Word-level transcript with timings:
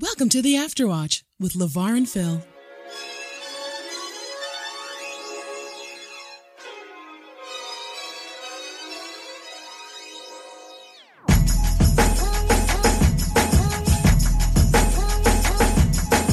Welcome 0.00 0.28
to 0.28 0.42
the 0.42 0.54
Afterwatch 0.54 1.24
with 1.40 1.54
LeVar 1.54 1.96
and 1.96 2.08
Phil. 2.08 2.36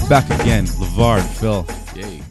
Back 0.08 0.30
again, 0.30 0.68
LeVar 0.68 1.22
and 1.22 1.30
Phil. 1.32 1.85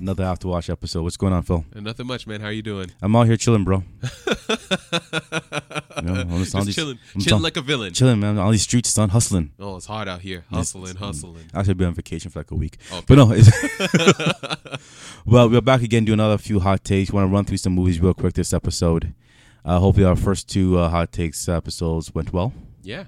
Another 0.05 0.25
After 0.25 0.49
Watch 0.49 0.69
episode. 0.69 1.03
What's 1.03 1.17
going 1.17 1.33
on, 1.33 1.43
Phil? 1.45 1.65
And 1.75 1.83
nothing 1.87 2.07
much, 2.07 2.27
man. 2.27 2.43
How 2.43 2.49
are 2.49 2.53
you 2.53 2.61
doing? 2.61 2.91
I'm 3.01 3.17
out 3.17 3.27
here 3.27 3.39
chilling, 3.39 3.65
bro. 3.65 3.77
You 3.79 3.87
know, 6.03 6.21
I'm 6.21 6.39
Just 6.41 6.55
on 6.55 6.67
these- 6.67 6.75
chilling, 6.75 6.99
I'm 7.15 7.23
chilling 7.23 7.43
like 7.43 7.57
a 7.57 7.63
villain. 7.63 7.95
chilling, 7.95 8.21
man. 8.21 8.37
On 8.37 8.53
these 8.53 8.61
streets, 8.65 8.91
son, 8.91 9.09
hustling. 9.09 9.53
Oh, 9.59 9.77
it's 9.77 9.87
hard 9.87 10.07
out 10.07 10.21
here. 10.21 10.45
Hustling, 10.51 10.97
hustling. 10.97 11.47
I 11.55 11.63
should 11.63 11.79
be 11.79 11.87
on 11.87 11.95
vacation 11.95 12.31
for 12.31 12.41
like 12.41 12.51
a 12.51 12.55
week. 12.55 12.77
Okay. 12.93 13.03
But 13.09 13.15
no, 13.17 13.33
it's 13.35 13.51
well, 15.25 15.49
we're 15.49 15.63
back 15.63 15.81
again 15.81 16.05
doing 16.05 16.21
another 16.21 16.37
few 16.37 16.61
hot 16.61 16.85
takes. 16.85 17.11
Want 17.11 17.27
to 17.31 17.35
run 17.35 17.47
through 17.47 17.57
some 17.57 17.73
movies 17.73 17.99
real 17.99 18.13
quick 18.13 18.35
this 18.35 18.53
episode. 18.53 19.15
Uh, 19.65 19.79
hopefully, 19.79 20.05
our 20.05 20.17
first 20.17 20.51
two 20.51 20.79
uh, 20.79 20.91
hot 20.91 21.13
takes 21.13 21.49
episodes 21.49 22.15
went 22.15 22.31
well. 22.31 22.53
Yeah. 22.83 23.05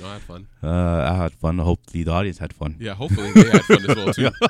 No, 0.00 0.06
I 0.08 0.12
had 0.14 0.22
fun. 0.22 0.46
Uh, 0.62 0.68
I 1.10 1.14
had 1.14 1.32
fun. 1.32 1.58
Hopefully, 1.58 2.02
the 2.04 2.12
audience 2.12 2.38
had 2.38 2.52
fun. 2.52 2.76
Yeah, 2.78 2.94
hopefully 2.94 3.32
they 3.32 3.50
had 3.50 3.62
fun 3.64 3.90
as 3.90 3.96
well 3.96 4.12
too. 4.12 4.30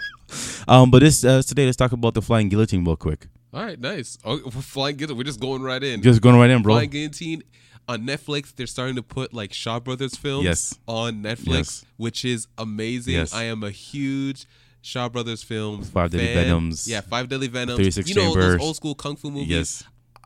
Um, 0.69 0.91
but 0.91 0.99
this 1.01 1.25
uh, 1.25 1.41
today, 1.43 1.65
let's 1.67 1.77
talk 1.77 1.93
about 1.93 2.15
the 2.15 2.21
flying 2.23 2.49
guillotine 2.49 2.85
real 2.85 2.97
quick. 2.97 3.29
All 3.55 3.63
right, 3.65 3.79
nice. 3.79 4.19
Oh, 4.25 4.41
we're 4.45 4.51
flying 4.51 4.97
guillotine. 4.97 5.17
We're 5.19 5.23
just 5.23 5.39
going 5.39 5.63
right 5.63 5.81
in. 5.83 6.03
Just 6.03 6.21
going 6.21 6.37
right 6.37 6.51
in, 6.51 6.63
bro. 6.63 6.75
Flying 6.75 6.91
guillotine 6.91 7.45
on 7.89 8.03
Netflix. 8.03 8.53
They're 8.53 8.67
starting 8.67 8.97
to 8.97 9.03
put 9.05 9.33
like 9.33 9.53
Shaw 9.53 9.79
Brothers 9.79 10.17
films 10.17 10.45
Yes. 10.45 10.75
on 10.89 11.23
Netflix, 11.23 11.47
Yes. 11.55 11.85
which 11.97 12.25
is 12.25 12.49
amazing. 12.59 13.15
Yes. 13.15 13.33
I 13.33 13.45
am 13.45 13.63
a 13.63 13.71
huge 13.71 14.47
Shaw 14.83 15.09
Brothers 15.09 15.45
films. 15.45 15.91
Five 15.91 16.11
Deadly 16.11 16.27
fan. 16.35 16.45
Venoms. 16.47 16.89
Yeah, 16.89 17.03
Five 17.03 17.29
Deadly 17.29 17.47
Venoms. 17.47 17.79
36 17.79 18.09
you 18.09 18.15
know 18.17 18.23
Chambers. 18.35 18.45
those 18.59 18.61
old 18.61 18.75
school 18.77 18.97
kung 18.97 19.15
fu 19.15 19.31
movies. 19.31 19.49
Yes. 19.49 19.85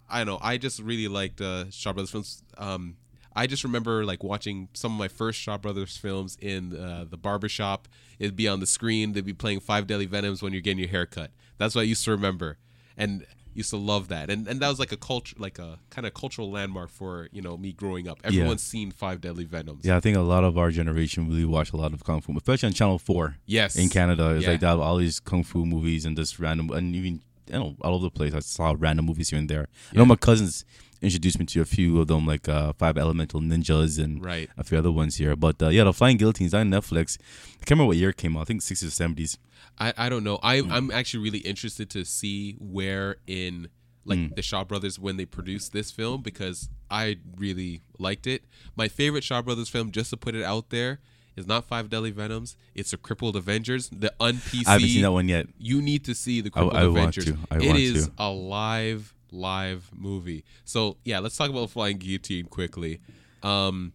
I 0.08 0.25
know. 0.25 0.39
I 0.41 0.56
just 0.56 0.80
really 0.80 1.06
liked 1.08 1.42
uh, 1.42 1.70
Shaw 1.70 1.92
Brothers 1.92 2.11
films. 2.11 2.42
Um, 2.56 2.97
I 3.34 3.47
just 3.47 3.62
remember 3.64 4.05
like 4.05 4.23
watching 4.25 4.69
some 4.73 4.92
of 4.92 4.98
my 4.98 5.09
first 5.09 5.39
Shaw 5.41 5.56
Brothers 5.59 5.97
films 5.97 6.36
in 6.41 6.77
uh, 6.77 7.05
the 7.09 7.17
barbershop. 7.17 7.89
It'd 8.19 8.36
be 8.36 8.48
on 8.48 8.61
the 8.61 8.67
screen. 8.67 9.12
They'd 9.12 9.25
be 9.25 9.33
playing 9.33 9.61
Five 9.61 9.86
Deadly 9.86 10.06
Venoms 10.06 10.42
when 10.42 10.53
you're 10.53 10.62
getting 10.62 10.78
your 10.81 10.89
hair 10.89 11.06
cut. 11.06 11.31
That's 11.58 11.75
what 11.75 11.83
I 11.83 11.84
used 11.84 12.05
to 12.05 12.11
remember, 12.11 12.58
and 12.97 13.25
used 13.53 13.70
to 13.70 13.77
love 13.77 14.08
that. 14.08 14.31
And 14.31 14.47
and 14.48 14.61
that 14.61 14.69
was 14.69 14.78
like 14.78 14.92
a 14.92 14.97
culture, 14.97 15.36
like 15.39 15.58
a 15.58 15.78
kind 15.91 16.06
of 16.06 16.14
cultural 16.14 16.51
landmark 16.51 16.91
for 16.91 17.28
you 17.33 17.42
know 17.42 17.56
me 17.56 17.73
growing 17.73 18.08
up. 18.08 18.19
Everyone's 18.25 18.62
seen 18.62 18.91
Five 18.91 19.20
Deadly 19.20 19.45
Venoms. 19.45 19.84
Yeah, 19.84 19.97
I 19.97 20.01
think 20.01 20.17
a 20.17 20.20
lot 20.20 20.42
of 20.45 20.56
our 20.58 20.70
generation 20.70 21.28
really 21.28 21.45
watched 21.45 21.73
a 21.73 21.77
lot 21.77 21.92
of 21.92 22.03
kung 22.05 22.20
fu, 22.20 22.36
especially 22.36 22.69
on 22.69 22.73
Channel 22.73 22.98
Four. 22.98 23.36
Yes. 23.47 23.77
in 23.77 23.89
Canada, 23.91 24.34
it's 24.36 24.45
Yeah. 24.45 24.51
like 24.53 24.61
that. 24.61 24.78
All 24.78 24.97
these 24.97 25.20
kung 25.20 25.45
fu 25.45 25.64
movies 25.67 26.05
and 26.05 26.17
just 26.17 26.39
random, 26.39 26.70
and 26.70 26.95
even 26.97 27.20
you 27.53 27.59
know 27.59 27.77
all 27.81 27.95
over 27.95 28.05
the 28.05 28.11
place. 28.11 28.34
I 28.34 28.41
saw 28.41 28.75
random 28.79 29.06
movies 29.06 29.31
here 29.31 29.39
and 29.39 29.48
there. 29.48 29.69
I 29.93 29.97
know 29.97 30.05
my 30.05 30.17
cousins 30.17 30.65
introduced 31.03 31.39
me 31.39 31.47
to 31.47 31.61
a 31.62 31.65
few 31.65 31.98
of 32.01 32.09
them, 32.09 32.27
like 32.27 32.47
uh, 32.48 32.73
Five 32.75 32.98
Elemental 32.98 33.41
Ninjas 33.41 33.98
and 34.03 34.23
Right. 34.25 34.51
a 34.59 34.65
few 34.65 34.77
other 34.79 34.92
ones 34.92 35.17
here. 35.17 35.34
But 35.34 35.62
uh, 35.62 35.69
yeah, 35.69 35.84
the 35.84 35.92
Flying 35.95 36.19
Guillotines 36.19 36.53
on 36.55 36.69
Netflix. 36.70 37.17
I 37.20 37.65
can't 37.65 37.70
remember 37.70 37.89
what 37.89 37.97
year 37.97 38.11
it 38.11 38.17
came 38.17 38.37
out. 38.37 38.41
I 38.42 38.45
think 38.45 38.62
sixties 38.62 38.89
or 38.89 38.92
seventies. 38.92 39.39
I, 39.79 39.92
I 39.97 40.09
don't 40.09 40.25
know. 40.25 40.39
I 40.42 40.61
Hmm. 40.61 40.73
I'm 40.73 40.91
actually 40.91 41.23
really 41.25 41.39
interested 41.41 41.89
to 41.91 42.05
see 42.05 42.57
where 42.59 43.17
in 43.27 43.69
like 44.05 44.19
Hmm. 44.19 44.35
the 44.35 44.42
Shaw 44.42 44.64
Brothers 44.64 44.98
when 44.98 45.17
they 45.17 45.27
produced 45.27 45.73
this 45.73 45.91
film 45.91 46.23
because 46.23 46.69
I 46.91 47.19
really 47.37 47.83
liked 47.98 48.27
it. 48.27 48.45
My 48.77 48.89
favorite 48.89 49.25
Shaw 49.25 49.42
Brothers 49.42 49.69
film, 49.69 49.91
just 49.92 50.11
to 50.11 50.17
put 50.17 50.35
it 50.35 50.42
out 50.42 50.70
there, 50.70 51.01
is 51.41 51.46
not 51.46 51.64
Five 51.64 51.91
Deadly 51.91 52.10
Venoms. 52.12 52.56
It's 52.74 52.92
the 52.92 52.96
Crippled 52.96 53.34
Avengers, 53.36 53.88
the 53.91 54.12
un 54.20 54.36
PC. 54.36 54.66
I 54.66 54.72
haven't 54.74 54.88
seen 54.88 55.02
that 55.02 55.12
one 55.12 55.28
yet. 55.28 55.46
You 55.58 55.83
need 55.83 56.05
to 56.05 56.14
see 56.14 56.41
the 56.41 56.48
I- 56.48 56.52
Crippled 56.52 56.77
I 56.77 56.86
want 56.86 56.98
Avengers. 57.16 57.24
to. 57.27 57.38
I 57.50 57.56
It 57.56 57.66
want 57.66 57.78
is 57.78 58.06
to. 58.06 58.12
a 58.19 58.30
live 58.30 59.14
live 59.33 59.91
movie. 59.92 60.44
So 60.64 60.96
yeah, 61.05 61.18
let's 61.20 61.36
talk 61.36 61.50
about 61.50 61.70
Flying 61.70 61.98
Guillotine 61.98 62.46
quickly. 62.46 63.00
Um, 63.42 63.92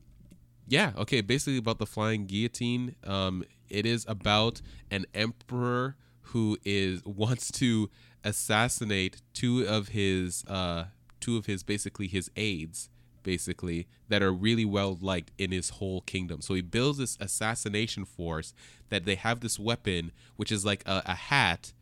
yeah, 0.68 0.94
okay, 0.98 1.22
basically 1.22 1.58
about 1.58 1.78
the 1.78 1.86
flying 1.86 2.26
guillotine. 2.26 2.96
Um, 3.04 3.44
it 3.70 3.86
is 3.86 4.04
about 4.08 4.62
an 4.90 5.06
emperor 5.14 5.96
who 6.30 6.58
is 6.66 7.04
wants 7.06 7.52
to 7.52 7.90
assassinate 8.24 9.22
two 9.34 9.64
of 9.68 9.90
his 9.90 10.44
uh 10.48 10.86
two 11.20 11.38
of 11.38 11.46
his 11.46 11.64
basically 11.64 12.08
his 12.08 12.30
aides 12.36 12.90
basically 13.26 13.88
that 14.08 14.24
are 14.24 14.32
really 14.32 14.64
well 14.64 14.98
liked 15.02 15.32
in 15.38 15.52
his 15.52 15.72
whole 15.72 16.00
kingdom. 16.02 16.40
So 16.40 16.54
he 16.54 16.62
builds 16.62 17.00
this 17.00 17.18
assassination 17.20 18.06
force 18.06 18.54
that 18.90 19.04
they 19.04 19.16
have 19.16 19.42
this 19.42 19.60
weapon 19.60 20.14
which 20.38 20.52
is 20.52 20.64
like 20.64 20.84
a, 20.86 21.02
a 21.06 21.16
hat 21.16 21.74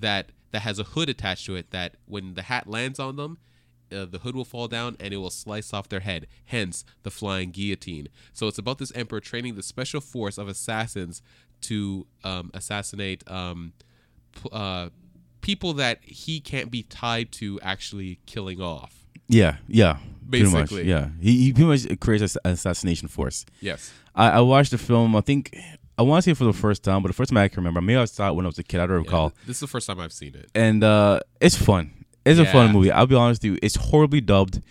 that 0.00 0.30
that 0.52 0.62
has 0.62 0.78
a 0.78 0.84
hood 0.84 1.10
attached 1.10 1.44
to 1.46 1.56
it 1.56 1.70
that 1.72 1.96
when 2.06 2.34
the 2.34 2.42
hat 2.42 2.66
lands 2.66 2.98
on 2.98 3.16
them 3.16 3.36
uh, 3.92 4.06
the 4.06 4.20
hood 4.20 4.34
will 4.34 4.44
fall 4.44 4.68
down 4.68 4.96
and 4.98 5.12
it 5.12 5.18
will 5.18 5.30
slice 5.30 5.74
off 5.74 5.88
their 5.88 6.00
head 6.00 6.26
hence 6.46 6.84
the 7.02 7.10
flying 7.10 7.50
guillotine. 7.50 8.08
So 8.32 8.46
it's 8.46 8.58
about 8.58 8.78
this 8.78 8.92
emperor 8.92 9.20
training 9.20 9.56
the 9.56 9.62
special 9.62 10.00
force 10.00 10.38
of 10.38 10.48
assassins 10.48 11.20
to 11.62 12.06
um, 12.22 12.50
assassinate 12.54 13.28
um, 13.30 13.72
p- 14.32 14.48
uh, 14.52 14.90
people 15.40 15.74
that 15.74 15.98
he 16.02 16.40
can't 16.40 16.70
be 16.70 16.82
tied 16.82 17.30
to 17.32 17.60
actually 17.62 18.18
killing 18.26 18.60
off. 18.60 19.04
Yeah, 19.28 19.56
yeah, 19.68 19.98
pretty 20.30 20.44
much, 20.46 20.70
Basically. 20.70 20.88
yeah. 20.88 21.08
He, 21.20 21.44
he 21.44 21.52
pretty 21.52 21.68
much 21.86 22.00
creates 22.00 22.36
an 22.44 22.52
assassination 22.52 23.08
force. 23.08 23.44
yes 23.60 23.92
I, 24.14 24.30
I 24.30 24.40
watched 24.40 24.70
the 24.70 24.78
film. 24.78 25.16
I 25.16 25.20
think 25.22 25.56
I 25.98 26.02
want 26.02 26.22
to 26.22 26.26
say 26.26 26.30
it 26.32 26.36
for 26.36 26.44
the 26.44 26.52
first 26.52 26.82
time, 26.84 27.02
but 27.02 27.08
the 27.08 27.14
first 27.14 27.30
time 27.30 27.38
I 27.38 27.48
can 27.48 27.58
remember, 27.58 27.80
maybe 27.80 27.96
I 27.98 28.04
saw 28.04 28.28
it 28.28 28.34
when 28.34 28.44
I 28.46 28.48
was 28.48 28.58
a 28.58 28.62
kid. 28.62 28.80
I 28.80 28.86
don't 28.86 28.98
recall. 28.98 29.32
this 29.46 29.56
is 29.56 29.60
the 29.60 29.66
first 29.66 29.86
time 29.86 29.98
i've 30.00 30.12
seen 30.12 30.34
it 30.34 30.50
and 30.54 30.82
uh, 30.84 31.20
it's 31.40 31.56
fun. 31.56 32.04
It's 32.24 32.38
a 32.40 32.46
fun 32.46 32.72
movie. 32.72 32.90
I'll 32.90 33.06
be 33.06 33.14
honest 33.16 33.42
with 33.42 33.52
you. 33.52 33.58
It's 33.62 33.76
horribly 33.76 34.20
dubbed, 34.22 34.62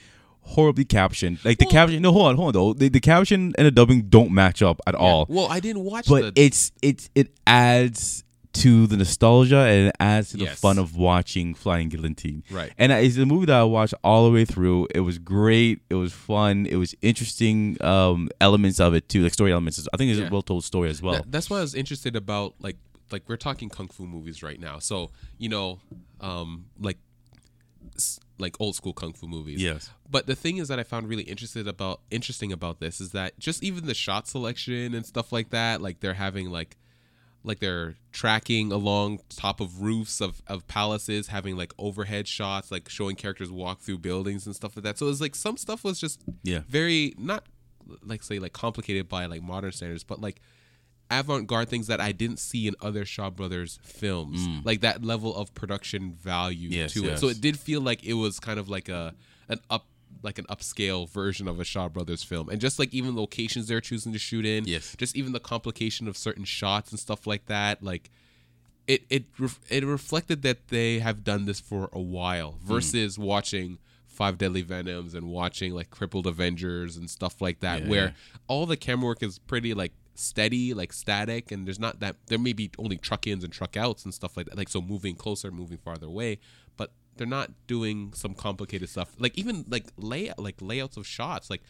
horribly 0.41 0.85
captioned. 0.85 1.37
Like 1.45 1.57
the 1.59 1.65
Well- 1.65 1.71
caption. 1.73 2.01
No, 2.01 2.11
hold 2.11 2.27
on, 2.27 2.35
hold 2.35 2.47
on. 2.47 2.53
Though 2.53 2.73
the, 2.73 2.89
the 2.89 2.99
caption 2.99 3.53
and 3.57 3.67
the 3.67 3.71
dubbing 3.71 4.03
don't 4.09 4.31
match 4.31 4.61
up 4.61 4.81
at 4.87 4.95
all. 4.95 5.25
well 5.29 5.47
i 5.49 5.59
didn't 5.59 5.83
watch 5.83 6.07
it. 6.07 6.09
But 6.09 6.35
the 6.35 6.41
it's 6.41 6.71
it 6.81 7.09
it 7.15 7.27
adds 7.45 8.23
to 8.53 8.85
the 8.87 8.95
nostalgia 8.97 9.57
and 9.59 9.87
it 9.89 9.95
adds 9.99 10.29
to 10.29 10.37
the 10.37 10.45
Yes. 10.45 10.59
fun 10.59 10.77
of 10.77 10.95
watching 10.95 11.53
Flying 11.55 11.89
Guillotine. 11.89 12.43
Right. 12.51 12.71
And 12.77 12.91
it's 12.91 13.17
a 13.17 13.25
movie 13.25 13.47
that 13.47 13.55
I 13.59 13.63
watched 13.63 13.95
all 14.03 14.25
the 14.25 14.31
way 14.31 14.45
through. 14.45 14.87
It 14.93 14.99
was 15.01 15.17
great. 15.17 15.81
It 15.89 15.95
was 15.95 16.13
fun. 16.13 16.65
It 16.67 16.75
was 16.75 16.93
interesting 17.01 17.77
um, 17.83 18.29
elements 18.39 18.79
of 18.79 18.93
it 18.93 19.09
too, 19.09 19.23
like 19.23 19.33
story 19.33 19.51
elements. 19.51 19.85
I 19.93 19.97
think 19.97 20.11
it's 20.11 20.19
Yeah. 20.19 20.27
a 20.27 20.31
well 20.31 20.43
told 20.43 20.63
story 20.63 20.89
as 20.89 21.01
well. 21.01 21.15
That- 21.15 21.31
that's 21.31 21.49
why 21.49 21.57
I 21.57 21.61
was 21.61 21.73
interested 21.75 22.15
about 22.15 22.55
like 22.59 22.77
like 23.11 23.23
we're 23.27 23.37
talking 23.37 23.69
kung 23.69 23.87
fu 23.89 24.05
movies 24.07 24.41
right 24.41 24.59
now. 24.59 24.79
So 24.79 25.11
you 25.37 25.49
know, 25.49 25.79
um, 26.21 26.65
like 26.79 26.97
like 28.39 28.55
old 28.59 28.75
school 28.75 28.93
kung 28.93 29.13
fu 29.13 29.27
movies. 29.27 29.61
Yes. 29.61 29.89
But 30.09 30.25
the 30.27 30.35
thing 30.35 30.57
is 30.57 30.67
that 30.67 30.79
I 30.79 30.83
found 30.83 31.07
really 31.07 31.23
interested 31.23 31.67
about 31.67 32.01
interesting 32.09 32.51
about 32.51 32.79
this 32.79 32.99
is 32.99 33.11
that 33.11 33.37
just 33.39 33.63
even 33.63 33.85
the 33.85 33.93
shot 33.93 34.27
selection 34.27 34.93
and 34.93 35.05
stuff 35.05 35.31
like 35.31 35.49
that, 35.51 35.81
like 35.81 35.99
they're 35.99 36.15
having 36.15 36.49
like 36.49 36.77
like 37.43 37.59
they're 37.59 37.95
tracking 38.11 38.71
along 38.71 39.19
top 39.29 39.59
of 39.59 39.81
roofs 39.81 40.21
of, 40.21 40.41
of 40.47 40.65
palaces, 40.67 41.27
having 41.27 41.57
like 41.57 41.73
overhead 41.77 42.27
shots, 42.27 42.71
like 42.71 42.87
showing 42.89 43.15
characters 43.15 43.51
walk 43.51 43.81
through 43.81 43.97
buildings 43.99 44.45
and 44.45 44.55
stuff 44.55 44.75
like 44.77 44.83
that. 44.83 44.97
So 44.97 45.09
it's 45.09 45.19
like 45.21 45.35
some 45.35 45.57
stuff 45.57 45.83
was 45.83 45.99
just 45.99 46.21
Yeah. 46.43 46.61
very 46.67 47.13
not 47.17 47.45
like 48.01 48.23
say 48.23 48.39
like 48.39 48.53
complicated 48.53 49.09
by 49.09 49.25
like 49.25 49.41
modern 49.41 49.71
standards, 49.73 50.03
but 50.05 50.21
like 50.21 50.39
avant-garde 51.11 51.69
things 51.69 51.87
that 51.87 51.99
I 51.99 52.11
didn't 52.11 52.39
see 52.39 52.65
in 52.67 52.75
other 52.81 53.05
Shaw 53.05 53.29
Brothers 53.29 53.77
films. 53.83 54.47
Like 54.63 54.81
that 54.81 55.03
level 55.03 55.35
of 55.35 55.53
production 55.53 56.13
value 56.13 56.69
Mm. 56.69 56.73
Yes, 56.73 56.93
to 56.93 57.05
it. 57.09 57.19
So 57.19 57.27
it 57.27 57.41
did 57.41 57.59
feel 57.59 57.81
like 57.81 58.03
it 58.03 58.13
was 58.13 58.39
kind 58.39 58.59
of 58.59 58.69
like 58.69 58.89
a 58.89 59.13
an 59.49 59.59
up 59.69 59.85
like 60.21 60.37
an 60.37 60.45
upscale 60.45 61.09
version 61.09 61.47
of 61.47 61.59
a 61.59 61.63
Shaw 61.63 61.89
Brothers 61.89 62.23
film. 62.23 62.49
And 62.49 62.61
just 62.61 62.77
like 62.79 62.93
even 62.93 63.15
locations 63.15 63.67
they're 63.67 63.81
choosing 63.81 64.13
to 64.13 64.19
shoot 64.19 64.45
in, 64.45 64.65
Yes. 64.65 64.95
just 64.97 65.15
even 65.15 65.31
the 65.33 65.39
complication 65.39 66.07
of 66.07 66.17
certain 66.17 66.43
shots 66.45 66.91
and 66.91 66.99
stuff 66.99 67.25
like 67.25 67.45
that, 67.47 67.81
like 67.83 68.09
it 68.87 69.05
it 69.09 69.25
ref- 69.39 69.59
it 69.69 69.85
reflected 69.85 70.41
that 70.41 70.67
they 70.67 70.99
have 70.99 71.23
done 71.23 71.45
this 71.45 71.59
for 71.59 71.89
a 71.93 72.01
while 72.01 72.53
Mm. 72.63 72.67
versus 72.67 73.17
watching 73.17 73.77
Five 74.05 74.37
Deadly 74.37 74.61
Venoms 74.61 75.13
and 75.13 75.27
watching 75.29 75.73
like 75.73 75.89
Crippled 75.89 76.27
Avengers 76.27 76.97
and 76.97 77.09
stuff 77.09 77.41
like 77.41 77.61
that, 77.61 77.83
Yeah, 77.83 77.89
where 77.89 78.05
yeah. 78.07 78.13
all 78.47 78.65
the 78.65 78.77
camera 78.77 79.07
work 79.07 79.23
is 79.23 79.39
pretty 79.39 79.73
like 79.73 79.93
steady, 80.15 80.73
like 80.75 80.93
static, 80.93 81.51
and 81.51 81.65
there's 81.65 81.79
not 81.79 81.99
that 81.99 82.17
there 82.27 82.37
may 82.37 82.53
be 82.53 82.69
only 82.77 82.97
truck 82.97 83.25
ins 83.25 83.43
and 83.43 83.51
truck 83.51 83.75
outs 83.75 84.03
and 84.05 84.13
stuff 84.13 84.37
like 84.37 84.45
that, 84.45 84.55
like 84.57 84.69
so 84.69 84.79
moving 84.81 85.15
closer, 85.15 85.49
moving 85.49 85.77
farther 85.79 86.05
away, 86.05 86.37
they're 87.17 87.27
not 87.27 87.51
doing 87.67 88.13
some 88.13 88.33
complicated 88.33 88.89
stuff, 88.89 89.15
like 89.19 89.37
even 89.37 89.65
like 89.69 89.85
layout, 89.97 90.39
like 90.39 90.55
layouts 90.61 90.97
of 90.97 91.05
shots, 91.07 91.49
like. 91.49 91.61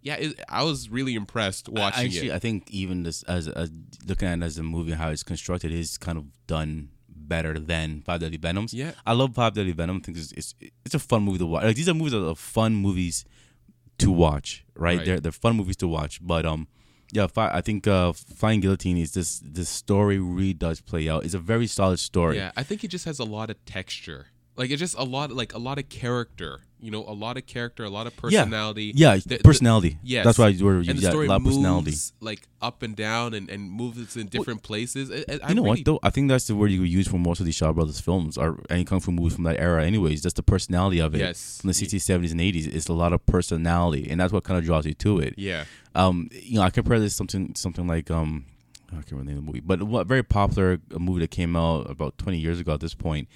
Yeah, 0.00 0.14
it, 0.14 0.40
I 0.48 0.62
was 0.62 0.88
really 0.88 1.16
impressed 1.16 1.68
watching 1.68 2.04
Actually, 2.06 2.28
it. 2.28 2.34
I 2.34 2.38
think 2.38 2.70
even 2.70 3.02
this 3.02 3.24
as, 3.24 3.48
as 3.48 3.72
looking 4.06 4.28
at 4.28 4.38
it 4.38 4.44
as 4.44 4.56
a 4.56 4.62
movie 4.62 4.92
how 4.92 5.08
it's 5.10 5.24
constructed 5.24 5.72
is 5.72 5.98
kind 5.98 6.16
of 6.16 6.26
done 6.46 6.90
better 7.08 7.58
than 7.58 8.02
Five 8.02 8.20
Deadly 8.20 8.36
Venoms. 8.38 8.72
Yeah. 8.72 8.92
I 9.04 9.14
love 9.14 9.34
Five 9.34 9.54
Deadly 9.54 9.72
Venom. 9.72 9.96
I 9.96 10.00
think 10.00 10.16
it's, 10.16 10.30
it's 10.32 10.54
it's 10.84 10.94
a 10.94 11.00
fun 11.00 11.24
movie 11.24 11.38
to 11.38 11.46
watch. 11.46 11.64
Like 11.64 11.74
these 11.74 11.88
are 11.88 11.94
movies 11.94 12.12
that 12.12 12.24
are 12.24 12.36
fun 12.36 12.76
movies 12.76 13.24
to 13.98 14.12
watch, 14.12 14.64
right? 14.76 14.98
Right. 14.98 15.04
They're 15.04 15.20
they're 15.20 15.32
fun 15.32 15.56
movies 15.56 15.76
to 15.78 15.88
watch, 15.88 16.20
but 16.24 16.46
um, 16.46 16.68
Yeah, 17.12 17.26
fi- 17.26 17.50
I 17.52 17.60
think 17.60 17.86
uh, 17.88 18.12
Flying 18.12 18.60
Guillotine 18.60 18.98
is 18.98 19.12
this. 19.14 19.40
This 19.44 19.68
story 19.68 20.18
really 20.18 20.54
does 20.54 20.80
play 20.80 21.08
out. 21.08 21.24
It's 21.24 21.34
a 21.34 21.40
very 21.40 21.66
solid 21.66 21.98
story. 21.98 22.36
Yeah, 22.36 22.52
I 22.56 22.62
think 22.62 22.84
it 22.84 22.88
just 22.88 23.04
has 23.04 23.18
a 23.18 23.24
lot 23.24 23.50
of 23.50 23.64
texture. 23.64 24.26
Like 24.58 24.70
it's 24.70 24.80
just 24.80 24.96
a 24.98 25.04
lot, 25.04 25.30
like 25.32 25.54
a 25.54 25.58
lot 25.58 25.78
of 25.78 25.88
character. 25.88 26.60
You 26.80 26.92
know, 26.92 27.04
a 27.08 27.12
lot 27.12 27.36
of 27.36 27.44
character, 27.46 27.82
a 27.82 27.90
lot 27.90 28.06
of 28.06 28.14
personality. 28.16 28.92
Yeah, 28.94 29.16
The- 29.16 29.28
the- 29.30 29.38
personality. 29.38 29.98
Yeah, 30.04 30.22
that's 30.22 30.38
why 30.38 30.46
I 30.48 30.56
word 30.62 30.86
and 30.88 30.96
the 30.98 31.02
yeah, 31.02 31.10
story 31.10 31.26
a 31.26 31.28
lot 31.28 31.36
of 31.36 31.42
moves 31.42 31.56
personality. 31.56 31.94
like 32.20 32.42
up 32.62 32.84
and 32.84 32.94
down 32.94 33.34
and, 33.34 33.50
and 33.50 33.68
moves 33.68 34.16
in 34.16 34.28
different 34.28 34.62
places. 34.62 35.10
It- 35.10 35.24
it- 35.28 35.40
I 35.42 35.48
You 35.48 35.54
know 35.56 35.62
really- 35.64 35.80
what 35.80 35.84
though? 35.84 35.98
I 36.04 36.10
think 36.10 36.28
that's 36.28 36.46
the 36.46 36.54
word 36.54 36.70
you 36.70 36.80
would 36.82 36.88
use 36.88 37.08
for 37.08 37.18
most 37.18 37.40
of 37.40 37.46
these 37.46 37.56
Shaw 37.56 37.72
Brothers 37.72 37.98
films 37.98 38.38
or 38.38 38.60
any 38.70 38.84
kung 38.84 39.00
fu 39.00 39.10
movies 39.10 39.34
from 39.34 39.42
that 39.44 39.58
era. 39.58 39.84
Anyways, 39.84 40.22
just 40.22 40.36
the 40.36 40.42
personality 40.44 41.00
of 41.00 41.16
it. 41.16 41.18
Yes. 41.18 41.58
From 41.60 41.68
the 41.68 41.74
sixties, 41.74 42.04
seventies, 42.04 42.30
and 42.30 42.40
eighties, 42.40 42.68
it's 42.68 42.86
a 42.88 42.92
lot 42.92 43.12
of 43.12 43.26
personality, 43.26 44.06
and 44.08 44.20
that's 44.20 44.32
what 44.32 44.44
kind 44.44 44.56
of 44.58 44.64
draws 44.64 44.86
you 44.86 44.94
to 44.94 45.18
it. 45.18 45.34
Yeah, 45.36 45.64
Um, 45.96 46.28
you 46.32 46.54
know, 46.58 46.62
I 46.62 46.70
compare 46.70 47.00
this 47.00 47.14
to 47.14 47.16
something 47.16 47.54
something 47.56 47.88
like 47.88 48.08
um, 48.08 48.44
I 48.92 48.94
can't 49.02 49.10
remember 49.12 49.24
the 49.24 49.30
name 49.34 49.38
of 49.38 49.44
the 49.46 49.46
movie, 49.48 49.60
but 49.66 49.82
what 49.82 50.06
very 50.06 50.22
popular 50.22 50.80
movie 50.96 51.20
that 51.22 51.32
came 51.32 51.56
out 51.56 51.90
about 51.90 52.18
twenty 52.18 52.38
years 52.38 52.60
ago 52.60 52.74
at 52.74 52.80
this 52.80 52.94
point, 52.94 53.26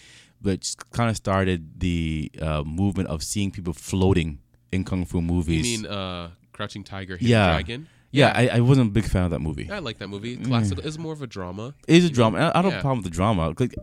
but 0.42 0.74
kind 0.92 1.08
of 1.10 1.16
started 1.16 1.80
the 1.80 2.30
uh, 2.40 2.62
movement 2.64 3.08
of 3.08 3.22
seeing 3.22 3.50
people 3.50 3.72
floating 3.72 4.38
in 4.72 4.84
kung 4.84 5.04
fu 5.04 5.20
movies. 5.22 5.66
you 5.70 5.78
mean 5.82 5.86
uh, 5.86 6.30
Crouching 6.52 6.84
Tiger, 6.84 7.16
Hidden 7.16 7.28
Yeah. 7.28 7.52
Dragon? 7.52 7.88
yeah, 8.10 8.32
I, 8.34 8.48
I 8.58 8.60
wasn't 8.60 8.88
a 8.90 8.92
big 8.92 9.04
fan 9.04 9.24
of 9.24 9.30
that 9.30 9.40
movie. 9.40 9.70
I 9.70 9.78
like 9.78 9.98
that 9.98 10.08
movie. 10.08 10.36
Classical. 10.36 10.84
It's 10.86 10.98
more 10.98 11.12
of 11.14 11.22
a 11.22 11.26
drama. 11.26 11.74
It 11.88 11.96
is 11.96 12.04
a 12.04 12.10
drama. 12.10 12.38
I, 12.38 12.58
I 12.58 12.62
don't 12.62 12.64
have 12.64 12.72
Yeah. 12.72 12.78
a 12.78 12.82
problem 12.82 12.98
with 13.02 13.10
the 13.12 13.16
drama. 13.16 13.54
Like 13.58 13.74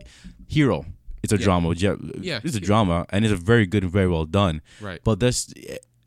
Hero, 0.48 0.84
it's 1.22 1.32
a 1.32 1.36
Yeah. 1.36 1.44
drama. 1.44 1.74
Yeah, 1.76 1.96
Yeah. 2.20 2.40
it's 2.44 2.56
a 2.56 2.60
drama, 2.60 3.06
and 3.10 3.24
it's 3.24 3.32
a 3.34 3.36
very 3.52 3.66
good 3.66 3.82
and 3.84 3.92
very 3.92 4.08
well 4.08 4.24
done. 4.26 4.60
Right. 4.80 5.00
But 5.02 5.20
that's 5.20 5.52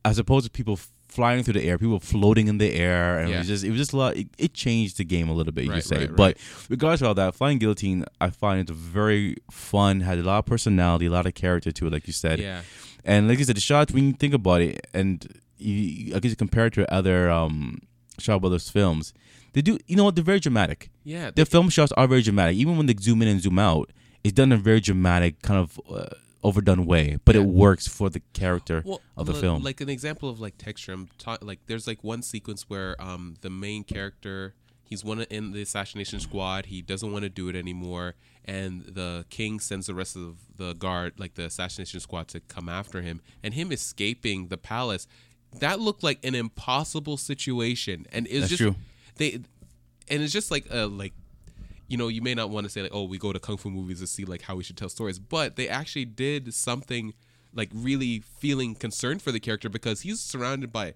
as 0.05 0.19
opposed 0.19 0.45
to 0.45 0.51
people 0.51 0.77
flying 1.13 1.43
through 1.43 1.53
the 1.59 1.63
air, 1.63 1.77
people 1.77 1.99
floating 1.99 2.47
in 2.47 2.57
the 2.57 2.71
air, 2.73 3.19
and 3.19 3.31
it 3.31 3.37
was 3.39 3.47
just 3.47 3.63
it 3.63 3.69
was 3.69 3.79
just 3.79 3.93
a 3.93 3.97
lot. 3.97 4.17
It, 4.17 4.27
it 4.37 4.53
changed 4.53 4.97
the 4.97 5.03
game 5.05 5.29
a 5.29 5.33
little 5.33 5.53
bit, 5.53 5.65
you 5.65 5.71
Right, 5.71 5.81
could 5.83 5.87
say. 5.89 5.99
right, 6.07 6.15
But 6.15 6.37
regardless 6.69 7.01
of 7.01 7.07
all 7.07 7.13
that, 7.15 7.35
Flying 7.35 7.59
Guillotine, 7.59 8.05
I 8.19 8.29
find 8.29 8.59
it 8.59 8.73
very 8.73 9.37
fun. 9.51 10.01
Had 10.01 10.17
a 10.19 10.23
lot 10.23 10.39
of 10.39 10.45
personality, 10.45 11.05
a 11.05 11.11
lot 11.11 11.25
of 11.25 11.33
character 11.33 11.71
to 11.71 11.87
it, 11.87 11.93
like 11.93 12.07
you 12.07 12.13
said. 12.13 12.39
Yeah. 12.39 12.61
And 13.05 13.27
like 13.27 13.39
I 13.39 13.43
said, 13.43 13.55
the 13.57 13.61
shots 13.61 13.93
when 13.93 14.05
you 14.07 14.13
think 14.13 14.33
about 14.33 14.61
it, 14.61 14.87
and 14.93 15.25
you, 15.57 16.15
I 16.15 16.19
guess 16.19 16.31
you 16.31 16.35
compare 16.35 16.65
it 16.67 16.73
to 16.73 16.91
other 16.93 17.29
um, 17.29 17.79
Shaw 18.19 18.39
Brothers 18.39 18.69
films, 18.69 19.13
they 19.53 19.61
do. 19.61 19.77
You 19.87 19.95
know 19.97 20.05
what? 20.05 20.15
They're 20.15 20.23
very 20.23 20.39
dramatic. 20.39 20.89
Yeah. 21.03 21.31
The 21.35 21.45
film 21.45 21.69
shots 21.69 21.91
are 21.93 22.07
very 22.07 22.21
dramatic. 22.21 22.55
Even 22.57 22.77
when 22.77 22.85
they 22.87 22.95
zoom 22.99 23.21
in 23.21 23.27
and 23.27 23.41
zoom 23.41 23.59
out, 23.59 23.91
it's 24.23 24.33
done 24.33 24.51
in 24.51 24.59
a 24.59 24.61
very 24.61 24.79
dramatic, 24.79 25.41
kind 25.41 25.59
of 25.59 25.79
uh, 25.91 26.15
overdone 26.43 26.85
way. 26.85 27.19
But 27.25 27.35
it 27.35 27.43
works 27.43 27.87
for 27.87 28.09
the 28.09 28.21
character 28.33 28.83
well, 28.85 29.01
of 29.17 29.25
the 29.25 29.33
li- 29.33 29.41
film. 29.41 29.63
Like 29.63 29.81
an 29.81 29.89
example 29.89 30.29
of 30.29 30.39
like 30.39 30.57
texture. 30.57 30.93
I'm 30.93 31.09
ta- 31.17 31.37
like 31.41 31.59
there's 31.67 31.87
like 31.87 32.03
one 32.03 32.21
sequence 32.21 32.69
where 32.69 33.01
um 33.01 33.35
the 33.41 33.49
main 33.49 33.83
character 33.83 34.53
he's 34.93 35.03
one 35.03 35.21
in 35.21 35.51
the 35.51 35.61
assassination 35.61 36.19
squad. 36.19 36.67
He 36.67 36.81
doesn't 36.81 37.11
want 37.11 37.23
to 37.23 37.29
do 37.29 37.49
it 37.49 37.55
anymore, 37.55 38.15
and 38.45 38.83
the 38.85 39.25
king 39.29 39.59
sends 39.59 39.87
the 39.87 39.95
rest 39.95 40.15
of 40.15 40.37
the 40.57 40.73
guard, 40.73 41.13
like 41.17 41.33
the 41.33 41.45
assassination 41.45 41.99
squad, 41.99 42.27
to 42.29 42.39
come 42.41 42.69
after 42.69 43.01
him. 43.01 43.21
And 43.41 43.53
him 43.53 43.71
escaping 43.71 44.47
the 44.47 44.57
palace, 44.57 45.07
that 45.59 45.79
looked 45.79 46.03
like 46.03 46.23
an 46.23 46.35
impossible 46.35 47.17
situation. 47.17 48.05
And 48.11 48.27
it's 48.29 48.49
just 48.49 48.61
true. 48.61 48.75
they, 49.15 49.41
and 50.07 50.21
it's 50.21 50.33
just 50.33 50.51
like 50.51 50.67
a 50.69 50.85
like 50.85 51.13
you 51.87 51.97
know, 51.97 52.07
you 52.07 52.21
may 52.21 52.33
not 52.33 52.49
want 52.49 52.65
to 52.65 52.69
say 52.69 52.81
like, 52.81 52.93
oh, 52.93 53.03
we 53.03 53.17
go 53.17 53.33
to 53.33 53.39
kung 53.39 53.57
fu 53.57 53.69
movies 53.69 53.99
to 53.99 54.07
see 54.07 54.25
like 54.25 54.43
how 54.43 54.55
we 54.55 54.63
should 54.63 54.77
tell 54.77 54.89
stories, 54.89 55.19
but 55.19 55.55
they 55.55 55.67
actually 55.67 56.05
did 56.05 56.53
something 56.53 57.13
like 57.53 57.69
really 57.73 58.19
feeling 58.19 58.75
concerned 58.75 59.21
for 59.21 59.31
the 59.31 59.39
character 59.39 59.69
because 59.69 60.01
he's 60.01 60.19
surrounded 60.19 60.71
by 60.71 60.93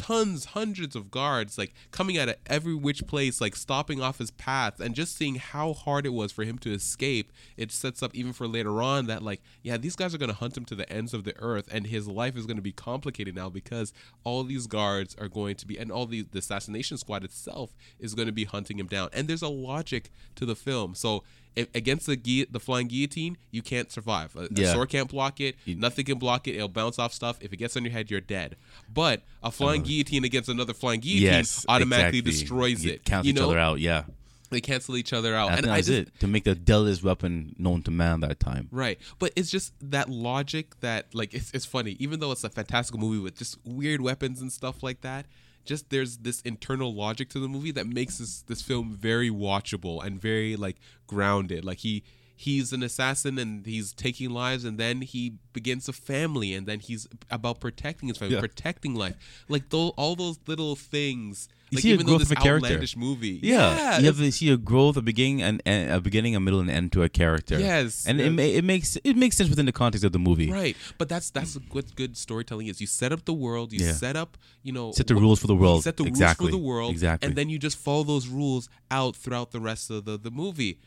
tons, 0.00 0.46
hundreds 0.46 0.96
of 0.96 1.10
guards 1.10 1.58
like 1.58 1.74
coming 1.90 2.16
out 2.16 2.30
of 2.30 2.36
every 2.46 2.74
which 2.74 3.06
place, 3.06 3.40
like 3.40 3.54
stopping 3.54 4.00
off 4.00 4.18
his 4.18 4.30
path, 4.30 4.80
and 4.80 4.94
just 4.94 5.14
seeing 5.14 5.34
how 5.34 5.74
hard 5.74 6.06
it 6.06 6.14
was 6.14 6.32
for 6.32 6.44
him 6.44 6.58
to 6.58 6.72
escape. 6.72 7.30
It 7.58 7.70
sets 7.70 8.02
up 8.02 8.14
even 8.14 8.32
for 8.32 8.48
later 8.48 8.80
on 8.80 9.06
that 9.08 9.22
like, 9.22 9.42
yeah, 9.62 9.76
these 9.76 9.96
guys 9.96 10.14
are 10.14 10.18
gonna 10.18 10.32
hunt 10.32 10.56
him 10.56 10.64
to 10.66 10.74
the 10.74 10.90
ends 10.90 11.12
of 11.12 11.24
the 11.24 11.34
earth, 11.38 11.68
and 11.70 11.86
his 11.86 12.08
life 12.08 12.34
is 12.34 12.46
gonna 12.46 12.62
be 12.62 12.72
complicated 12.72 13.34
now 13.34 13.50
because 13.50 13.92
all 14.24 14.42
these 14.42 14.66
guards 14.66 15.14
are 15.18 15.28
going 15.28 15.56
to 15.56 15.66
be, 15.66 15.76
and 15.76 15.92
all 15.92 16.06
the, 16.06 16.22
the 16.22 16.38
assassination 16.38 16.96
squad 16.96 17.22
itself 17.24 17.74
is 17.98 18.14
going 18.14 18.26
to 18.26 18.32
be 18.32 18.44
hunting 18.44 18.78
him 18.78 18.86
down. 18.86 19.10
And 19.12 19.28
there's 19.28 19.42
a 19.42 19.48
logic 19.48 20.10
to 20.36 20.46
the 20.46 20.56
film. 20.56 20.94
So 20.94 21.24
against 21.56 22.06
the 22.06 22.48
the 22.50 22.60
flying 22.60 22.86
guillotine, 22.88 23.36
you 23.50 23.62
can't 23.62 23.90
survive. 23.90 24.34
A, 24.36 24.48
a 24.60 24.72
sword 24.72 24.88
can't 24.88 25.08
block 25.08 25.40
it. 25.40 25.56
Nothing 25.66 26.04
can 26.04 26.18
block 26.18 26.46
it. 26.48 26.54
It'll 26.56 26.68
bounce 26.68 26.98
off 26.98 27.12
stuff. 27.12 27.38
If 27.40 27.52
it 27.52 27.56
gets 27.56 27.76
on 27.76 27.84
your 27.84 27.92
head, 27.92 28.10
you're 28.10 28.20
dead. 28.20 28.56
But 28.92 29.22
a 29.42 29.50
flying 29.50 29.82
guillotine 29.82 30.24
against 30.24 30.48
another 30.48 30.74
flying 30.74 31.00
guillotine 31.00 31.28
Uh-huh. 31.28 31.36
yes, 31.38 31.66
automatically 31.68 32.18
exactly. 32.20 32.30
destroys 32.40 32.84
You 32.84 32.92
it. 32.92 33.04
Cancel 33.04 33.26
you 33.26 33.30
each 33.32 33.36
know, 33.40 33.50
other 33.50 33.58
out. 33.58 33.80
Yeah, 33.80 34.04
they 34.50 34.60
cancel 34.60 34.96
each 34.96 35.12
other 35.12 35.34
out. 35.34 35.50
I 35.50 35.56
and 35.56 35.66
I 35.66 35.76
that's 35.76 35.86
just, 35.88 36.08
it 36.08 36.20
to 36.20 36.26
make 36.26 36.44
the 36.44 36.54
deadliest 36.54 37.02
weapon 37.02 37.54
known 37.58 37.82
to 37.84 37.90
man 37.90 38.20
that 38.20 38.40
time. 38.40 38.68
Right. 38.70 38.98
But 39.18 39.32
it's 39.36 39.50
just 39.50 39.72
that 39.80 40.08
logic 40.08 40.78
that 40.80 41.14
like 41.14 41.34
it's 41.34 41.50
it's 41.52 41.64
funny, 41.66 41.96
even 41.98 42.20
though 42.20 42.32
it's 42.32 42.44
a 42.44 42.50
fantastical 42.50 43.00
movie 43.00 43.18
with 43.20 43.36
just 43.36 43.58
weird 43.64 44.00
weapons 44.00 44.40
and 44.40 44.52
stuff 44.52 44.82
like 44.82 45.00
that, 45.02 45.26
just 45.64 45.90
there's 45.90 46.18
this 46.18 46.40
internal 46.42 46.94
logic 46.94 47.28
to 47.30 47.38
the 47.40 47.48
movie 47.48 47.70
that 47.72 47.86
makes 47.86 48.18
this 48.18 48.42
this 48.42 48.62
film 48.62 48.92
very 48.94 49.30
watchable 49.30 50.04
and 50.04 50.20
very 50.20 50.56
like 50.56 50.76
grounded. 51.06 51.64
Like 51.64 51.78
he 51.78 52.02
he's 52.36 52.72
an 52.72 52.82
assassin 52.82 53.38
and 53.38 53.66
he's 53.66 53.92
taking 53.92 54.30
lives 54.30 54.64
and 54.64 54.78
then 54.78 55.02
he 55.02 55.34
begins 55.52 55.88
a 55.88 55.92
family 55.92 56.54
and 56.54 56.66
then 56.66 56.80
he's 56.80 57.06
about 57.30 57.60
protecting 57.60 58.08
his 58.08 58.16
family, 58.16 58.34
Yeah. 58.34 58.40
protecting 58.40 58.94
life. 58.94 59.16
Like 59.48 59.68
those 59.68 59.92
all 59.96 60.16
those 60.16 60.38
little 60.46 60.74
things 60.76 61.48
You 61.70 61.76
like 61.76 61.82
see 61.82 61.90
a 61.90 61.94
even 61.94 62.06
though 62.06 62.12
growth 62.18 62.20
this 62.22 62.32
of 62.32 62.38
a 62.38 62.40
character. 62.40 62.66
outlandish 62.66 62.96
movie. 62.96 63.38
Yeah, 63.42 63.98
you 64.00 64.06
have 64.06 64.16
to 64.18 64.32
see 64.32 64.50
a 64.50 64.56
growth, 64.56 64.96
a 64.96 65.02
beginning, 65.02 65.40
and, 65.42 65.62
and 65.64 65.90
a 65.92 66.00
beginning, 66.00 66.34
a 66.34 66.40
middle, 66.40 66.58
and 66.60 66.68
end 66.68 66.90
to 66.92 67.02
a 67.04 67.08
character. 67.08 67.58
Yes, 67.60 68.06
and 68.06 68.20
it, 68.20 68.30
ma- 68.30 68.42
it 68.42 68.64
makes 68.64 68.96
it 69.04 69.16
makes 69.16 69.36
sense 69.36 69.48
within 69.48 69.66
the 69.66 69.72
context 69.72 70.04
of 70.04 70.10
the 70.12 70.18
movie. 70.18 70.50
Right, 70.50 70.76
but 70.98 71.08
that's 71.08 71.30
that's 71.30 71.56
what 71.70 71.94
good 71.94 72.16
storytelling 72.16 72.66
is. 72.66 72.80
You 72.80 72.88
set 72.88 73.12
up 73.12 73.24
the 73.24 73.32
world, 73.34 73.72
you 73.72 73.84
Yeah. 73.84 73.92
set 73.92 74.16
up, 74.16 74.36
you 74.64 74.72
know, 74.72 74.90
Set 74.92 75.06
the 75.06 75.14
what- 75.14 75.20
rules 75.20 75.38
for 75.40 75.46
the 75.46 75.54
world. 75.54 75.84
set 75.84 75.96
the 75.96 76.04
Exactly. 76.04 76.46
rules 76.46 76.54
for 76.54 76.58
the 76.60 76.66
world, 76.66 76.90
Exactly. 76.90 77.26
and 77.28 77.36
then 77.36 77.48
you 77.48 77.58
just 77.58 77.78
follow 77.78 78.02
those 78.02 78.26
rules 78.26 78.68
out 78.90 79.14
throughout 79.14 79.52
the 79.52 79.60
rest 79.60 79.90
of 79.90 80.04
the 80.04 80.18
the 80.18 80.30
movie. 80.32 80.78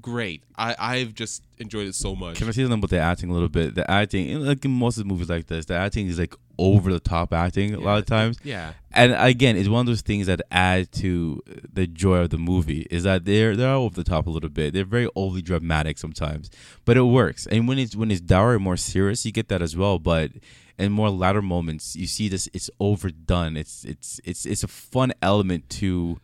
Great, 0.00 0.42
I 0.56 0.74
I've 0.78 1.14
just 1.14 1.42
enjoyed 1.58 1.86
it 1.86 1.94
so 1.94 2.14
much. 2.14 2.36
Can 2.36 2.48
I 2.48 2.50
say 2.50 2.62
something 2.62 2.78
about 2.78 2.90
the 2.90 2.98
acting 2.98 3.30
a 3.30 3.32
little 3.32 3.48
bit? 3.48 3.74
The 3.74 3.88
acting, 3.90 4.40
like 4.40 4.64
in 4.64 4.70
most 4.70 4.98
of 4.98 5.04
the 5.04 5.08
movies 5.08 5.28
like 5.28 5.46
this, 5.46 5.66
the 5.66 5.74
acting 5.74 6.08
is 6.08 6.18
like 6.18 6.34
over 6.58 6.92
the 6.92 7.00
top 7.00 7.32
acting 7.32 7.74
a 7.74 7.80
lot 7.80 7.98
of 7.98 8.06
times. 8.06 8.38
Yeah, 8.44 8.72
And 8.92 9.12
again, 9.12 9.56
it's 9.56 9.68
one 9.68 9.80
of 9.80 9.86
those 9.86 10.02
things 10.02 10.26
that 10.26 10.40
add 10.50 10.92
to 10.92 11.42
the 11.72 11.86
joy 11.86 12.18
of 12.18 12.30
the 12.30 12.38
movie. 12.38 12.86
Is 12.90 13.04
that 13.04 13.24
they're 13.24 13.56
they're 13.56 13.70
over 13.74 13.94
the 13.94 14.04
top 14.04 14.26
a 14.26 14.30
little 14.30 14.50
bit. 14.50 14.74
They're 14.74 14.84
very 14.84 15.08
overly 15.14 15.42
dramatic 15.42 15.98
sometimes, 15.98 16.50
but 16.84 16.96
it 16.96 17.02
works. 17.02 17.46
And 17.46 17.68
when 17.68 17.78
it's 17.78 17.94
when 17.96 18.10
it's 18.10 18.20
dour 18.20 18.54
and 18.54 18.62
more 18.62 18.76
serious, 18.76 19.24
you 19.24 19.32
get 19.32 19.48
that 19.48 19.62
as 19.62 19.76
well. 19.76 19.98
But 19.98 20.32
in 20.78 20.92
more 20.92 21.10
latter 21.10 21.42
moments, 21.42 21.94
you 21.94 22.06
see 22.06 22.28
this. 22.28 22.48
It's 22.52 22.70
overdone. 22.80 23.56
It's 23.56 23.84
it's 23.84 24.20
it's 24.24 24.44
it's 24.44 24.64
a 24.64 24.68
fun 24.68 25.12
element 25.22 25.68
to 25.70 26.18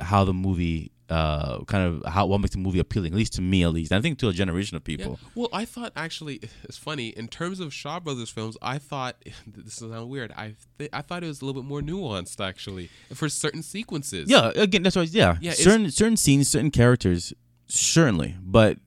how 0.00 0.24
the 0.24 0.34
movie. 0.34 0.90
Uh, 1.12 1.62
kind 1.64 1.86
of 1.86 2.10
how 2.10 2.24
what 2.24 2.40
makes 2.40 2.54
the 2.54 2.58
movie 2.58 2.78
appealing, 2.78 3.12
at 3.12 3.18
least 3.18 3.34
to 3.34 3.42
me, 3.42 3.62
at 3.64 3.70
least. 3.70 3.92
I 3.92 4.00
think 4.00 4.18
to 4.20 4.28
a 4.28 4.32
generation 4.32 4.78
of 4.78 4.82
yeah. 4.86 4.96
people. 4.96 5.18
Well, 5.34 5.50
I 5.52 5.66
thought 5.66 5.92
actually 5.94 6.40
it's 6.64 6.78
funny 6.78 7.08
in 7.08 7.28
terms 7.28 7.60
of 7.60 7.74
Shaw 7.74 8.00
Brothers 8.00 8.30
films. 8.30 8.56
I 8.62 8.78
thought 8.78 9.16
this 9.46 9.82
is 9.82 9.90
sound 9.90 10.08
weird. 10.08 10.32
I 10.32 10.54
th- 10.78 10.88
I 10.90 11.02
thought 11.02 11.22
it 11.22 11.26
was 11.26 11.42
a 11.42 11.44
little 11.44 11.60
bit 11.60 11.68
more 11.68 11.82
nuanced 11.82 12.42
actually 12.42 12.88
for 13.12 13.28
certain 13.28 13.62
sequences. 13.62 14.30
Yeah, 14.30 14.52
again, 14.54 14.82
that's 14.82 14.96
why. 14.96 15.02
Yeah, 15.02 15.36
Yeah, 15.42 15.52
certain 15.52 15.90
certain 15.90 16.16
scenes, 16.16 16.48
certain 16.48 16.70
characters, 16.70 17.34
certainly. 17.66 18.36
But 18.40 18.78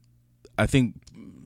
I 0.58 0.66
think, 0.66 0.96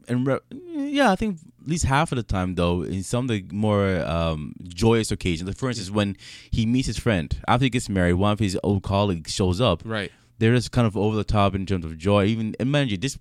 and 0.07 0.25
re- 0.25 0.39
yeah, 0.65 1.11
I 1.11 1.17
think 1.17 1.39
at 1.61 1.67
least 1.67 1.83
half 1.83 2.13
of 2.13 2.15
the 2.15 2.23
time 2.23 2.55
though, 2.55 2.83
in 2.83 3.03
some 3.03 3.25
of 3.25 3.29
the 3.31 3.45
more 3.51 3.99
um, 4.05 4.53
joyous 4.63 5.11
occasions, 5.11 5.45
like 5.45 5.57
for 5.57 5.67
instance, 5.67 5.91
when 5.91 6.15
he 6.51 6.65
meets 6.65 6.87
his 6.87 6.97
friend 6.97 7.37
after 7.49 7.65
he 7.65 7.69
gets 7.69 7.89
married, 7.89 8.13
one 8.13 8.31
of 8.31 8.39
his 8.39 8.57
old 8.63 8.83
colleagues 8.83 9.33
shows 9.33 9.59
up. 9.59 9.81
Right. 9.83 10.11
They're 10.39 10.55
just 10.55 10.71
kind 10.71 10.87
of 10.87 10.97
over 10.97 11.15
the 11.15 11.23
top 11.23 11.53
in 11.55 11.65
terms 11.65 11.85
of 11.85 11.97
joy. 11.97 12.25
Even 12.25 12.55
and 12.59 12.71
mind 12.71 12.91
you, 12.91 12.97
this 12.97 13.17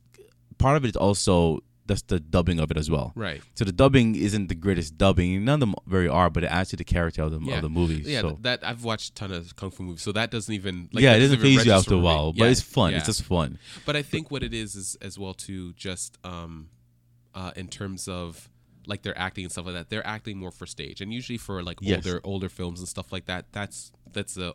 part 0.59 0.77
of 0.77 0.85
it 0.85 0.89
is 0.89 0.97
also 0.97 1.61
that's 1.87 2.03
the 2.03 2.21
dubbing 2.21 2.61
of 2.61 2.71
it 2.71 2.77
as 2.77 2.91
well. 2.91 3.13
Right. 3.15 3.41
So 3.55 3.65
the 3.65 3.73
dubbing 3.73 4.15
isn't 4.15 4.49
the 4.49 4.55
greatest 4.55 4.99
dubbing. 4.99 5.43
None 5.45 5.55
of 5.55 5.61
them 5.61 5.75
very 5.87 6.07
are, 6.07 6.29
but 6.29 6.45
it 6.45 6.49
adds 6.49 6.69
to 6.71 6.77
the 6.77 6.85
character 6.85 7.23
of 7.23 7.31
the 7.33 7.41
Yeah. 7.41 7.57
of 7.57 7.63
the 7.63 7.71
movie. 7.71 8.03
Yeah, 8.05 8.21
so. 8.21 8.39
that 8.43 8.61
I've 8.63 8.85
watched 8.85 9.11
a 9.11 9.15
ton 9.15 9.33
of 9.33 9.57
kung 9.57 9.71
fu 9.71 9.83
movies, 9.83 10.03
so 10.03 10.13
that 10.13 10.31
doesn't 10.31 10.55
even 10.55 10.91
like 10.93 11.03
yeah, 11.03 11.15
it 11.15 11.21
doesn't 11.21 11.41
phase 11.41 11.65
you 11.65 11.73
after 11.73 11.95
a 11.95 11.99
while, 11.99 12.33
but 12.33 12.45
Yeah, 12.45 12.51
it's 12.51 12.61
fun. 12.61 12.91
yeah. 12.93 12.99
It's 12.99 13.07
just 13.07 13.23
fun. 13.25 13.59
But 13.87 13.97
I 13.97 14.03
think 14.03 14.31
what 14.31 14.43
it 14.43 14.53
is 14.53 14.75
is 14.77 14.97
as 15.01 15.19
well 15.19 15.33
to 15.49 15.73
just 15.75 16.19
um, 16.25 16.69
uh, 17.35 17.53
in 17.57 17.69
terms 17.69 18.07
of 18.07 18.51
like 18.87 19.03
their 19.03 19.17
acting 19.19 19.45
and 19.45 19.53
stuff 19.53 19.67
like 19.67 19.75
that. 19.75 19.89
They're 19.91 20.07
acting 20.07 20.39
more 20.39 20.51
for 20.51 20.67
stage, 20.67 21.01
and 21.01 21.13
usually 21.13 21.39
for 21.39 21.63
like 21.63 21.79
Yes. 21.81 22.07
older 22.07 22.21
older 22.25 22.49
films 22.49 22.81
and 22.81 22.89
stuff 22.89 23.13
like 23.13 23.25
that. 23.27 23.47
That's 23.53 23.93
that's 24.13 24.35
the 24.35 24.55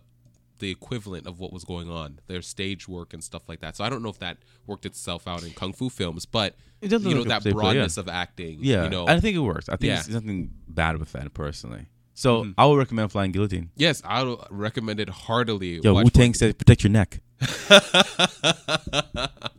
the 0.63 0.71
equivalent 0.71 1.27
of 1.27 1.39
what 1.39 1.53
was 1.53 1.63
going 1.63 1.89
on. 1.89 2.19
Their 2.27 2.41
stage 2.41 2.87
work 2.87 3.13
and 3.13 3.23
stuff 3.23 3.43
like 3.47 3.59
that. 3.59 3.75
So 3.75 3.83
I 3.83 3.89
don't 3.89 4.01
know 4.01 4.09
if 4.09 4.19
that 4.19 4.37
worked 4.65 4.85
itself 4.85 5.27
out 5.27 5.43
in 5.43 5.51
kung 5.51 5.73
fu 5.73 5.89
films, 5.89 6.25
but 6.25 6.55
you 6.81 6.89
know 6.89 7.23
that 7.25 7.45
yeah. 7.45 7.51
broadness 7.51 7.97
of 7.97 8.07
acting. 8.07 8.59
Yeah, 8.61 8.85
you 8.85 8.89
know, 8.89 9.07
I 9.07 9.19
think 9.19 9.35
it 9.35 9.39
works. 9.39 9.69
I 9.69 9.73
think 9.73 9.89
Yeah. 9.89 9.95
there's 9.95 10.09
nothing 10.09 10.51
bad 10.67 10.97
with 10.97 11.11
that 11.11 11.33
personally. 11.33 11.87
So 12.15 12.47
I 12.57 12.65
would 12.65 12.77
recommend 12.77 13.11
Flying 13.11 13.31
Guillotine. 13.31 13.71
Yes, 13.75 14.01
I 14.05 14.23
would 14.23 14.39
recommend 14.49 14.99
it 14.99 15.09
heartily. 15.09 15.79
Yo, 15.83 15.93
Wu 15.95 16.09
Tang 16.09 16.33
said 16.33 16.57
protect 16.57 16.83
your 16.83 16.91
neck. 16.91 17.19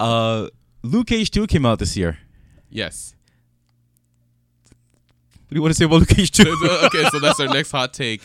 uh, 0.01 0.49
Luke 0.83 1.07
Cage 1.09 1.31
2 1.31 1.47
came 1.47 1.67
out 1.67 1.79
this 1.79 1.97
year. 1.97 2.19
Yes. 2.71 3.15
What 5.55 5.59
do 5.59 5.61
you 5.61 5.63
want 5.63 5.75
to 5.75 5.79
say 5.79 5.85
about 5.85 5.99
Luke 6.01 6.09
Cage 6.09 6.31
2? 6.33 6.81
okay, 6.87 7.05
so 7.11 7.21
that's 7.21 7.39
our 7.39 7.47
next 7.47 7.71
hot 7.71 7.95
take. 7.95 8.21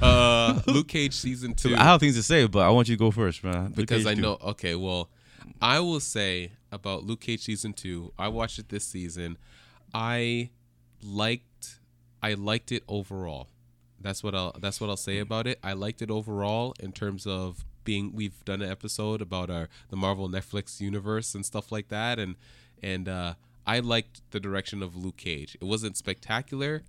Uh, 0.00 0.60
Luke 0.66 0.88
Cage 0.88 1.12
season 1.12 1.52
two. 1.52 1.76
I 1.76 1.84
have 1.84 2.00
things 2.00 2.16
to 2.16 2.22
say, 2.22 2.46
but 2.46 2.60
I 2.60 2.70
want 2.70 2.88
you 2.88 2.96
to 2.96 2.98
go 2.98 3.10
first, 3.10 3.44
man. 3.44 3.74
Because 3.76 4.06
I 4.06 4.14
2. 4.14 4.20
know. 4.22 4.38
Okay, 4.40 4.74
well, 4.74 5.10
I 5.60 5.80
will 5.80 6.00
say 6.00 6.52
about 6.72 7.04
Luke 7.04 7.20
Cage 7.20 7.42
season 7.42 7.74
two. 7.74 8.14
I 8.18 8.28
watched 8.28 8.58
it 8.58 8.70
this 8.70 8.86
season. 8.86 9.36
I 9.92 10.48
liked. 11.02 11.80
I 12.22 12.32
liked 12.32 12.72
it 12.72 12.82
overall. 12.88 13.48
That's 14.00 14.24
what 14.24 14.34
I'll. 14.34 14.56
That's 14.58 14.80
what 14.80 14.88
I'll 14.88 14.96
say 14.96 15.18
about 15.18 15.46
it. 15.46 15.58
I 15.62 15.74
liked 15.74 16.00
it 16.00 16.10
overall 16.10 16.74
in 16.80 16.92
terms 16.92 17.26
of 17.26 17.62
being. 17.84 18.12
We've 18.14 18.42
done 18.46 18.62
an 18.62 18.70
episode 18.70 19.20
about 19.20 19.50
our 19.50 19.68
the 19.90 19.96
Marvel 19.96 20.30
Netflix 20.30 20.80
universe 20.80 21.34
and 21.34 21.44
stuff 21.44 21.70
like 21.70 21.88
that, 21.88 22.18
and 22.18 22.36
and 22.82 23.06
uh, 23.06 23.34
I 23.66 23.80
liked 23.80 24.22
the 24.30 24.40
direction 24.40 24.82
of 24.82 24.96
Luke 24.96 25.16
Cage. 25.16 25.56
It 25.60 25.64
wasn't 25.64 25.96
spectacular, 25.96 26.82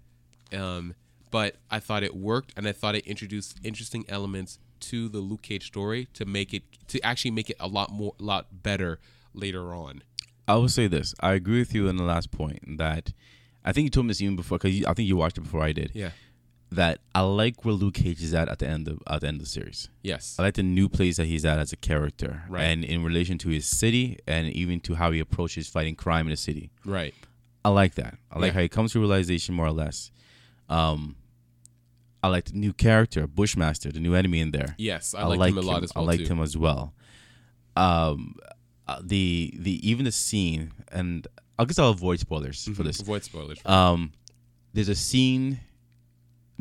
um, 0.54 0.96
but 1.30 1.58
I 1.70 1.80
thought 1.80 2.04
it 2.04 2.16
worked, 2.16 2.54
and 2.56 2.68
I 2.68 2.72
thought 2.72 2.96
it 2.96 3.06
introduced 3.06 3.60
interesting 3.64 4.06
elements 4.10 4.60
to 4.82 5.10
the 5.10 5.20
Luke 5.20 5.44
Cage 5.44 5.68
story 5.68 6.08
to 6.14 6.26
make 6.26 6.54
it 6.54 6.64
to 6.88 7.00
actually 7.02 7.32
make 7.32 7.50
it 7.50 7.58
a 7.60 7.68
lot 7.68 7.92
more, 7.92 8.14
a 8.20 8.24
lot 8.24 8.64
better 8.64 9.00
later 9.34 9.74
on. 9.74 10.04
I 10.48 10.56
will 10.56 10.70
say 10.70 10.88
this. 10.88 11.14
I 11.20 11.34
agree 11.34 11.60
with 11.60 11.74
you 11.74 11.88
in 11.88 11.98
the 11.98 12.04
last 12.04 12.32
point 12.32 12.78
that 12.78 13.14
I 13.64 13.72
think 13.72 13.86
you 13.86 13.90
told 13.90 14.08
me 14.08 14.10
this 14.10 14.22
even 14.22 14.36
before 14.36 14.58
because 14.58 14.84
I 14.86 14.94
think 14.94 15.08
you 15.08 15.16
watched 15.16 15.38
it 15.38 15.42
before 15.42 15.62
I 15.62 15.72
did. 15.72 15.92
Yeah. 15.94 16.12
That 16.74 17.00
I 17.14 17.20
like 17.22 17.66
where 17.66 17.74
Luke 17.74 17.96
Cage 17.96 18.22
is 18.24 18.34
at 18.34 18.48
at 18.48 18.60
the 18.60 18.68
end 18.68 18.88
of 18.88 19.00
at 19.06 19.20
the 19.22 19.28
end 19.28 19.38
of 19.42 19.44
the 19.44 19.50
series. 19.50 19.90
Yes. 20.04 20.38
I 20.40 20.44
like 20.44 20.54
the 20.54 20.64
new 20.64 20.88
place 20.88 21.18
that 21.18 21.26
he's 21.26 21.44
at 21.44 21.60
as 21.60 21.74
a 21.74 21.76
character, 21.76 22.44
Right. 22.48 22.64
and 22.64 22.86
in 22.86 23.04
relation 23.04 23.38
to 23.40 23.50
his 23.50 23.66
city, 23.68 24.18
and 24.26 24.48
even 24.54 24.80
to 24.82 24.96
how 24.96 25.12
he 25.12 25.20
approaches 25.20 25.68
fighting 25.68 25.96
crime 25.96 26.28
in 26.28 26.32
the 26.32 26.38
city. 26.38 26.72
Right. 26.86 27.14
I 27.66 27.70
like 27.70 27.96
that. 27.96 28.18
I 28.32 28.40
like 28.40 28.50
Yeah. 28.50 28.54
how 28.54 28.62
he 28.62 28.70
comes 28.70 28.94
to 28.94 29.00
realization 29.00 29.54
more 29.54 29.66
or 29.68 29.72
less. 29.74 30.12
Um, 30.70 31.18
I 32.24 32.30
like 32.30 32.46
the 32.46 32.54
new 32.58 32.72
character, 32.72 33.28
Bushmaster, 33.28 33.92
the 33.92 34.00
new 34.00 34.14
enemy 34.16 34.40
in 34.40 34.52
there. 34.52 34.76
Yes, 34.78 35.14
I, 35.14 35.24
liked 35.26 35.52
him 35.52 35.58
a 35.58 35.62
lot 35.62 35.84
as 35.84 35.92
well 35.94 36.06
I 36.06 36.08
liked 36.08 36.26
too. 36.26 36.32
him 36.34 36.42
as 36.42 36.56
well. 36.56 36.94
Um, 37.76 38.36
uh, 38.88 39.02
the 39.04 39.54
the 39.58 39.86
even 39.90 40.06
the 40.06 40.12
scene, 40.12 40.72
and 40.92 41.28
I 41.60 41.66
guess 41.66 41.80
I'll 41.80 41.90
avoid 41.90 42.20
spoilers 42.20 42.64
for 42.76 42.84
this. 42.84 43.00
Avoid 43.02 43.24
spoilers. 43.24 43.60
Um, 43.66 44.12
there's 44.74 44.90
a 44.90 44.96
scene 44.96 45.60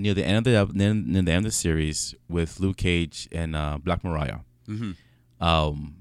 near 0.00 0.14
the 0.14 0.24
end 0.26 0.46
of 0.46 0.68
the 0.72 0.74
near, 0.78 0.94
near 0.94 1.22
the 1.22 1.32
end 1.32 1.46
of 1.46 1.52
the 1.52 1.56
series 1.56 2.14
with 2.28 2.58
Luke 2.60 2.76
Cage 2.78 3.28
and 3.32 3.54
uh, 3.54 3.78
Black 3.82 4.02
Mariah. 4.04 4.38
Mhm. 4.68 4.96
Um, 5.40 5.96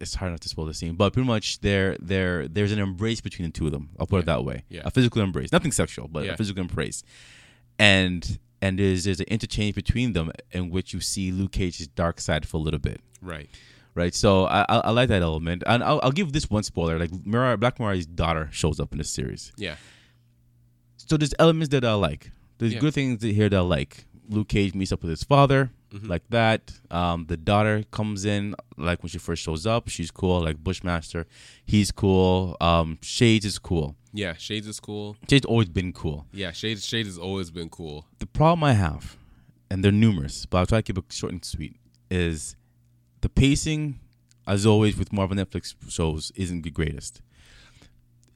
it's 0.00 0.14
hard 0.16 0.32
not 0.32 0.40
to 0.42 0.48
spoil 0.48 0.66
the 0.66 0.74
scene, 0.74 0.94
but 0.96 1.12
pretty 1.12 1.26
much 1.26 1.60
there 1.60 1.96
there 2.00 2.46
there's 2.48 2.72
an 2.72 2.78
embrace 2.78 3.20
between 3.20 3.48
the 3.48 3.52
two 3.52 3.66
of 3.66 3.72
them. 3.72 3.90
I'll 3.98 4.06
put 4.06 4.20
it 4.20 4.26
that 4.26 4.44
way. 4.44 4.64
Yeah. 4.68 4.82
A 4.84 4.90
physical 4.90 5.22
embrace, 5.22 5.52
nothing 5.52 5.72
sexual, 5.72 6.08
but 6.08 6.24
Yeah. 6.24 6.32
a 6.32 6.36
physical 6.36 6.60
embrace. 6.60 7.02
And 7.78 8.38
and 8.60 8.78
there's 8.78 9.04
there's 9.04 9.20
an 9.20 9.26
interchange 9.28 9.74
between 9.74 10.12
them 10.12 10.30
in 10.50 10.70
which 10.70 10.92
you 10.92 11.00
see 11.00 11.30
Luke 11.32 11.52
Cage's 11.52 11.86
dark 11.86 12.20
side 12.20 12.46
for 12.46 12.56
a 12.58 12.60
little 12.60 12.80
bit 12.80 13.00
right. 13.22 13.48
right? 13.94 14.14
So 14.14 14.44
I, 14.46 14.62
I 14.68 14.76
I 14.78 14.90
like 14.90 15.08
that 15.08 15.22
element, 15.22 15.62
and 15.66 15.82
I'll, 15.82 16.00
I'll 16.02 16.12
give 16.12 16.32
this 16.32 16.50
one 16.50 16.62
spoiler: 16.64 16.98
like 16.98 17.10
Mariah, 17.24 17.56
Black 17.56 17.78
Mariah's 17.80 18.06
daughter 18.06 18.48
shows 18.52 18.80
up 18.80 18.92
in 18.92 18.98
this 18.98 19.10
series. 19.10 19.52
Yeah. 19.56 19.76
So 20.96 21.16
there's 21.16 21.34
elements 21.38 21.68
that 21.70 21.84
I 21.84 21.94
like. 21.94 22.30
There's 22.58 22.74
Yeah. 22.74 22.80
good 22.80 22.94
things 22.94 23.22
here 23.22 23.48
that 23.48 23.56
I 23.56 23.60
like. 23.60 24.04
Luke 24.28 24.48
Cage 24.48 24.74
meets 24.74 24.92
up 24.92 25.02
with 25.02 25.10
his 25.10 25.22
father, 25.24 25.70
Mm-hmm. 25.92 26.08
like 26.08 26.22
that. 26.30 26.72
Um, 26.90 27.26
the 27.28 27.36
daughter 27.36 27.84
comes 27.92 28.24
in, 28.24 28.54
like 28.76 29.02
when 29.02 29.10
she 29.10 29.18
first 29.18 29.42
shows 29.44 29.64
up, 29.66 29.88
she's 29.88 30.10
cool. 30.10 30.40
Like 30.42 30.62
Bushmaster, 30.64 31.26
he's 31.64 31.92
cool. 31.92 32.56
Um, 32.60 32.98
Shades 33.02 33.44
is 33.44 33.58
cool. 33.58 33.94
Yeah. 34.12 34.34
Shades 34.34 34.66
is 34.66 34.80
cool. 34.80 35.16
Shades 35.28 35.44
always 35.46 35.68
been 35.68 35.92
cool. 35.92 36.26
Yeah. 36.32 36.50
Shades. 36.52 36.84
Shades 36.84 37.08
has 37.08 37.18
always 37.18 37.50
been 37.50 37.68
cool. 37.68 38.06
The 38.18 38.26
problem 38.26 38.64
I 38.64 38.72
have, 38.72 39.16
and 39.70 39.84
they're 39.84 39.92
numerous, 39.92 40.46
but 40.46 40.58
I'll 40.58 40.66
try 40.66 40.78
to 40.78 40.82
keep 40.82 40.98
it 40.98 41.12
short 41.12 41.32
and 41.32 41.44
sweet, 41.44 41.76
is 42.10 42.56
the 43.20 43.28
pacing, 43.28 44.00
as 44.46 44.66
always 44.66 44.96
with 44.96 45.12
Marvel 45.12 45.36
Netflix 45.36 45.74
shows, 45.88 46.32
isn't 46.34 46.62
the 46.62 46.70
greatest. 46.70 47.20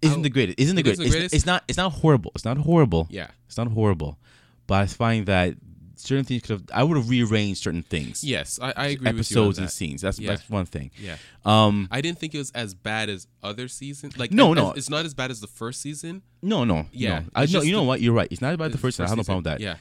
Isn't 0.02 0.23
the 0.23 0.31
greatest? 0.31 0.59
Isn't 0.61 0.76
the 0.76 0.81
it 0.81 0.87
isn't 0.87 0.97
greatest? 0.97 0.99
the 0.99 1.05
It's, 1.07 1.14
greatest? 1.14 1.35
it's 1.35 1.47
not. 1.47 1.64
It's 1.69 1.78
not 1.78 1.90
horrible. 1.93 2.33
It's 2.35 2.45
not 2.45 2.57
horrible. 2.59 3.07
Yeah. 3.11 3.28
It's 3.47 3.57
not 3.59 3.69
horrible, 3.69 4.19
but 4.67 4.75
I 4.83 4.87
find 4.87 5.26
that 5.26 5.55
certain 5.97 6.25
things 6.25 6.43
could 6.43 6.50
have. 6.50 6.62
I 6.73 6.85
would 6.85 6.97
have 6.97 7.09
rearranged 7.11 7.61
certain 7.62 7.83
things. 7.83 8.23
Yes, 8.23 8.61
I, 8.62 8.73
I 8.76 8.87
agree 8.88 8.93
with 8.93 9.00
you 9.02 9.09
on 9.09 9.14
Episodes 9.17 9.59
and 9.59 9.69
scenes. 9.71 10.02
That's 10.02 10.19
Yeah. 10.21 10.31
that's 10.31 10.49
one 10.49 10.67
thing. 10.67 10.90
Yeah. 11.00 11.17
Um. 11.45 11.88
I 11.90 12.00
didn't 12.00 12.19
think 12.21 12.35
it 12.35 12.38
was 12.38 12.50
as 12.52 12.75
bad 12.75 13.09
as 13.09 13.26
other 13.43 13.67
seasons. 13.67 14.17
Like 14.17 14.31
No, 14.31 14.52
as- 14.52 14.57
no. 14.57 14.73
it's 14.73 14.90
not 14.90 15.05
as 15.05 15.14
bad 15.14 15.31
as 15.33 15.40
the 15.40 15.47
first 15.49 15.81
season. 15.81 16.23
No, 16.43 16.62
no. 16.64 16.87
Yeah, 16.93 17.21
No. 17.21 17.25
I 17.35 17.47
know. 17.47 17.62
You 17.62 17.73
know 17.73 17.81
the- 17.81 17.85
what? 17.87 18.00
You're 18.00 18.14
right. 18.14 18.28
It's 18.31 18.40
not 18.40 18.55
about 18.55 18.71
the 18.73 18.78
first. 18.78 18.99
one. 19.00 19.07
I 19.07 19.09
have 19.09 19.19
no 19.19 19.25
problem 19.25 19.43
with 19.45 19.52
that. 19.55 19.61
Yeah. 19.61 19.76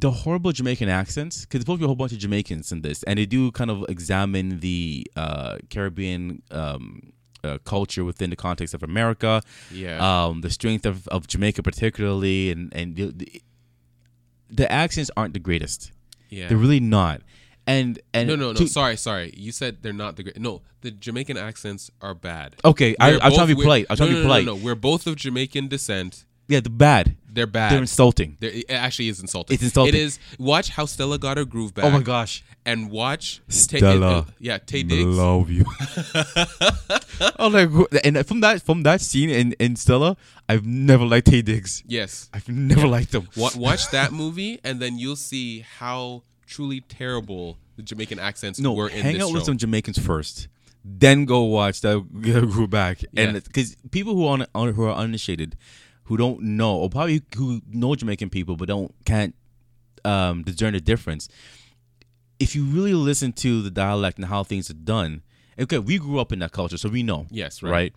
the 0.00 0.10
horrible 0.10 0.52
Jamaican 0.52 0.88
accents, 0.90 1.42
because 1.46 1.58
there's 1.60 1.62
supposed 1.62 1.78
to 1.78 1.82
be 1.82 1.84
a 1.84 1.88
whole 1.88 1.96
bunch 1.96 2.12
of 2.12 2.18
Jamaicans 2.18 2.70
in 2.70 2.82
this, 2.82 3.02
and 3.04 3.18
they 3.18 3.24
do 3.24 3.50
kind 3.52 3.70
of 3.70 3.84
examine 3.88 4.60
the 4.60 5.06
uh, 5.16 5.56
Caribbean 5.70 6.42
um, 6.50 7.12
uh, 7.46 7.58
culture 7.64 8.04
within 8.04 8.30
the 8.30 8.36
context 8.36 8.74
of 8.74 8.82
America, 8.82 9.42
Yeah. 9.70 9.98
um, 10.00 10.40
the 10.40 10.50
strength 10.50 10.84
of, 10.86 11.06
of 11.08 11.26
Jamaica 11.26 11.62
particularly, 11.62 12.50
and 12.50 12.72
and 12.74 12.96
the, 12.96 13.42
the, 14.50 14.72
accents 14.72 15.10
aren't 15.16 15.34
the 15.34 15.40
greatest. 15.40 15.92
yeah. 16.28 16.48
They're 16.48 16.58
really 16.58 16.80
not. 16.80 17.22
And 17.66 17.98
and 18.14 18.28
no, 18.28 18.36
no, 18.36 18.52
no. 18.52 18.54
to- 18.54 18.68
sorry, 18.68 18.96
sorry. 18.96 19.32
You 19.36 19.50
said 19.50 19.78
they're 19.82 19.92
not 19.92 20.16
the 20.16 20.22
great. 20.22 20.38
No, 20.38 20.62
the 20.82 20.92
Jamaican 20.92 21.36
accents 21.36 21.90
are 22.00 22.14
bad. 22.14 22.54
okay, 22.64 22.94
I, 23.00 23.14
I'm 23.18 23.32
trying 23.32 23.48
to 23.48 23.56
be 23.56 23.62
polite. 23.62 23.86
I'm 23.90 23.96
trying 23.96 24.10
no, 24.10 24.16
to 24.16 24.20
be 24.20 24.22
no, 24.22 24.28
polite. 24.28 24.46
No, 24.46 24.52
no, 24.52 24.58
no. 24.58 24.64
We're 24.64 24.76
both 24.76 25.06
of 25.08 25.16
Jamaican 25.16 25.66
descent. 25.68 26.24
Yeah, 26.48 26.60
the 26.60 26.70
bad. 26.70 27.16
They're 27.32 27.46
bad. 27.46 27.72
They're 27.72 27.80
insulting. 27.80 28.36
They're- 28.40 28.50
it 28.52 28.70
actually 28.70 29.08
is 29.08 29.20
insulting. 29.20 29.54
It's 29.54 29.62
insulting. 29.62 29.94
It 29.94 30.00
is. 30.00 30.18
Watch 30.38 30.70
how 30.70 30.86
Stella 30.86 31.18
got 31.18 31.36
her 31.36 31.44
groove 31.44 31.74
back. 31.74 31.84
Oh 31.84 31.90
my 31.90 32.00
gosh. 32.00 32.42
And 32.64 32.90
watch 32.90 33.40
Tay- 33.48 33.78
Stella, 33.78 34.26
yeah, 34.40 34.58
Taye 34.58 34.88
Diggs. 34.88 35.04
Love 35.04 35.50
you. 35.50 35.64
oh 37.38 37.48
like, 37.48 37.68
and 38.04 38.26
from 38.26 38.40
that 38.40 38.62
from 38.62 38.82
that 38.84 39.00
scene 39.00 39.30
in, 39.30 39.52
in 39.58 39.76
Stella, 39.76 40.16
I've 40.48 40.66
never 40.66 41.04
liked 41.04 41.28
Taye 41.28 41.44
Diggs. 41.44 41.82
Yes. 41.86 42.28
I've 42.32 42.48
never 42.48 42.86
liked 42.86 43.14
him. 43.14 43.28
Wa- 43.36 43.50
watch 43.56 43.90
that 43.90 44.12
movie, 44.12 44.60
and 44.64 44.80
then 44.80 44.98
you'll 44.98 45.16
see 45.16 45.60
how 45.78 46.22
truly 46.46 46.80
terrible 46.80 47.58
the 47.76 47.82
Jamaican 47.82 48.18
accents 48.18 48.58
No, 48.58 48.72
were 48.72 48.88
in 48.88 48.94
this 48.94 48.98
show. 48.98 49.02
hang 49.04 49.14
this 49.14 49.22
out 49.22 49.28
show. 49.28 49.34
with 49.34 49.44
some 49.44 49.58
Jamaicans 49.58 49.98
first, 49.98 50.48
then 50.84 51.24
go 51.24 51.42
watch 51.42 51.80
that 51.82 52.04
grew 52.22 52.66
back. 52.66 53.02
And 53.16 53.34
Yeah. 53.34 53.40
because 53.40 53.76
people 53.90 54.14
who 54.14 54.26
are 54.26 54.46
un, 54.54 54.72
who 54.74 54.84
are 54.84 54.94
uninitiated, 54.94 55.56
who 56.06 56.16
don't 56.16 56.40
know, 56.42 56.76
or 56.76 56.88
probably 56.90 57.22
who 57.36 57.60
know 57.70 57.94
Jamaican 57.94 58.30
people 58.30 58.56
but 58.56 58.68
don't 58.68 58.94
can't 59.04 59.34
um, 60.04 60.42
discern 60.42 60.72
the 60.72 60.80
difference. 60.80 61.28
If 62.38 62.54
you 62.54 62.64
really 62.64 62.94
listen 62.94 63.32
to 63.34 63.62
the 63.62 63.70
dialect 63.70 64.18
and 64.18 64.26
how 64.26 64.42
things 64.44 64.70
are 64.70 64.74
done, 64.74 65.22
okay, 65.58 65.78
we 65.78 65.98
grew 65.98 66.18
up 66.18 66.32
in 66.32 66.38
that 66.40 66.52
culture, 66.52 66.76
so 66.78 66.88
we 66.88 67.02
know. 67.02 67.26
Yes, 67.30 67.62
right. 67.62 67.70
right. 67.70 67.92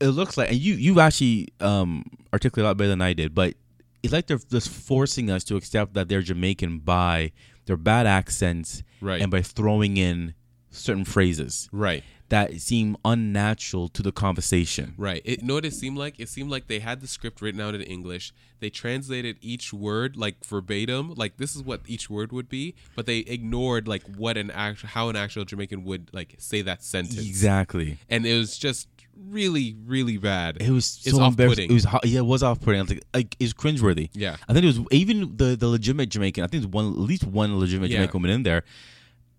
It 0.00 0.08
looks 0.08 0.36
like, 0.36 0.50
and 0.50 0.58
you 0.58 0.74
you 0.74 1.00
actually 1.00 1.48
um, 1.60 2.04
articulate 2.32 2.66
a 2.66 2.68
lot 2.68 2.76
better 2.76 2.88
than 2.90 3.00
I 3.02 3.12
did, 3.14 3.34
but 3.34 3.54
it's 4.02 4.12
like 4.12 4.26
they're 4.28 4.38
just 4.38 4.68
forcing 4.68 5.28
us 5.30 5.42
to 5.44 5.56
accept 5.56 5.94
that 5.94 6.08
they're 6.08 6.22
Jamaican 6.22 6.80
by 6.80 7.32
their 7.66 7.76
bad 7.76 8.06
accents 8.06 8.82
Right. 9.00 9.20
and 9.20 9.30
by 9.30 9.42
throwing 9.42 9.96
in 9.96 10.34
certain 10.70 11.04
phrases 11.04 11.68
Right. 11.72 12.02
That 12.28 12.60
seem 12.60 12.96
unnatural 13.04 13.88
to 13.88 14.02
the 14.02 14.12
conversation. 14.12 14.94
Right. 14.96 15.22
It, 15.24 15.40
you 15.40 15.46
know 15.46 15.54
what 15.54 15.64
it 15.64 15.74
seemed 15.74 15.96
like? 15.96 16.20
It 16.20 16.28
seemed 16.28 16.50
like 16.50 16.66
they 16.66 16.78
had 16.78 17.00
the 17.00 17.06
script 17.06 17.40
written 17.40 17.60
out 17.60 17.74
in 17.74 17.80
English. 17.82 18.32
They 18.60 18.70
translated 18.70 19.36
each 19.40 19.72
word 19.72 20.16
like 20.16 20.44
verbatim, 20.44 21.14
like 21.14 21.36
this 21.36 21.56
is 21.56 21.62
what 21.62 21.80
each 21.86 22.10
word 22.10 22.32
would 22.32 22.48
be, 22.48 22.74
but 22.96 23.06
they 23.06 23.18
ignored 23.18 23.88
like 23.88 24.02
what 24.16 24.36
an 24.36 24.50
actual 24.50 24.88
how 24.88 25.08
an 25.08 25.16
actual 25.16 25.44
Jamaican 25.44 25.84
would 25.84 26.10
like 26.12 26.34
say 26.38 26.62
that 26.62 26.82
sentence. 26.82 27.18
Exactly. 27.18 27.98
And 28.08 28.26
it 28.26 28.36
was 28.36 28.58
just 28.58 28.88
really, 29.26 29.76
really 29.86 30.16
bad. 30.16 30.58
It 30.60 30.70
was 30.70 31.00
It's 31.04 31.16
so 31.16 31.24
embarrassing. 31.24 31.70
It 31.70 31.74
was 31.74 31.86
yeah, 32.04 32.18
it 32.18 32.26
was 32.26 32.42
off 32.42 32.60
putting. 32.60 32.84
Like, 32.84 33.04
like 33.14 33.36
it's 33.38 33.52
cringeworthy. 33.52 34.10
Yeah. 34.12 34.36
I 34.48 34.52
think 34.52 34.64
it 34.64 34.68
was 34.68 34.80
even 34.90 35.36
the 35.36 35.56
the 35.56 35.68
legitimate 35.68 36.10
Jamaican. 36.10 36.44
I 36.44 36.46
think 36.46 36.62
there's 36.62 36.72
one 36.72 36.86
at 36.86 36.98
least 36.98 37.24
one 37.24 37.58
legitimate 37.58 37.90
Yeah. 37.90 37.98
Jamaican 37.98 38.20
woman 38.20 38.30
in 38.32 38.42
there, 38.42 38.64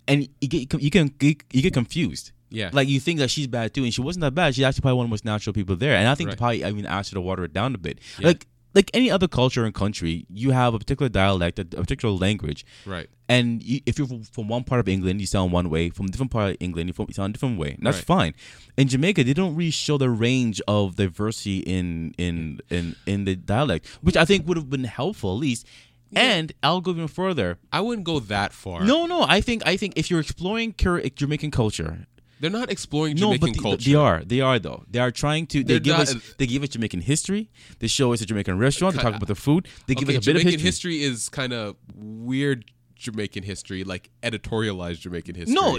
and 0.07 0.27
you 0.41 0.47
get 0.47 0.81
you 0.81 0.89
can 0.89 1.13
you 1.21 1.61
get 1.61 1.73
confused. 1.73 2.31
Yeah. 2.51 2.69
Like 2.73 2.87
you 2.87 2.99
think 2.99 3.19
that 3.19 3.29
she's 3.29 3.47
bad 3.47 3.73
too, 3.73 3.83
and 3.83 3.93
she 3.93 4.01
wasn't 4.01 4.21
that 4.21 4.33
bad. 4.35 4.55
She's 4.55 4.63
actually 4.63 4.81
probably 4.81 4.97
one 4.97 5.05
of 5.05 5.09
the 5.09 5.13
most 5.13 5.25
natural 5.25 5.53
people 5.53 5.75
there. 5.75 5.95
And 5.95 6.07
I 6.07 6.15
think 6.15 6.29
Right. 6.29 6.37
probably 6.37 6.65
I 6.65 6.71
mean 6.71 6.85
asked 6.85 7.11
her 7.11 7.15
to 7.15 7.21
water 7.21 7.43
it 7.43 7.53
down 7.53 7.75
a 7.75 7.77
bit. 7.77 7.99
Yeah. 8.19 8.27
Like 8.27 8.47
like 8.75 8.91
any 8.93 9.09
other 9.09 9.27
culture 9.27 9.65
and 9.65 9.73
country, 9.73 10.27
you 10.31 10.51
have 10.51 10.75
a 10.75 10.77
particular 10.79 11.09
dialect, 11.09 11.57
a, 11.57 11.65
particular 11.65 12.13
language, 12.13 12.63
Right. 12.85 13.07
and 13.27 13.63
you, 13.63 13.81
if 13.87 13.97
you're 13.97 14.07
from, 14.31 14.47
one 14.47 14.63
part 14.63 14.79
of 14.79 14.87
England, 14.87 15.19
you 15.21 15.25
sound 15.25 15.51
one 15.51 15.71
way. 15.71 15.89
From 15.89 16.05
a 16.05 16.09
different 16.09 16.29
part 16.31 16.51
of 16.51 16.57
England, 16.59 16.87
you, 16.87 17.05
you 17.07 17.13
sound 17.15 17.31
a 17.31 17.33
different 17.33 17.57
way. 17.57 17.71
And 17.71 17.83
that's 17.83 17.97
Right. 17.97 18.05
fine. 18.05 18.33
In 18.77 18.87
Jamaica, 18.87 19.23
they 19.23 19.33
don't 19.33 19.55
really 19.55 19.71
show 19.71 19.97
the 19.97 20.11
range 20.11 20.61
of 20.67 20.95
diversity 20.97 21.59
in 21.59 22.13
in 22.19 22.59
in 22.69 22.95
in 23.07 23.25
the 23.25 23.35
dialect, 23.35 23.87
which 24.01 24.15
I 24.15 24.23
think 24.23 24.47
would 24.47 24.57
have 24.57 24.69
been 24.69 24.83
helpful 24.83 25.33
at 25.33 25.39
least. 25.39 25.65
And 26.15 26.53
I'll 26.63 26.81
go 26.81 26.91
even 26.91 27.07
further. 27.07 27.57
I 27.71 27.81
wouldn't 27.81 28.05
go 28.05 28.19
that 28.19 28.53
far. 28.53 28.83
No, 28.83 29.05
no, 29.07 29.25
I 29.27 29.41
think 29.41 29.63
I 29.65 29.77
think 29.77 29.93
if 29.95 30.09
you're 30.11 30.19
exploring 30.19 30.75
Jamaican 30.77 31.51
culture, 31.51 32.05
They're 32.39 32.49
not 32.49 32.71
exploring 32.71 33.15
no, 33.15 33.33
Jamaican 33.33 33.39
but 33.49 33.53
they, 33.55 33.61
culture. 33.61 33.89
they 33.89 33.95
are. 33.95 34.23
They 34.23 34.41
are 34.41 34.59
though. 34.59 34.83
They 34.89 34.99
are 34.99 35.11
trying 35.11 35.47
to. 35.47 35.63
They 35.63 35.73
They're 35.73 35.79
give 35.79 35.97
not- 35.97 36.07
us. 36.15 36.35
They 36.37 36.47
give 36.47 36.63
us 36.63 36.69
Jamaican 36.69 37.01
history. 37.01 37.49
They 37.79 37.87
show 37.87 38.13
us 38.13 38.21
a 38.21 38.25
Jamaican 38.25 38.57
restaurant. 38.57 38.95
They 38.95 39.01
talk 39.01 39.15
about 39.15 39.27
the 39.27 39.35
food. 39.35 39.67
They 39.87 39.95
give 39.95 40.07
okay, 40.09 40.17
us 40.17 40.25
a 40.25 40.33
bit 40.33 40.39
Jamaican 40.39 40.59
of 40.59 40.61
history. 40.61 40.99
history 40.99 41.03
is 41.03 41.29
kind 41.29 41.53
of 41.53 41.75
weird 41.95 42.65
Jamaican 42.95 43.43
history, 43.43 43.83
like 43.83 44.09
editorialized 44.23 44.99
Jamaican 44.99 45.35
history. 45.35 45.53
No, 45.55 45.77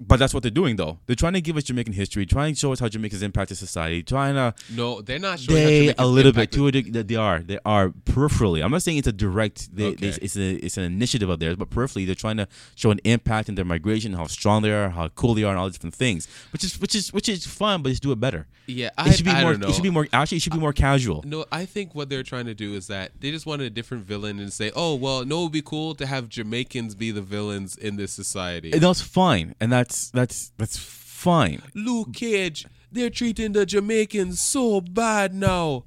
but 0.00 0.18
that's 0.18 0.34
what 0.34 0.42
they're 0.42 0.50
doing 0.50 0.76
though. 0.76 0.98
They're 1.06 1.16
trying 1.16 1.32
to 1.34 1.40
give 1.40 1.56
us 1.56 1.64
Jamaican 1.64 1.92
history, 1.94 2.26
trying 2.26 2.54
to 2.54 2.60
show 2.60 2.72
us 2.72 2.80
how 2.80 2.88
Jamaicans 2.88 3.22
impacted 3.22 3.56
society, 3.56 4.02
trying 4.02 4.34
to. 4.34 4.54
no, 4.72 5.00
they're 5.00 5.18
not 5.18 5.40
showing 5.40 5.56
They 5.64 5.94
a 5.96 6.06
little 6.06 6.32
bit 6.32 6.54
impacted- 6.54 6.92
to 6.92 6.98
a 6.98 7.02
they 7.02 7.14
are 7.16 7.40
they 7.40 7.58
are 7.64 7.90
peripherally. 8.04 8.64
I'm 8.64 8.70
not 8.70 8.82
saying 8.82 8.98
it's 8.98 9.06
a 9.08 9.12
direct. 9.12 9.74
They, 9.74 9.94
they- 9.94 10.08
Okay. 10.08 10.18
it's 10.22 10.36
a 10.36 10.54
it's 10.56 10.76
an 10.76 10.84
initiative 10.84 11.28
of 11.28 11.38
theirs, 11.40 11.56
but 11.56 11.70
peripherally 11.70 12.06
they're 12.06 12.14
trying 12.14 12.36
to 12.38 12.48
show 12.74 12.90
an 12.90 13.00
impact 13.04 13.48
in 13.48 13.54
their 13.54 13.64
migration, 13.64 14.12
how 14.14 14.26
strong 14.26 14.62
they 14.62 14.72
are, 14.72 14.90
how 14.90 15.08
cool 15.08 15.34
they 15.34 15.44
are, 15.44 15.50
and 15.50 15.58
all 15.58 15.66
these 15.66 15.74
different 15.74 15.94
things. 15.94 16.28
Which 16.52 16.64
is 16.64 16.80
which 16.80 16.94
is 16.94 17.12
which 17.12 17.28
is 17.28 17.46
fun, 17.46 17.82
but 17.82 17.90
just 17.90 18.02
do 18.02 18.12
it 18.12 18.20
better. 18.20 18.46
Yeah, 18.66 18.90
I, 18.98 19.08
It 19.10 19.16
should 19.16 19.24
be 19.24 19.30
I 19.30 19.42
more. 19.42 19.52
don't 19.52 19.60
know. 19.60 19.68
It 19.68 19.74
should 19.74 19.82
be 19.84 19.90
more. 19.90 20.08
Actually, 20.12 20.38
it 20.38 20.42
should 20.42 20.52
be 20.52 20.58
more 20.58 20.72
casual. 20.72 21.22
No, 21.24 21.44
I 21.52 21.64
think 21.66 21.94
what 21.94 22.08
they're 22.08 22.24
trying 22.24 22.46
to 22.46 22.54
do 22.54 22.74
is 22.74 22.88
that 22.88 23.12
they 23.20 23.30
just 23.30 23.46
wanted 23.46 23.64
a 23.66 23.70
different 23.70 24.04
villain 24.04 24.40
and 24.40 24.52
say, 24.52 24.72
"Oh, 24.74 24.94
well, 24.96 25.24
no, 25.24 25.40
it 25.40 25.42
would 25.44 25.52
be 25.52 25.62
cool 25.62 25.94
to 25.94 26.06
have 26.06 26.28
Jamaicans 26.28 26.94
be 26.96 27.10
the 27.12 27.22
villains 27.22 27.76
in 27.76 27.96
this 27.96 28.12
society." 28.12 28.72
And 28.72 28.82
that's 28.82 29.00
fine, 29.00 29.54
and 29.60 29.70
that's 29.86 30.10
that's 30.10 30.52
that's 30.56 30.76
fine. 30.78 31.62
Luke 31.74 32.12
Cage, 32.14 32.66
they're 32.92 33.10
treating 33.10 33.52
the 33.52 33.64
Jamaicans 33.66 34.40
so 34.40 34.80
bad 34.80 35.34
now. 35.34 35.84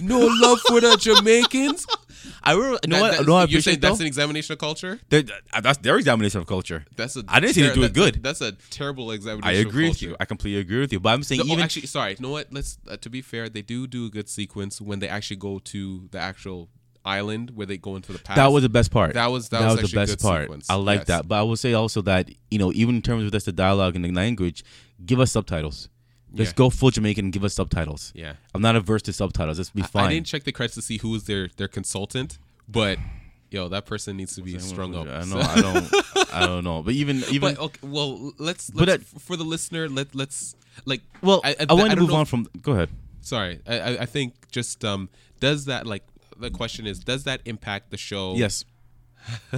No 0.00 0.20
love 0.20 0.60
for 0.68 0.80
the 0.80 0.96
Jamaicans. 0.96 1.86
I 2.44 2.52
really, 2.52 2.78
you 2.84 2.90
know 2.90 2.96
That- 2.96 3.02
what? 3.02 3.18
that- 3.18 3.26
no, 3.26 3.34
I 3.36 3.44
you're 3.46 3.60
saying 3.60 3.80
that's 3.80 3.98
though? 3.98 4.02
an 4.02 4.06
examination 4.06 4.52
of 4.52 4.58
culture? 4.58 5.00
They're- 5.08 5.24
uh, 5.52 5.60
that's 5.60 5.78
their 5.78 5.96
examination 5.96 6.40
of 6.40 6.46
culture. 6.46 6.84
That's 6.96 7.16
a. 7.16 7.24
I 7.28 7.40
didn't 7.40 7.54
say 7.54 7.62
they 7.62 7.68
ter- 7.68 7.74
do 7.74 7.82
it 7.82 7.92
good. 7.92 8.22
That's 8.22 8.40
a 8.40 8.52
terrible 8.70 9.10
examination. 9.10 9.48
I 9.48 9.60
of 9.60 9.66
agree 9.66 9.88
with 9.88 10.00
you. 10.00 10.16
I 10.20 10.24
completely 10.26 10.60
agree 10.60 10.80
with 10.80 10.92
you. 10.92 11.00
But 11.00 11.10
I'm 11.14 11.22
saying 11.24 11.40
No, 11.40 11.44
oh, 11.48 11.52
even 11.54 11.64
actually, 11.64 11.86
sorry. 11.86 12.12
You 12.12 12.16
know 12.20 12.30
what? 12.30 12.52
Let's. 12.52 12.78
Uh, 12.88 12.96
to 12.98 13.10
be 13.10 13.20
fair, 13.20 13.48
they 13.48 13.62
do 13.62 13.86
do 13.86 14.06
a 14.06 14.10
good 14.10 14.28
sequence 14.28 14.80
when 14.80 15.00
they 15.00 15.08
actually 15.08 15.36
go 15.36 15.58
to 15.58 16.08
the 16.12 16.18
actual 16.18 16.68
island 17.04 17.50
where 17.54 17.66
they 17.66 17.76
go 17.76 17.96
into 17.96 18.12
the 18.12 18.18
past. 18.18 18.36
that 18.36 18.46
was 18.52 18.62
the 18.62 18.68
best 18.68 18.90
part. 18.90 19.14
That 19.14 19.26
was- 19.26 19.48
that 19.50 19.60
was 19.64 19.76
the 19.76 19.82
actually 19.82 20.02
a 20.02 20.06
best 20.06 20.22
part. 20.22 20.42
sequence. 20.44 20.66
I 20.70 20.74
like 20.76 21.00
Yes. 21.00 21.06
that. 21.08 21.28
But 21.28 21.36
I 21.38 21.42
will 21.42 21.56
say 21.56 21.72
also 21.74 22.02
that 22.02 22.30
you 22.50 22.58
know 22.58 22.72
even 22.72 22.96
in 22.96 23.02
terms 23.02 23.24
of 23.24 23.32
just 23.32 23.46
the 23.46 23.52
dialogue 23.52 23.96
and 23.96 24.04
the 24.04 24.12
language, 24.12 24.64
give 25.04 25.20
us 25.20 25.32
subtitles. 25.32 25.88
Let's 26.36 26.50
Yeah. 26.50 26.54
go 26.56 26.70
full 26.70 26.90
Jamaican 26.90 27.26
and 27.26 27.32
give 27.32 27.44
us 27.44 27.54
subtitles. 27.54 28.10
Yeah. 28.14 28.32
I'm 28.54 28.60
not 28.62 28.74
averse 28.74 29.02
to 29.02 29.12
subtitles. 29.12 29.58
Let's 29.58 29.70
be 29.70 29.82
I- 29.82 29.86
fine. 29.86 30.04
I 30.06 30.12
didn't 30.14 30.26
check 30.26 30.42
the 30.44 30.52
credits 30.52 30.74
to 30.74 30.82
see 30.82 30.98
who 30.98 31.10
was 31.10 31.24
their 31.24 31.48
their 31.56 31.68
consultant, 31.68 32.38
but 32.68 32.98
yo, 33.50 33.68
that 33.68 33.86
person 33.86 34.16
needs 34.16 34.34
to 34.34 34.42
be 34.42 34.58
strung 34.58 34.94
up. 34.96 35.06
I 35.06 35.24
know. 35.24 35.38
I 35.38 35.60
don't. 35.60 36.32
I 36.34 36.46
don't 36.46 36.64
know. 36.64 36.82
But 36.82 36.94
even 36.94 37.22
even 37.30 37.54
But 37.54 37.58
okay, 37.60 37.80
well, 37.86 38.32
let's. 38.38 38.70
But 38.70 38.88
let's 38.88 39.10
that- 39.12 39.20
for 39.20 39.36
the 39.36 39.44
listener, 39.44 39.88
let 39.88 40.14
let's 40.14 40.56
like. 40.86 41.02
well, 41.22 41.40
I, 41.44 41.54
want 41.72 41.90
to 41.92 41.96
move 42.00 42.12
on 42.14 42.24
from. 42.24 42.48
Go 42.62 42.72
ahead. 42.72 42.88
Sorry, 43.20 43.60
I, 43.66 43.78
I 43.78 43.90
I 44.02 44.06
think 44.06 44.34
just 44.50 44.84
um 44.84 45.08
does 45.40 45.66
that 45.66 45.86
like 45.86 46.02
the 46.38 46.50
question 46.50 46.86
is 46.86 46.98
does 47.00 47.24
that 47.24 47.40
impact 47.44 47.90
the 47.90 47.96
show? 47.96 48.34
Yes. 48.34 48.64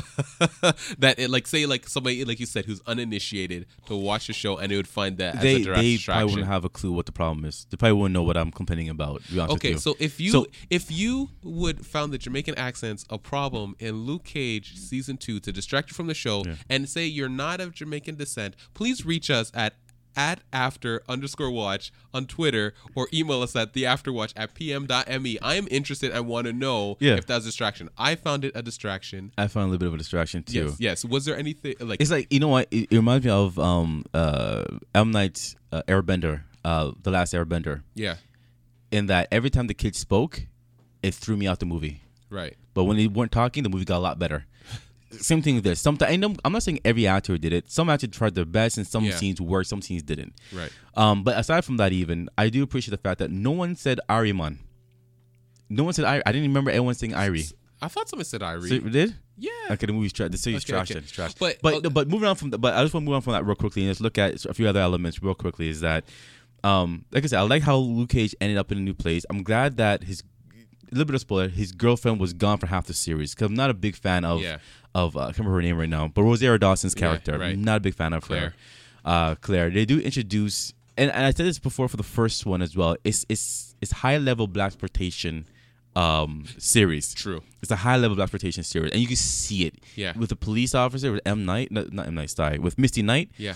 that 0.98 1.16
it 1.18 1.28
like 1.28 1.46
say 1.46 1.66
like 1.66 1.88
somebody 1.88 2.24
like 2.24 2.38
you 2.38 2.46
said 2.46 2.64
who's 2.64 2.80
uninitiated 2.86 3.66
to 3.86 3.96
watch 3.96 4.28
the 4.28 4.32
show 4.32 4.56
and 4.58 4.70
they 4.70 4.76
would 4.76 4.86
find 4.86 5.18
that 5.18 5.36
as 5.36 5.42
They 5.42 5.62
they 5.64 5.98
probably 5.98 6.24
wouldn't 6.24 6.46
have 6.46 6.64
a 6.64 6.68
clue 6.68 6.92
what 6.92 7.06
the 7.06 7.12
problem 7.12 7.44
is. 7.44 7.66
They 7.70 7.76
probably 7.76 7.94
wouldn't 7.94 8.14
know 8.14 8.22
what 8.22 8.36
I'm 8.36 8.52
complaining 8.52 8.88
about. 8.88 9.24
To 9.24 9.32
be 9.32 9.40
honest 9.40 9.54
with 9.54 9.64
Okay, 9.64 9.76
so 9.78 9.96
if 9.98 10.20
you 10.20 10.30
So- 10.30 10.46
if 10.70 10.90
you 10.90 11.30
would 11.42 11.84
found 11.84 12.12
the 12.12 12.18
Jamaican 12.18 12.54
accents 12.56 13.04
a 13.10 13.18
problem 13.18 13.74
in 13.78 14.04
Luke 14.04 14.24
Cage 14.24 14.76
season 14.76 15.16
two 15.16 15.40
to 15.40 15.52
distract 15.52 15.90
you 15.90 15.94
from 15.94 16.06
the 16.06 16.14
show 16.14 16.44
and 16.70 16.88
say 16.88 17.06
you're 17.06 17.28
not 17.28 17.60
of 17.60 17.74
Jamaican 17.74 18.16
descent, 18.16 18.54
please 18.74 19.04
reach 19.04 19.30
us 19.30 19.50
at 19.54 19.74
at 20.16 20.40
after 20.52 21.02
underscore 21.08 21.50
watch 21.50 21.92
on 22.14 22.26
Twitter 22.26 22.74
or 22.94 23.08
email 23.12 23.42
us 23.42 23.54
at 23.54 23.72
the 23.74 23.82
afterwatch 23.84 24.32
at 24.36 24.54
pm.me. 24.54 25.38
I 25.40 25.54
am 25.54 25.68
interested. 25.70 26.12
I 26.12 26.20
want 26.20 26.46
to 26.46 26.52
know 26.52 26.96
Yeah. 27.00 27.14
if 27.16 27.26
that's 27.26 27.44
a 27.44 27.48
distraction. 27.48 27.90
I 27.98 28.14
found 28.14 28.44
it 28.44 28.52
a 28.54 28.62
distraction. 28.62 29.32
I 29.36 29.46
found 29.48 29.64
a 29.64 29.70
little 29.72 29.78
bit 29.80 29.88
of 29.88 29.94
a 29.94 29.98
distraction 29.98 30.42
too. 30.42 30.74
Yes. 30.78 30.80
Yes. 30.80 31.04
Was 31.04 31.24
there 31.26 31.36
anything 31.36 31.74
like 31.80 32.00
It's 32.00 32.10
like 32.10 32.32
you 32.32 32.40
know 32.40 32.48
what? 32.48 32.68
It, 32.70 32.88
it 32.90 32.96
reminds 32.96 33.24
me 33.26 33.30
of 33.32 33.58
um 33.58 34.04
uh 34.14 34.64
M 34.94 35.10
Night's 35.10 35.54
uh, 35.72 35.82
Airbender, 35.88 36.42
uh 36.64 36.92
the 37.02 37.10
last 37.10 37.34
Airbender, 37.34 37.82
yeah. 37.94 38.16
in 38.90 39.06
that 39.06 39.28
every 39.30 39.50
time 39.50 39.66
the 39.66 39.74
kids 39.74 39.98
spoke, 39.98 40.46
it 41.02 41.14
threw 41.14 41.36
me 41.36 41.46
out 41.46 41.60
the 41.60 41.66
movie. 41.66 42.00
Right. 42.30 42.56
But 42.74 42.84
when 42.84 42.96
they 42.96 43.06
weren't 43.06 43.32
talking, 43.32 43.62
the 43.62 43.68
movie 43.68 43.84
got 43.84 43.98
a 43.98 44.00
lot 44.00 44.18
better. 44.18 44.46
Same 45.12 45.40
thing 45.40 45.54
with 45.54 45.64
this. 45.64 45.80
Sometimes 45.80 46.12
I 46.12 46.16
know, 46.16 46.34
I'm 46.44 46.52
not 46.52 46.62
saying 46.64 46.80
every 46.84 47.06
actor 47.06 47.38
did 47.38 47.52
it. 47.52 47.70
Some 47.70 47.88
actors 47.88 48.10
tried 48.10 48.34
their 48.34 48.44
best, 48.44 48.76
and 48.76 48.86
some 48.86 49.04
Yeah. 49.04 49.14
scenes 49.14 49.40
worked, 49.40 49.68
some 49.68 49.80
scenes 49.80 50.02
didn't. 50.02 50.34
Right. 50.52 50.70
Um, 50.94 51.22
but 51.22 51.38
aside 51.38 51.64
from 51.64 51.76
that, 51.78 51.92
even 51.92 52.28
I 52.36 52.48
do 52.48 52.62
appreciate 52.62 52.90
the 52.90 52.96
fact 52.98 53.20
that 53.20 53.30
no 53.30 53.52
one 53.52 53.76
said 53.76 54.00
Irie 54.10 54.34
man. 54.36 54.58
No 55.68 55.84
one 55.84 55.92
said 55.92 56.04
Irie. 56.04 56.22
I 56.26 56.32
didn't 56.32 56.48
remember 56.48 56.70
anyone 56.70 56.94
saying 56.94 57.12
Irie. 57.12 57.52
I 57.80 57.88
thought 57.88 58.08
someone 58.08 58.24
said 58.24 58.40
Irie. 58.40 58.68
So, 58.68 58.78
did? 58.80 59.14
yeah. 59.36 59.50
Okay, 59.70 59.86
the 59.86 59.92
movie's 59.92 60.12
trash. 60.12 60.30
The 60.30 60.38
series 60.38 60.64
Okay, 60.64 60.72
trash. 60.72 60.90
okay. 60.90 60.98
It's 61.00 61.10
trash. 61.12 61.34
But- 61.34 61.58
But 61.62 61.74
okay. 61.74 61.88
but 61.88 62.08
moving 62.08 62.28
on 62.28 62.36
from 62.36 62.50
the, 62.50 62.58
but 62.58 62.74
I 62.74 62.82
just 62.82 62.94
want 62.94 63.04
to 63.04 63.06
move 63.06 63.14
on 63.16 63.22
from 63.22 63.34
that 63.34 63.44
real 63.44 63.54
quickly 63.56 63.82
and 63.82 63.90
just 63.90 64.00
look 64.00 64.18
at 64.18 64.44
a 64.44 64.54
few 64.54 64.66
other 64.68 64.80
elements 64.80 65.22
real 65.22 65.34
quickly. 65.34 65.68
Is 65.68 65.80
that 65.80 66.04
um 66.64 67.04
like 67.12 67.22
I 67.24 67.26
said, 67.28 67.38
I 67.38 67.42
like 67.42 67.62
how 67.62 67.76
Luke 67.76 68.08
Cage 68.08 68.34
ended 68.40 68.58
up 68.58 68.72
in 68.72 68.78
a 68.78 68.80
new 68.80 68.94
place. 68.94 69.24
I'm 69.30 69.42
glad 69.42 69.76
that 69.76 70.04
his 70.04 70.22
a 70.90 70.94
little 70.94 71.04
bit 71.04 71.16
of 71.16 71.20
spoiler. 71.20 71.48
His 71.48 71.72
girlfriend 71.72 72.20
was 72.20 72.32
gone 72.32 72.58
for 72.58 72.66
half 72.68 72.86
the 72.86 72.94
series 72.94 73.34
because 73.34 73.46
I'm 73.48 73.54
not 73.54 73.70
a 73.70 73.74
big 73.74 73.96
fan 73.96 74.24
of 74.24 74.40
Yeah. 74.40 74.58
Of 75.04 75.16
uh, 75.16 75.20
I 75.20 75.24
can't 75.26 75.38
remember 75.40 75.56
her 75.58 75.62
name 75.62 75.78
right 75.78 75.88
now, 75.98 76.08
but 76.08 76.22
Rosario 76.22 76.58
Dawson's 76.58 76.94
Yeah, 76.96 77.00
character. 77.06 77.38
right. 77.38 77.52
I'm 77.54 77.62
not 77.64 77.76
a 77.78 77.80
big 77.80 77.94
fan 77.94 78.12
of 78.12 78.22
Claire. 78.22 78.40
her. 78.50 78.54
Uh, 79.12 79.34
Claire. 79.36 79.70
They 79.70 79.84
do 79.84 80.00
introduce, 80.00 80.72
and, 80.96 81.10
and 81.10 81.24
I 81.24 81.30
said 81.30 81.46
this 81.46 81.58
before 81.58 81.88
for 81.88 81.96
the 81.96 82.02
first 82.18 82.46
one 82.46 82.62
as 82.62 82.76
well. 82.76 82.96
It's 83.04 83.24
it's 83.28 83.74
it's 83.82 83.92
high 83.92 84.18
level 84.18 84.46
black 84.46 84.68
exploitation 84.72 85.46
um 85.94 86.44
series. 86.58 87.14
True. 87.14 87.42
It's 87.62 87.70
a 87.70 87.76
high 87.76 87.96
level 87.96 88.16
black 88.16 88.26
exploitation 88.26 88.62
series, 88.64 88.92
and 88.92 89.00
you 89.00 89.06
can 89.06 89.16
see 89.16 89.64
it. 89.66 89.74
Yeah. 89.96 90.12
With 90.18 90.28
the 90.30 90.36
police 90.36 90.74
officer 90.74 91.12
with 91.12 91.20
M 91.26 91.44
Night, 91.44 91.70
not, 91.72 91.92
not 91.92 92.06
M 92.06 92.14
Night, 92.14 92.30
sorry, 92.30 92.58
with 92.58 92.78
Misty 92.78 93.02
Knight. 93.02 93.30
Yeah. 93.38 93.54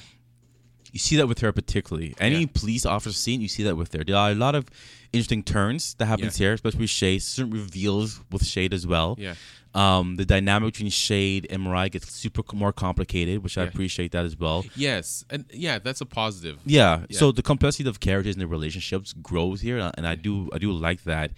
You 0.92 0.98
see 0.98 1.16
that 1.16 1.26
with 1.26 1.38
her 1.40 1.52
particularly. 1.52 2.14
Any 2.18 2.40
Yeah. 2.40 2.46
police 2.52 2.84
officer 2.86 3.12
scene, 3.16 3.40
you 3.40 3.48
see 3.48 3.62
that 3.64 3.76
with 3.76 3.92
her. 3.92 4.04
There 4.04 4.16
are 4.16 4.30
a 4.30 4.34
lot 4.34 4.54
of 4.54 4.66
interesting 5.12 5.42
turns 5.42 5.94
that 5.94 6.06
happens 6.06 6.38
Yeah. 6.38 6.46
here, 6.46 6.52
especially 6.54 6.80
with 6.80 6.90
Shade. 6.90 7.22
Certain 7.22 7.52
reveals 7.52 8.20
with 8.30 8.44
Shade 8.46 8.72
as 8.74 8.86
well. 8.86 9.16
Yeah. 9.18 9.34
Um, 9.72 10.16
the 10.16 10.24
dynamic 10.24 10.72
between 10.74 10.90
Shade 10.90 11.46
and 11.48 11.62
Mariah 11.62 11.90
gets 11.90 12.12
super 12.12 12.42
more 12.54 12.72
complicated, 12.72 13.44
which 13.44 13.56
I 13.56 13.62
appreciate 13.62 14.10
that 14.12 14.24
as 14.24 14.36
well. 14.36 14.64
Yes. 14.74 15.24
And 15.30 15.44
yeah, 15.52 15.78
that's 15.78 16.00
a 16.00 16.06
positive. 16.06 16.58
Yeah. 16.66 17.04
Yeah. 17.08 17.18
So 17.18 17.30
the 17.30 17.42
complexity 17.42 17.88
of 17.88 18.00
characters 18.00 18.34
and 18.34 18.42
the 18.42 18.48
relationships 18.48 19.12
grows 19.12 19.60
here, 19.60 19.78
and 19.96 20.06
I 20.08 20.16
do 20.16 20.48
I 20.52 20.58
do 20.58 20.72
like 20.72 21.04
that. 21.04 21.32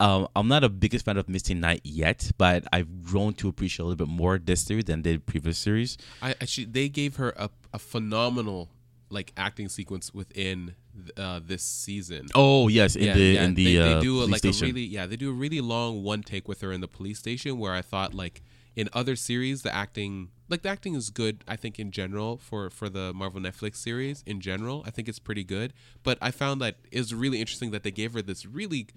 Um, 0.00 0.28
I'm 0.36 0.46
not 0.48 0.62
a 0.62 0.68
biggest 0.68 1.04
fan 1.04 1.16
of 1.16 1.28
Misty 1.28 1.54
Knight 1.54 1.80
yet, 1.82 2.30
but 2.38 2.64
I've 2.72 3.02
grown 3.02 3.34
to 3.34 3.48
appreciate 3.48 3.80
a 3.82 3.86
little 3.88 4.06
bit 4.06 4.08
more 4.12 4.38
this 4.38 4.62
series 4.62 4.84
than 4.84 5.02
the 5.02 5.18
previous 5.18 5.58
series. 5.58 5.98
I 6.22 6.30
actually 6.40 6.66
they 6.66 6.88
gave 6.88 7.16
her 7.16 7.34
a, 7.36 7.50
a 7.74 7.78
phenomenal 7.80 8.70
like 9.10 9.32
acting 9.36 9.68
sequence 9.68 10.12
within 10.12 10.74
uh, 11.16 11.40
this 11.42 11.62
season. 11.62 12.26
Oh 12.34 12.68
yes, 12.68 12.96
in 12.96 13.16
the 13.16 13.36
in 13.36 13.54
the 13.54 13.64
they, 13.64 13.78
uh, 13.78 13.94
they 13.94 14.00
do 14.00 14.22
a, 14.22 14.26
like 14.26 14.38
station. 14.38 14.66
a 14.66 14.68
really 14.68 14.84
yeah 14.84 15.06
they 15.06 15.16
do 15.16 15.30
a 15.30 15.32
really 15.32 15.60
long 15.60 16.02
one 16.02 16.22
take 16.22 16.48
with 16.48 16.60
her 16.60 16.72
in 16.72 16.80
the 16.80 16.88
police 16.88 17.18
station 17.18 17.58
where 17.58 17.72
I 17.72 17.82
thought 17.82 18.14
like 18.14 18.42
in 18.76 18.88
other 18.92 19.16
series 19.16 19.62
the 19.62 19.74
acting 19.74 20.28
like 20.48 20.62
the 20.62 20.68
acting 20.68 20.94
is 20.94 21.10
good 21.10 21.42
I 21.48 21.56
think 21.56 21.78
in 21.78 21.90
general 21.90 22.36
for 22.36 22.70
for 22.70 22.88
the 22.88 23.12
Marvel 23.12 23.40
Netflix 23.40 23.76
series 23.76 24.22
in 24.26 24.40
general 24.40 24.84
I 24.86 24.90
think 24.90 25.08
it's 25.08 25.18
pretty 25.18 25.44
good 25.44 25.72
but 26.02 26.16
I 26.22 26.30
found 26.30 26.60
that 26.60 26.76
it 26.92 26.98
was 26.98 27.14
really 27.14 27.40
interesting 27.40 27.70
that 27.72 27.82
they 27.82 27.90
gave 27.90 28.12
her 28.12 28.22
this 28.22 28.46
really 28.46 28.88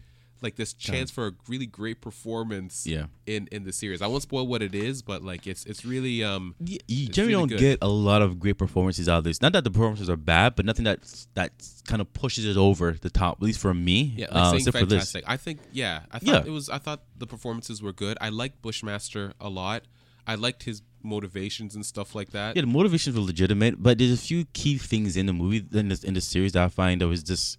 like 0.41 0.55
this 0.55 0.73
chance 0.73 1.11
for 1.11 1.27
a 1.27 1.31
really 1.47 1.65
great 1.67 2.01
performance 2.01 2.87
Yeah. 2.87 3.05
in 3.27 3.47
in 3.51 3.63
the 3.63 3.71
series 3.71 4.01
I 4.01 4.07
won't 4.07 4.23
spoil 4.23 4.47
what 4.47 4.61
it 4.61 4.73
is 4.73 5.01
but 5.01 5.23
like 5.23 5.45
it's 5.47 5.65
it's 5.65 5.85
really 5.85 6.23
um 6.23 6.55
Y- 6.59 6.77
you 6.87 7.07
generally 7.09 7.35
really 7.35 7.41
don't 7.41 7.49
good. 7.49 7.59
get 7.59 7.79
a 7.81 7.87
lot 7.87 8.21
of 8.21 8.39
great 8.39 8.57
performances 8.57 9.07
out 9.07 9.19
of 9.19 9.23
this. 9.23 9.41
Not 9.41 9.53
that 9.53 9.63
the 9.63 9.71
performances 9.71 10.09
are 10.09 10.15
bad, 10.17 10.55
but 10.55 10.65
nothing 10.65 10.85
that 10.85 10.99
that 11.35 11.51
kind 11.85 12.01
of 12.01 12.11
pushes 12.13 12.45
it 12.45 12.57
over 12.57 12.93
the 12.99 13.09
top. 13.09 13.37
At 13.37 13.43
least 13.43 13.59
for 13.59 13.73
me, 13.73 14.13
Yeah, 14.17 14.27
like 14.33 14.53
uh, 14.53 14.55
except 14.57 14.77
for 14.77 14.85
this. 14.85 15.15
I 15.27 15.37
think 15.37 15.59
yeah, 15.71 16.01
I 16.11 16.19
thought 16.19 16.43
Yeah. 16.45 16.49
it 16.49 16.51
was. 16.51 16.69
I 16.69 16.77
thought 16.79 17.01
the 17.17 17.27
performances 17.27 17.81
were 17.81 17.93
good. 17.93 18.17
I 18.21 18.29
liked 18.29 18.61
Bushmaster 18.61 19.33
a 19.39 19.49
lot. 19.49 19.83
I 20.27 20.35
liked 20.35 20.63
his 20.63 20.81
motivations 21.03 21.75
and 21.75 21.83
stuff 21.85 22.13
like 22.15 22.29
that. 22.31 22.55
Yeah, 22.55 22.61
the 22.61 22.67
motivations 22.67 23.15
were 23.15 23.21
legitimate, 23.23 23.81
but 23.81 23.97
there's 23.97 24.11
a 24.13 24.17
few 24.17 24.45
key 24.53 24.77
things 24.77 25.17
in 25.17 25.25
the 25.25 25.33
movie 25.33 25.65
in 25.73 25.89
this 25.89 26.03
in 26.03 26.13
the 26.13 26.21
series 26.21 26.51
that 26.53 26.63
I 26.63 26.69
find 26.69 27.01
that 27.01 27.07
was 27.07 27.23
just 27.23 27.57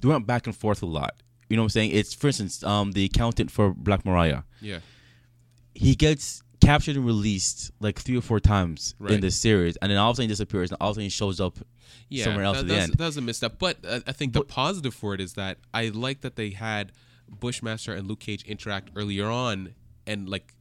they 0.00 0.08
went 0.08 0.26
back 0.26 0.46
and 0.46 0.54
forth 0.56 0.82
a 0.82 0.86
lot. 0.86 1.14
You 1.48 1.56
know 1.56 1.62
what 1.62 1.66
I'm 1.66 1.70
saying? 1.70 1.90
It's 1.92 2.14
for 2.14 2.26
instance, 2.26 2.62
um, 2.64 2.92
the 2.92 3.04
accountant 3.04 3.50
for 3.50 3.72
Black 3.72 4.04
Mariah. 4.04 4.42
Yeah. 4.60 4.80
He 5.74 5.94
gets 5.94 6.42
captured 6.60 6.96
and 6.96 7.06
released 7.06 7.70
like 7.80 7.98
three 7.98 8.16
or 8.16 8.22
four 8.22 8.40
times 8.40 8.94
in 8.98 9.06
Right. 9.06 9.20
this 9.20 9.36
series, 9.36 9.76
and 9.76 9.90
then 9.90 9.98
all 9.98 10.10
of 10.10 10.14
a 10.14 10.16
sudden 10.16 10.28
he 10.28 10.32
disappears, 10.32 10.70
and 10.70 10.78
all 10.80 10.90
of 10.90 10.92
a 10.92 10.94
sudden 10.94 11.04
he 11.04 11.10
shows 11.10 11.40
up 11.40 11.58
yeah, 12.08 12.24
somewhere 12.24 12.44
else 12.44 12.56
that, 12.56 12.62
at 12.62 12.68
the 12.68 12.74
that's, 12.74 12.84
end. 12.84 12.94
That 12.94 13.06
was 13.06 13.16
a 13.16 13.20
misstep, 13.20 13.58
but 13.58 13.78
uh, 13.86 14.00
I 14.06 14.12
think 14.12 14.32
the 14.32 14.42
positive 14.42 14.94
for 14.94 15.14
it 15.14 15.20
is 15.20 15.34
that 15.34 15.58
I 15.72 15.88
like 15.88 16.22
that 16.22 16.36
they 16.36 16.50
had 16.50 16.92
Bushmaster 17.28 17.92
and 17.92 18.08
Luke 18.08 18.20
Cage 18.20 18.42
interact 18.44 18.90
earlier 18.96 19.26
on, 19.26 19.74
and 20.06 20.28
like 20.28 20.54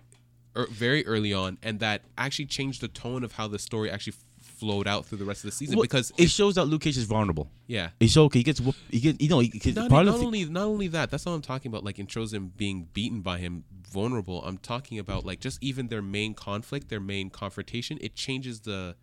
er, 0.55 0.67
very 0.69 1.05
early 1.07 1.33
on, 1.33 1.57
and 1.63 1.79
that 1.79 2.01
actually 2.17 2.45
changed 2.45 2.81
the 2.81 2.87
tone 2.87 3.23
of 3.23 3.33
how 3.33 3.47
the 3.47 3.59
story 3.59 3.89
actually 3.89 4.15
flowed 4.57 4.87
out 4.87 5.05
through 5.05 5.17
the 5.19 5.25
rest 5.25 5.43
of 5.43 5.49
the 5.49 5.55
season. 5.55 5.75
Well, 5.75 5.83
because 5.83 6.11
it 6.17 6.29
shows 6.29 6.55
that 6.55 6.65
Luke 6.65 6.81
Cage 6.81 6.97
is 6.97 7.03
vulnerable. 7.05 7.49
yeah, 7.67 7.89
It 7.99 8.09
shows 8.09 8.29
he 8.33 8.43
gets 8.43 8.61
he 8.89 8.99
gets 8.99 9.21
you 9.21 9.29
know 9.29 9.39
he, 9.39 9.51
he- 9.61 9.71
not, 9.71 9.89
part 9.89 10.05
not 10.05 10.15
only 10.15 10.45
not 10.45 10.63
only 10.65 10.87
that 10.87 11.11
that's 11.11 11.25
what 11.25 11.33
i'm 11.33 11.41
talking 11.41 11.69
about 11.71 11.83
like 11.83 11.99
it 11.99 12.09
shows 12.11 12.33
him 12.33 12.51
being 12.55 12.87
beaten 12.93 13.21
by 13.21 13.37
him 13.39 13.63
vulnerable 13.89 14.43
i'm 14.45 14.57
talking 14.57 14.99
about 14.99 15.25
like 15.25 15.39
just 15.39 15.57
even 15.61 15.87
their 15.87 16.01
main 16.01 16.33
conflict 16.33 16.89
their 16.89 16.99
main 16.99 17.29
confrontation 17.29 17.97
it 18.01 18.15
changes 18.15 18.61
the 18.61 18.95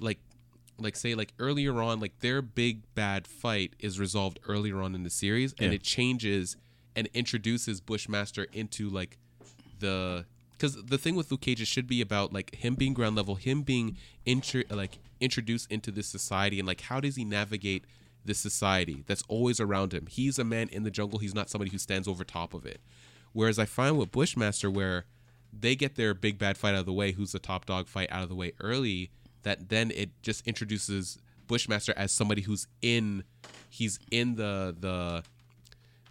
like 0.00 0.18
like 0.78 0.96
say 0.96 1.14
like 1.14 1.32
earlier 1.38 1.80
on 1.80 2.00
like 2.00 2.18
their 2.20 2.40
big 2.42 2.82
bad 2.94 3.26
fight 3.26 3.74
is 3.78 3.98
resolved 4.00 4.38
earlier 4.48 4.80
on 4.80 4.94
in 4.94 5.02
the 5.04 5.10
series 5.10 5.52
and 5.58 5.68
Yeah. 5.72 5.76
it 5.76 5.82
changes 5.82 6.56
and 6.96 7.08
introduces 7.14 7.80
bushmaster 7.80 8.46
into 8.52 8.88
like 8.90 9.18
the 9.78 10.24
because 10.62 10.84
the 10.84 10.98
thing 10.98 11.16
with 11.16 11.28
Luke 11.32 11.40
Cage 11.40 11.66
should 11.66 11.88
be 11.88 12.00
about 12.00 12.32
like 12.32 12.54
him 12.54 12.76
being 12.76 12.94
ground 12.94 13.16
level, 13.16 13.34
him 13.34 13.62
being 13.62 13.96
like 14.70 15.00
introduced 15.20 15.68
into 15.72 15.90
this 15.90 16.06
society, 16.06 16.60
and 16.60 16.68
like 16.68 16.82
how 16.82 17.00
does 17.00 17.16
he 17.16 17.24
navigate 17.24 17.84
this 18.24 18.38
society 18.38 19.02
that's 19.08 19.24
always 19.26 19.58
around 19.58 19.92
him? 19.92 20.06
He's 20.08 20.38
a 20.38 20.44
man 20.44 20.68
in 20.68 20.84
the 20.84 20.90
jungle. 20.92 21.18
He's 21.18 21.34
not 21.34 21.50
somebody 21.50 21.72
who 21.72 21.78
stands 21.78 22.06
over 22.06 22.22
top 22.22 22.54
of 22.54 22.64
it. 22.64 22.80
Whereas 23.32 23.58
I 23.58 23.64
find 23.64 23.98
with 23.98 24.12
Bushmaster, 24.12 24.70
where 24.70 25.06
they 25.52 25.74
get 25.74 25.96
their 25.96 26.14
big 26.14 26.38
bad 26.38 26.56
fight 26.56 26.74
out 26.74 26.80
of 26.80 26.86
the 26.86 26.92
way, 26.92 27.10
who's 27.10 27.32
the 27.32 27.40
top 27.40 27.66
dog 27.66 27.88
fight 27.88 28.12
out 28.12 28.22
of 28.22 28.28
the 28.28 28.36
way 28.36 28.52
early, 28.60 29.10
that 29.42 29.68
then 29.68 29.90
it 29.90 30.10
just 30.22 30.46
introduces 30.46 31.18
Bushmaster 31.48 31.92
as 31.96 32.12
somebody 32.12 32.42
who's 32.42 32.68
in, 32.80 33.24
he's 33.68 33.98
in 34.12 34.36
the 34.36 34.76
the 34.78 35.24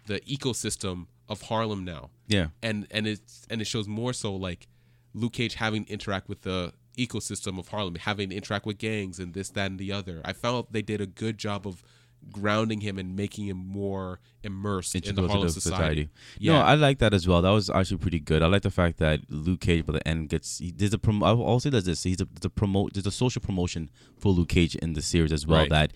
the 0.06 0.20
ecosystem 0.22 1.06
of 1.32 1.42
Harlem 1.42 1.84
now 1.84 2.10
yeah. 2.28 2.46
and 2.62 2.86
and 2.90 3.06
it's 3.06 3.46
and 3.50 3.60
it 3.60 3.66
shows 3.66 3.86
more 3.88 4.12
so 4.12 4.34
like 4.34 4.68
Luke 5.14 5.32
Cage 5.34 5.54
having 5.54 5.84
to 5.86 5.92
interact 5.92 6.28
with 6.28 6.42
the 6.42 6.72
ecosystem 6.96 7.58
of 7.58 7.68
Harlem, 7.68 7.94
having 7.96 8.30
to 8.30 8.36
interact 8.36 8.64
with 8.66 8.78
gangs 8.78 9.18
and 9.18 9.32
this, 9.34 9.48
that, 9.50 9.70
and 9.70 9.78
the 9.78 9.90
other. 9.92 10.20
I 10.24 10.32
found 10.34 10.66
they 10.70 10.82
did 10.82 11.00
a 11.00 11.06
good 11.06 11.36
job 11.38 11.66
of 11.66 11.82
grounding 12.30 12.80
him 12.82 12.98
and 12.98 13.16
making 13.16 13.46
him 13.46 13.56
more 13.56 14.20
immersed 14.44 14.94
in 14.94 15.14
the 15.14 15.26
Harlem 15.26 15.48
society. 15.48 16.08
No, 16.40 16.52
Yeah. 16.54 16.64
I 16.64 16.74
like 16.74 16.98
that 16.98 17.12
as 17.14 17.26
well. 17.26 17.42
That 17.42 17.50
was 17.50 17.68
actually 17.68 17.96
pretty 17.98 18.20
good. 18.20 18.42
I 18.42 18.46
like 18.46 18.62
the 18.62 18.70
fact 18.70 18.98
that 18.98 19.20
Luke 19.28 19.60
Cage 19.60 19.84
by 19.86 19.94
the 19.94 20.06
end 20.06 20.28
gets 20.28 20.58
he, 20.58 20.70
there's 20.70 20.94
a 20.94 20.98
prom- 20.98 21.22
I'll 21.24 21.60
say 21.60 21.70
there's 21.70 21.84
this 21.86 22.02
he's 22.04 22.20
a, 22.20 22.26
there's 22.26 22.44
a 22.44 22.50
promote 22.50 22.92
there's 22.94 23.06
a 23.06 23.10
social 23.10 23.42
promotion 23.42 23.90
for 24.18 24.30
Luke 24.30 24.50
Cage 24.50 24.76
in 24.76 24.92
the 24.92 25.02
series 25.02 25.32
as 25.32 25.46
well 25.46 25.60
Right. 25.60 25.70
that 25.70 25.92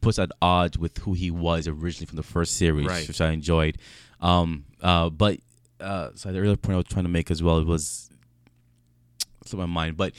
puts 0.00 0.18
at 0.18 0.30
odds 0.42 0.78
with 0.78 0.98
who 0.98 1.12
he 1.14 1.30
was 1.30 1.66
originally 1.68 2.06
from 2.06 2.16
the 2.16 2.22
first 2.22 2.56
series, 2.56 2.86
Right. 2.86 3.06
which 3.08 3.20
I 3.20 3.30
enjoyed. 3.32 3.78
Um, 4.20 4.64
uh, 4.82 5.08
but 5.10 5.38
uh, 5.80 6.10
so 6.14 6.30
the 6.32 6.38
earlier 6.38 6.56
point 6.56 6.74
I 6.74 6.76
was 6.78 6.86
trying 6.86 7.04
to 7.04 7.10
make 7.10 7.30
as 7.30 7.42
well 7.42 7.64
was 7.64 8.10
slipped 9.44 9.60
my 9.60 9.66
mind, 9.66 9.96
but 9.96 10.12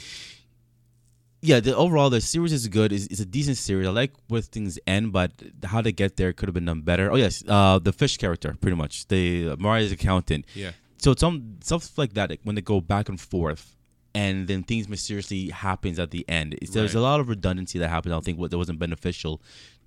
yeah, 1.43 1.59
the 1.59 1.75
overall 1.75 2.09
the 2.09 2.21
series 2.21 2.53
is 2.53 2.67
good. 2.67 2.91
It's, 2.93 3.05
it's 3.07 3.19
a 3.19 3.25
decent 3.25 3.57
series. 3.57 3.87
I 3.87 3.91
like 3.91 4.11
where 4.27 4.41
things 4.41 4.77
end, 4.85 5.11
but 5.11 5.31
how 5.63 5.81
to 5.81 5.91
get 5.91 6.17
there 6.17 6.33
could 6.33 6.47
have 6.47 6.53
been 6.53 6.65
done 6.65 6.81
better. 6.81 7.11
Oh 7.11 7.15
yes, 7.15 7.43
uh, 7.47 7.79
the 7.79 7.91
fish 7.91 8.17
character, 8.17 8.55
pretty 8.61 8.77
much 8.77 9.07
the 9.07 9.49
uh, 9.49 9.55
Mariah's 9.57 9.91
accountant. 9.91 10.45
yeah. 10.53 10.71
So 10.97 11.15
some 11.17 11.57
stuff 11.63 11.97
like 11.97 12.13
that, 12.13 12.29
like 12.29 12.41
when 12.43 12.53
they 12.53 12.61
go 12.61 12.79
back 12.79 13.09
and 13.09 13.19
forth, 13.19 13.75
and 14.13 14.47
then 14.47 14.61
things 14.61 14.87
mysteriously 14.87 15.49
happens 15.49 15.97
at 15.97 16.11
the 16.11 16.23
end. 16.29 16.53
It's, 16.61 16.73
There's 16.73 16.93
Right. 16.93 16.99
a 16.99 17.03
lot 17.03 17.19
of 17.19 17.27
redundancy 17.27 17.79
that 17.79 17.87
happens. 17.89 18.13
I 18.13 18.19
think 18.19 18.37
what 18.37 18.51
that 18.51 18.57
wasn't 18.59 18.77
beneficial 18.77 19.41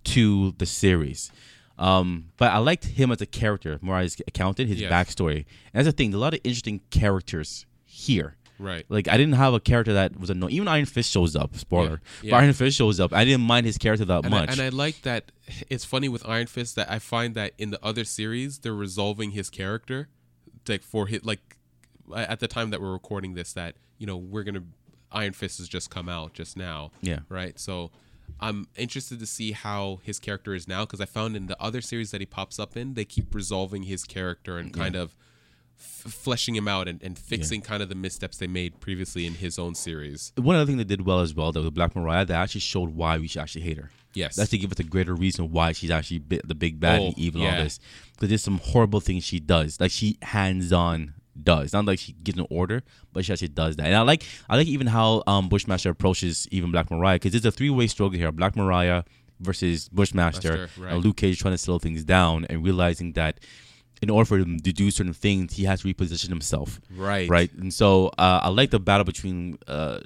to 0.05 0.53
the 0.59 0.67
series. 0.67 1.31
Um, 1.79 2.27
but 2.37 2.53
I 2.53 2.59
liked 2.59 2.85
him 2.85 3.11
as 3.11 3.21
a 3.21 3.27
character, 3.27 3.79
Mariah's 3.83 4.17
accountant, 4.29 4.69
his 4.69 4.81
Yes. 4.81 4.93
backstory. 4.93 5.39
And 5.73 5.85
that's 5.85 5.87
the 5.87 5.93
thing. 5.93 6.15
A 6.15 6.19
lot 6.19 6.35
of 6.35 6.41
interesting 6.45 6.81
characters 6.91 7.67
here. 7.85 8.37
Right. 8.59 8.87
Like 8.89 9.09
I 9.09 9.17
didn't 9.17 9.35
have 9.35 9.53
a 9.55 9.59
character 9.61 9.95
that 9.95 10.19
was 10.19 10.31
annoying. 10.31 10.53
Even 10.55 10.69
Iron 10.69 10.85
Fist 10.87 11.11
shows 11.11 11.35
up. 11.35 11.57
Spoiler. 11.57 12.01
Yeah. 12.23 12.31
But 12.31 12.37
Iron 12.45 12.53
Fist 12.53 12.77
shows 12.77 13.01
up. 13.01 13.13
I 13.13 13.25
didn't 13.25 13.45
mind 13.45 13.67
his 13.67 13.77
character 13.79 14.05
that 14.05 14.25
And 14.25 14.33
I, 14.35 14.41
much. 14.41 14.53
and 14.53 14.61
I 14.61 14.69
like 14.69 15.03
that 15.03 15.33
it's 15.69 15.85
funny 15.85 16.09
with 16.09 16.27
Iron 16.29 16.47
Fist 16.47 16.77
that 16.77 16.89
I 16.91 17.01
find 17.01 17.35
that 17.35 17.53
in 17.59 17.71
the 17.71 17.85
other 17.85 18.05
series 18.05 18.61
they're 18.61 18.73
resolving 18.73 19.33
his 19.33 19.51
character 19.51 20.09
like 20.69 20.83
for 20.83 21.09
his 21.09 21.25
like 21.25 21.57
at 22.17 22.39
the 22.41 22.47
time 22.49 22.71
that 22.71 22.81
we're 22.81 22.93
recording 22.93 23.35
this 23.35 23.53
that 23.55 23.75
you 23.99 24.07
know 24.07 24.17
we're 24.17 24.45
gonna 24.45 24.63
Iron 25.11 25.33
Fist 25.33 25.59
has 25.59 25.69
just 25.69 25.91
come 25.91 26.09
out 26.09 26.33
just 26.35 26.57
now 26.57 26.93
yeah. 27.03 27.21
right? 27.29 27.59
So 27.59 27.91
I'm 28.41 28.67
interested 28.77 29.19
to 29.21 29.27
see 29.27 29.53
how 29.53 30.01
his 30.03 30.19
character 30.19 30.55
is 30.55 30.67
now 30.69 30.85
because 30.85 31.01
I 31.01 31.07
found 31.07 31.37
in 31.37 31.47
the 31.47 31.61
other 31.63 31.81
series 31.81 32.11
that 32.11 32.21
he 32.21 32.27
pops 32.27 32.59
up 32.59 32.77
in, 32.77 32.95
they 32.95 33.05
keep 33.05 33.35
resolving 33.35 33.85
his 33.85 34.05
character 34.05 34.59
and 34.59 34.73
kind 34.73 34.97
of 34.97 35.15
f- 35.79 36.13
fleshing 36.13 36.55
him 36.55 36.69
out 36.69 36.89
and, 36.89 37.03
and 37.03 37.19
fixing 37.19 37.61
kind 37.63 37.83
of 37.83 37.89
the 37.89 37.95
missteps 37.95 38.37
they 38.39 38.47
made 38.47 38.81
previously 38.81 39.25
in 39.27 39.35
his 39.35 39.59
own 39.59 39.75
series. 39.75 40.33
One 40.37 40.57
other 40.57 40.67
thing 40.67 40.77
they 40.77 40.85
did 40.85 41.07
well 41.07 41.21
as 41.21 41.35
well, 41.35 41.53
though, 41.53 41.63
with 41.63 41.75
Black 41.75 41.95
Mariah, 41.97 42.25
that 42.27 42.35
actually 42.35 42.61
showed 42.61 42.91
why 42.91 43.19
we 43.19 43.29
should 43.29 43.41
actually 43.43 43.63
hate 43.63 43.79
her. 43.79 43.91
Yes. 44.15 44.37
That's 44.37 44.51
to 44.51 44.59
give 44.59 44.71
us 44.71 44.79
a 44.79 44.85
greater 44.85 45.15
reason 45.15 45.51
why 45.51 45.73
she's 45.73 45.91
actually 45.91 46.23
the 46.45 46.55
big 46.55 46.79
bad 46.79 47.01
Oh, 47.01 47.07
and 47.07 47.19
evil 47.19 47.41
yeah. 47.41 47.57
all 47.59 47.65
this. 47.65 47.81
Because 48.13 48.29
there's 48.29 48.45
some 48.45 48.59
horrible 48.59 49.01
things 49.01 49.25
she 49.25 49.41
does. 49.41 49.81
Like 49.81 49.91
she 49.91 50.19
hands 50.23 50.73
on 50.73 51.15
does. 51.43 51.73
Not 51.73 51.85
like 51.87 51.99
she 51.99 52.13
gives 52.13 52.39
an 52.39 52.47
order, 52.51 52.83
but 53.13 53.25
she 53.25 53.33
actually 53.33 53.49
does 53.49 53.77
that. 53.77 53.87
And 53.87 53.95
I 53.97 54.03
like 54.03 54.25
I 54.49 54.57
like 54.57 54.67
even 54.67 54.87
how 54.87 55.23
um 55.27 55.49
Bushmaster 55.49 55.91
approaches 55.91 56.47
even 56.51 56.71
Black 56.71 56.91
Mariah 56.91 57.17
because 57.17 57.35
it's 57.35 57.47
a 57.47 57.53
three 57.53 57.71
way 57.71 57.87
struggle 57.87 58.19
here. 58.19 58.31
Black 58.33 58.57
Mariah 58.57 59.03
versus 59.41 59.89
Bushmaster 59.89 60.57
Master, 60.57 60.81
right. 60.83 60.93
and 60.95 61.05
Luke 61.05 61.17
Cage 61.17 61.39
trying 61.41 61.55
to 61.55 61.59
slow 61.59 61.79
things 61.79 62.05
down 62.05 62.45
and 62.49 62.65
realizing 62.65 63.13
that 63.15 63.41
in 64.03 64.11
order 64.11 64.25
for 64.27 64.39
him 64.39 64.61
to 64.61 64.73
do 64.73 64.91
certain 64.91 65.13
things, 65.13 65.55
he 65.55 65.65
has 65.65 65.81
to 65.83 65.89
reposition 65.93 66.29
himself 66.29 66.81
Right. 66.95 67.29
right? 67.29 67.53
And 67.55 67.73
so 67.73 68.09
uh, 68.19 68.41
I 68.43 68.49
like 68.51 68.71
the 68.71 68.79
battle 68.81 69.05
between 69.05 69.59
uh, 69.67 70.01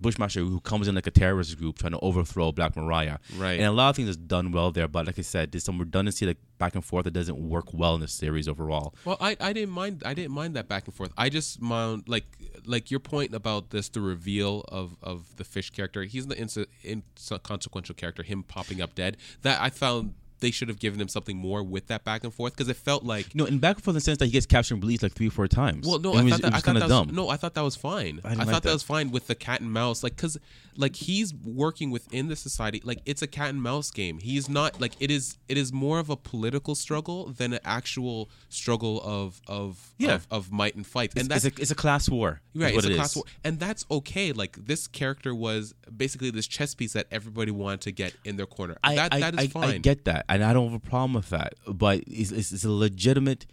Bushmaster, 0.00 0.40
who 0.40 0.60
comes 0.60 0.88
in 0.88 0.94
like 0.94 1.06
a 1.06 1.10
terrorist 1.10 1.58
group 1.58 1.78
trying 1.78 1.92
to 1.92 2.00
overthrow 2.00 2.52
Black 2.52 2.76
Mariah, 2.76 3.18
Right. 3.36 3.58
And 3.58 3.64
a 3.64 3.72
lot 3.72 3.90
of 3.90 3.96
things 3.96 4.08
is 4.08 4.16
done 4.16 4.52
well 4.52 4.70
there, 4.70 4.88
but 4.88 5.06
like 5.06 5.18
I 5.18 5.22
said, 5.22 5.52
there's 5.52 5.64
some 5.64 5.78
redundancy 5.78 6.26
like 6.26 6.38
back 6.58 6.74
and 6.74 6.84
forth 6.84 7.04
that 7.04 7.12
doesn't 7.12 7.38
work 7.38 7.72
well 7.72 7.94
in 7.94 8.00
the 8.00 8.08
series 8.08 8.48
overall. 8.48 8.94
Well, 9.04 9.16
I, 9.20 9.36
I 9.40 9.52
didn't 9.52 9.72
mind 9.72 10.02
I 10.04 10.14
didn't 10.14 10.32
mind 10.32 10.54
that 10.56 10.68
back 10.68 10.86
and 10.86 10.94
forth. 10.94 11.12
I 11.16 11.28
just 11.28 11.60
mind 11.60 12.04
like 12.06 12.26
like 12.64 12.90
your 12.90 13.00
point 13.00 13.34
about 13.34 13.70
this 13.70 13.88
the 13.88 14.00
reveal 14.00 14.64
of 14.68 14.96
of 15.02 15.36
the 15.36 15.44
fish 15.44 15.70
character. 15.70 16.04
He's 16.04 16.26
the 16.26 16.66
inconsequential 16.84 17.94
character. 17.94 18.22
Him 18.22 18.42
popping 18.42 18.80
up 18.80 18.94
dead. 18.94 19.16
That 19.42 19.60
I 19.60 19.70
found 19.70 20.14
they 20.40 20.50
should 20.50 20.68
have 20.68 20.78
given 20.78 21.00
him 21.00 21.08
something 21.08 21.36
more 21.36 21.62
with 21.62 21.86
that 21.88 22.04
back 22.04 22.24
and 22.24 22.32
forth 22.32 22.54
because 22.54 22.68
it 22.68 22.76
felt 22.76 23.04
like 23.04 23.34
know, 23.34 23.44
in 23.44 23.58
back 23.58 23.76
and 23.76 23.84
forth 23.84 23.92
in 23.92 23.96
the 23.96 24.00
sense 24.00 24.18
that 24.18 24.26
he 24.26 24.30
gets 24.32 24.46
captured 24.46 24.74
and 24.74 24.82
released 24.82 25.02
like 25.02 25.12
three 25.12 25.28
or 25.28 25.30
four 25.30 25.48
times. 25.48 25.86
Well, 25.86 25.98
no, 25.98 26.14
it 26.14 26.18
I 26.18 26.22
was, 26.22 26.32
thought 26.32 26.42
that, 26.42 26.52
I 26.52 26.56
was 26.56 26.62
kind 26.62 26.76
that 26.76 26.82
of 26.84 26.90
was, 26.90 27.06
dumb. 27.06 27.14
no, 27.14 27.28
I 27.28 27.36
thought 27.36 27.54
that 27.54 27.62
was 27.62 27.76
fine. 27.76 28.20
I 28.24 28.28
I, 28.28 28.34
thought 28.34 28.38
like 28.38 28.46
that. 28.54 28.62
that. 28.64 28.72
was 28.72 28.82
fine 28.82 29.10
with 29.10 29.26
the 29.26 29.34
cat 29.34 29.60
and 29.60 29.72
mouse, 29.72 30.02
like, 30.02 30.16
cause 30.16 30.38
like 30.78 30.94
he's 30.96 31.32
working 31.34 31.90
within 31.90 32.28
the 32.28 32.36
society, 32.36 32.82
like 32.84 32.98
it's 33.06 33.22
a 33.22 33.26
cat 33.26 33.48
and 33.50 33.62
mouse 33.62 33.90
game. 33.90 34.18
He's 34.18 34.48
not 34.48 34.78
like 34.80 34.92
it 35.00 35.10
is. 35.10 35.38
It 35.48 35.56
is 35.56 35.72
more 35.72 35.98
of 35.98 36.10
a 36.10 36.16
political 36.16 36.74
struggle 36.74 37.28
than 37.28 37.54
an 37.54 37.60
actual 37.64 38.28
struggle 38.50 39.00
of 39.02 39.40
of 39.46 39.94
Yeah. 39.98 40.16
of, 40.16 40.26
of 40.30 40.52
might 40.52 40.74
and 40.74 40.86
fight. 40.86 41.12
It's, 41.12 41.22
and 41.22 41.30
that's 41.30 41.46
it's, 41.46 41.58
a, 41.58 41.62
it's 41.62 41.70
a 41.70 41.74
class 41.74 42.10
war. 42.10 42.42
Right, 42.54 42.74
it's 42.74 42.84
a 42.86 42.94
class 42.94 43.10
is. 43.12 43.16
war, 43.16 43.24
and 43.42 43.58
that's 43.58 43.86
okay. 43.90 44.32
Like 44.32 44.66
this 44.66 44.86
character 44.86 45.34
was 45.34 45.74
basically 45.96 46.30
this 46.30 46.46
chess 46.46 46.74
piece 46.74 46.92
that 46.92 47.06
everybody 47.10 47.52
wanted 47.52 47.80
to 47.82 47.92
get 47.92 48.14
in 48.24 48.36
their 48.36 48.44
corner. 48.46 48.76
I, 48.84 48.96
that 48.96 49.14
I, 49.14 49.20
that 49.20 49.34
is 49.34 49.40
I, 49.40 49.46
fine. 49.46 49.68
I 49.70 49.78
get 49.78 50.04
that, 50.04 50.25
and 50.28 50.44
I 50.44 50.52
don't 50.52 50.70
have 50.70 50.74
a 50.74 50.88
problem 50.88 51.14
with 51.14 51.30
that. 51.30 51.54
But 51.66 52.04
it's, 52.06 52.30
it's, 52.30 52.52
it's 52.52 52.64
a 52.64 52.70
legitimate 52.70 53.46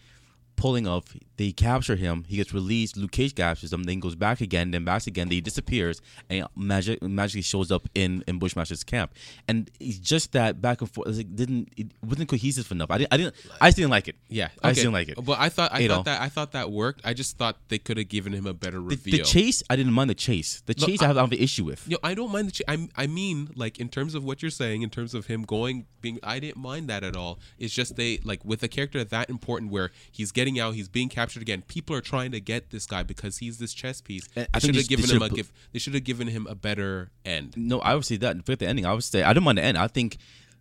pulling 0.63 0.87
of 0.87 1.03
they 1.35 1.51
capture 1.51 1.95
him, 2.05 2.23
he 2.27 2.35
gets 2.37 2.53
released. 2.53 2.95
Luke 2.95 3.11
Cage 3.11 3.33
captures 3.35 3.73
him, 3.73 3.83
then 3.83 3.99
goes 3.99 4.15
back 4.15 4.39
again, 4.47 4.71
then 4.71 4.85
back 4.85 5.05
again. 5.07 5.27
Then 5.27 5.33
he 5.39 5.41
disappears, 5.41 5.99
and 6.29 6.45
magic 6.55 7.01
magically 7.01 7.41
shows 7.41 7.69
up 7.75 7.83
in 7.95 8.23
in 8.29 8.39
Bushmaster's 8.39 8.83
camp. 8.83 9.09
And 9.49 9.69
it's 9.79 9.97
just 10.13 10.31
that 10.37 10.61
back 10.61 10.81
and 10.81 10.89
forth. 10.93 11.17
It 11.23 11.35
didn't 11.35 11.63
it 11.75 11.87
wasn't 12.05 12.29
cohesive 12.29 12.71
enough. 12.71 12.89
I 12.91 12.97
didn't. 12.99 13.13
I 13.13 13.17
didn't. 13.17 13.35
I 13.59 13.67
just 13.69 13.77
didn't 13.77 13.91
like 13.97 14.07
it. 14.07 14.15
yeah, 14.29 14.49
I 14.63 14.69
just 14.69 14.81
didn't 14.81 14.93
like 14.93 15.09
it. 15.09 15.17
But 15.29 15.37
I 15.39 15.49
thought 15.49 15.73
I 15.73 15.79
You 15.79 15.89
thought 15.89 15.97
know. 16.05 16.11
that 16.11 16.21
I 16.21 16.29
thought 16.29 16.51
that 16.57 16.71
worked. 16.71 17.01
I 17.03 17.13
just 17.13 17.37
thought 17.37 17.57
they 17.67 17.79
could 17.79 17.97
have 17.97 18.09
given 18.09 18.31
him 18.33 18.45
a 18.45 18.53
better 18.53 18.77
The, 18.77 18.93
reveal. 18.95 19.17
the 19.17 19.23
chase, 19.35 19.63
I 19.69 19.75
didn't 19.75 19.93
mind 19.99 20.09
the 20.11 20.15
chase. 20.29 20.61
The 20.65 20.75
Look, 20.77 20.87
chase, 20.87 21.01
I, 21.01 21.05
I- 21.05 21.07
have, 21.09 21.17
I 21.17 21.21
have 21.21 21.31
an 21.31 21.39
issue 21.39 21.65
with. 21.65 21.81
You 21.87 21.93
know, 21.95 21.99
I 22.09 22.13
don't 22.13 22.31
mind 22.31 22.47
the. 22.49 22.51
Ch- 22.57 22.67
I 22.67 22.75
I 23.03 23.07
mean, 23.07 23.49
like 23.55 23.79
in 23.83 23.89
terms 23.89 24.13
of 24.15 24.23
what 24.23 24.41
you're 24.43 24.51
saying, 24.63 24.81
in 24.83 24.89
terms 24.91 25.13
of 25.13 25.25
him 25.25 25.41
going, 25.43 25.87
being, 26.01 26.19
I 26.23 26.39
didn't 26.39 26.61
mind 26.71 26.87
that 26.89 27.03
at 27.03 27.15
all. 27.17 27.39
It's 27.59 27.73
just 27.73 27.95
they 27.97 28.19
like 28.23 28.45
with 28.45 28.61
a 28.63 28.67
character 28.77 29.03
that 29.03 29.29
important, 29.29 29.71
where 29.75 29.89
he's 30.11 30.31
getting 30.31 30.52
out, 30.59 30.75
he's 30.75 30.89
being 30.89 31.09
captured 31.09 31.41
again. 31.41 31.63
People 31.67 31.95
are 31.95 32.01
trying 32.01 32.31
to 32.31 32.39
get 32.39 32.69
this 32.69 32.85
guy 32.85 33.03
because 33.03 33.37
he's 33.37 33.57
this 33.57 33.73
chess 33.73 34.01
piece. 34.01 34.27
They 34.29 34.47
I 34.53 34.59
should 34.59 34.75
have 34.75 34.87
given 34.87 35.09
him 35.09 35.21
a 35.21 35.29
should've. 35.29 35.51
They 35.71 35.79
should 35.79 35.93
have 35.93 36.03
given 36.03 36.27
him 36.27 36.47
a 36.47 36.55
better 36.55 37.11
end. 37.25 37.53
No, 37.57 37.79
I 37.79 37.95
would 37.95 38.05
say 38.05 38.17
that. 38.17 38.37
Forget 38.45 38.59
the 38.59 38.67
ending. 38.67 38.85
I 38.85 38.93
would 38.93 39.03
say 39.03 39.23
I 39.23 39.33
don't 39.33 39.43
mind 39.43 39.57
the 39.57 39.63
end. 39.63 39.77
I 39.77 39.87
think 39.87 40.17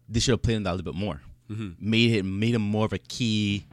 they 0.09 0.21
should 0.21 0.33
have 0.33 0.43
played 0.43 0.57
in 0.57 0.63
that 0.65 0.71
a 0.71 0.77
little 0.77 0.93
bit 0.93 0.99
more. 0.99 1.21
Mm-hmm. 1.51 1.71
Made 1.91 2.13
it 2.13 2.25
made 2.25 2.55
him 2.55 2.63
more 2.63 2.85
of 2.87 2.93
a 2.93 2.99
key 2.99 3.65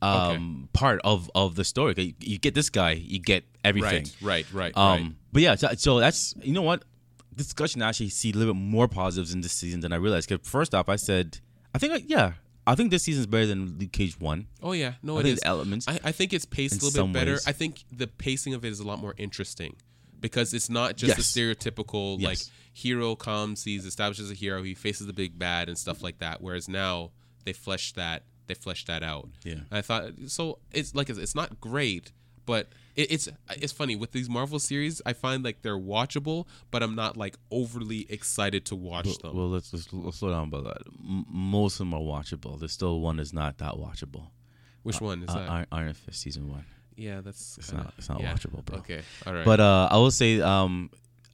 um 0.00 0.68
part 0.72 1.00
of 1.04 1.30
of 1.34 1.54
the 1.56 1.64
story. 1.64 1.94
You, 1.96 2.14
you 2.20 2.38
get 2.38 2.54
this 2.54 2.70
guy, 2.70 2.92
you 2.92 3.18
get 3.18 3.44
everything. 3.64 4.06
Right, 4.20 4.46
right, 4.52 4.74
right, 4.74 4.76
Um, 4.76 5.02
right. 5.02 5.12
but 5.32 5.42
yeah, 5.42 5.54
so, 5.56 5.68
so 5.76 5.98
that's 5.98 6.34
you 6.42 6.52
know 6.52 6.62
what 6.62 6.84
discussion 7.34 7.82
I 7.82 7.88
actually 7.88 8.08
see 8.10 8.30
a 8.30 8.34
little 8.34 8.54
bit 8.54 8.60
more 8.60 8.88
positives 8.88 9.32
in 9.32 9.40
this 9.40 9.52
season 9.52 9.80
than 9.80 9.92
I 9.92 9.96
realized. 9.96 10.28
Because 10.28 10.48
first 10.48 10.74
off, 10.74 10.88
I 10.88 10.96
said 10.96 11.38
I 11.74 11.78
think 11.78 12.04
yeah, 12.06 12.32
I 12.70 12.74
think 12.74 12.90
this 12.90 13.02
season's 13.02 13.26
better 13.26 13.46
than 13.46 13.78
Luke 13.78 13.92
Cage 13.92 14.20
one. 14.20 14.46
Oh 14.62 14.72
yeah, 14.72 14.94
no, 15.02 15.16
I 15.16 15.20
it 15.20 15.22
think 15.24 15.36
is. 15.38 15.40
elements. 15.44 15.88
I, 15.88 15.98
I 16.04 16.12
think 16.12 16.32
it's 16.32 16.44
paced 16.44 16.82
a 16.82 16.84
little 16.84 17.06
bit 17.06 17.12
better. 17.14 17.32
ways. 17.32 17.46
I 17.48 17.52
think 17.52 17.84
the 17.90 18.06
pacing 18.06 18.54
of 18.54 18.64
it 18.64 18.68
is 18.68 18.80
a 18.80 18.86
lot 18.86 18.98
more 19.00 19.14
interesting 19.16 19.76
because 20.20 20.52
it's 20.54 20.68
not 20.68 20.96
just 20.96 21.16
Yes. 21.16 21.32
the 21.32 21.40
stereotypical 21.40 22.20
like 22.22 22.38
hero 22.72 23.14
comes, 23.16 23.64
he's 23.64 23.84
established 23.86 24.20
as 24.20 24.30
a 24.30 24.34
hero, 24.34 24.62
he 24.62 24.74
faces 24.74 25.06
the 25.06 25.12
big 25.12 25.38
bad 25.38 25.68
and 25.68 25.78
stuff 25.78 26.02
like 26.02 26.18
that. 26.18 26.40
Whereas 26.40 26.68
now 26.68 27.10
they 27.44 27.52
flesh 27.52 27.92
that 27.94 28.24
they 28.48 28.54
flesh 28.54 28.84
that 28.86 29.02
out. 29.02 29.28
Yeah. 29.44 29.60
I 29.70 29.80
thought 29.82 30.12
so. 30.26 30.58
It's 30.72 30.94
like 30.94 31.10
it's 31.10 31.34
not 31.34 31.60
great, 31.60 32.12
but 32.48 32.66
it, 32.96 33.12
it's 33.12 33.28
it's 33.62 33.72
funny 33.72 33.94
with 33.94 34.10
these 34.10 34.28
Marvel 34.28 34.58
series. 34.58 35.00
I 35.06 35.12
find 35.12 35.44
like 35.44 35.62
they're 35.62 35.78
watchable, 35.78 36.46
but 36.72 36.82
I'm 36.82 36.94
not 36.96 37.16
like 37.16 37.36
overly 37.52 38.00
excited 38.10 38.64
to 38.70 38.74
watch 38.76 39.18
them. 39.18 39.36
Well, 39.36 39.50
let's, 39.50 39.72
let's, 39.72 39.86
let's 39.92 40.16
slow 40.18 40.30
down 40.30 40.48
about 40.48 40.64
that. 40.64 40.82
M- 40.98 41.24
most 41.28 41.74
of 41.74 41.78
them 41.80 41.94
are 41.94 42.00
watchable. 42.00 42.58
There's 42.58 42.72
still 42.72 43.00
one 43.00 43.16
that's 43.18 43.32
not 43.32 43.58
that 43.58 43.74
watchable. 43.74 44.24
Which 44.82 45.00
one 45.00 45.22
is 45.22 45.28
Uh, 45.30 45.34
that? 45.38 45.50
Iron, 45.50 45.66
Iron 45.70 45.94
Fist 45.94 46.20
season 46.22 46.48
one. 46.50 46.64
yeah, 46.96 47.20
that's 47.20 47.58
It's 47.58 47.68
kinda- 47.70 47.84
not. 47.84 47.94
It's 47.98 48.08
not 48.08 48.20
yeah. 48.20 48.32
watchable, 48.34 48.64
bro. 48.64 48.78
Okay, 48.78 49.02
all 49.26 49.34
right. 49.34 49.44
But 49.44 49.60
uh, 49.60 49.88
I 49.92 49.96
will 49.98 50.10
say, 50.10 50.40
um, 50.40 50.90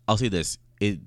I'll 0.08 0.18
say 0.18 0.28
this: 0.28 0.58
it 0.80 0.98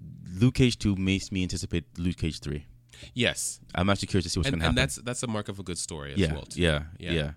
Luke 0.42 0.56
Cage 0.56 0.78
two 0.80 0.96
makes 0.96 1.32
me 1.32 1.44
anticipate 1.44 1.84
Luke 2.00 2.18
Cage 2.18 2.40
three. 2.40 2.66
yes, 3.14 3.60
I'm 3.76 3.90
actually 3.92 4.08
curious 4.08 4.24
to 4.26 4.30
see 4.32 4.40
what's 4.40 4.48
and, 4.48 4.56
gonna 4.56 4.64
happen. 4.64 4.80
and 4.80 4.90
that's 4.90 4.96
that's 5.08 5.24
a 5.24 5.28
mark 5.28 5.50
of 5.50 5.60
a 5.60 5.64
good 5.64 5.78
story 5.78 6.14
as 6.14 6.18
yeah, 6.20 6.34
well. 6.34 6.44
too. 6.46 6.62
yeah, 6.62 6.84
Yeah. 7.00 7.12
yeah, 7.12 7.32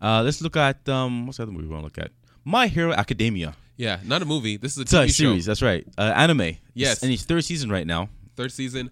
Uh, 0.00 0.22
let's 0.22 0.40
look 0.42 0.56
at 0.56 0.88
um, 0.88 1.26
what's 1.26 1.38
the 1.38 1.42
other 1.44 1.52
movie 1.52 1.66
we 1.66 1.72
want 1.74 1.82
to 1.82 1.84
look 1.84 1.98
at? 1.98 2.12
My 2.44 2.66
Hero 2.66 2.92
Academia. 2.92 3.54
Yeah, 3.76 3.98
not 4.04 4.22
a 4.22 4.24
movie. 4.24 4.56
This 4.56 4.72
is 4.76 4.78
a 4.78 4.84
TV 4.84 5.10
series. 5.10 5.44
show. 5.44 5.50
That's 5.50 5.62
right. 5.62 5.86
Uh, 5.98 6.12
anime. 6.14 6.56
Yes. 6.74 7.02
and 7.02 7.12
it's 7.12 7.24
third 7.24 7.44
season 7.44 7.70
right 7.70 7.86
now. 7.86 8.08
Third 8.36 8.52
season. 8.52 8.90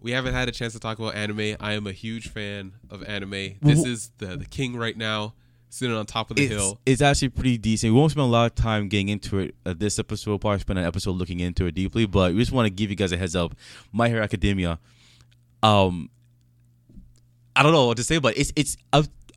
We 0.00 0.12
haven't 0.12 0.34
had 0.34 0.48
a 0.48 0.52
chance 0.52 0.72
to 0.72 0.78
talk 0.80 0.98
about 0.98 1.14
anime. 1.14 1.56
I 1.60 1.72
am 1.74 1.86
a 1.86 1.92
huge 1.92 2.28
fan 2.28 2.72
of 2.90 3.02
anime. 3.04 3.56
This 3.60 3.84
is 3.84 4.10
the 4.18 4.36
the 4.36 4.46
king 4.46 4.74
right 4.76 4.96
now, 4.96 5.34
sitting 5.68 5.94
on 5.94 6.06
top 6.06 6.30
of 6.30 6.36
the 6.36 6.44
It's, 6.44 6.52
hill. 6.54 6.80
it's 6.86 7.02
actually 7.02 7.28
pretty 7.30 7.58
decent. 7.58 7.92
We 7.92 7.98
won't 7.98 8.12
spend 8.12 8.24
a 8.26 8.30
lot 8.30 8.46
of 8.46 8.54
time 8.54 8.88
getting 8.88 9.08
into 9.10 9.38
it. 9.40 9.54
Uh, 9.66 9.74
this 9.76 9.98
episode, 9.98 10.30
we'll 10.30 10.38
probably 10.38 10.60
spend 10.60 10.78
an 10.78 10.84
episode 10.86 11.12
looking 11.16 11.40
into 11.40 11.66
it 11.66 11.74
deeply, 11.74 12.06
but 12.06 12.32
we 12.32 12.38
just 12.40 12.50
want 12.52 12.66
to 12.66 12.70
give 12.70 12.88
you 12.88 12.96
guys 12.96 13.12
a 13.12 13.16
heads 13.18 13.36
up. 13.36 13.54
My 13.92 14.08
Hero 14.08 14.22
Academia. 14.22 14.78
Um, 15.62 16.08
I 17.54 17.62
don't 17.62 17.72
know 17.72 17.86
what 17.86 17.96
to 17.98 18.04
say, 18.04 18.18
but 18.18 18.38
it's 18.38 18.52
it's 18.56 18.76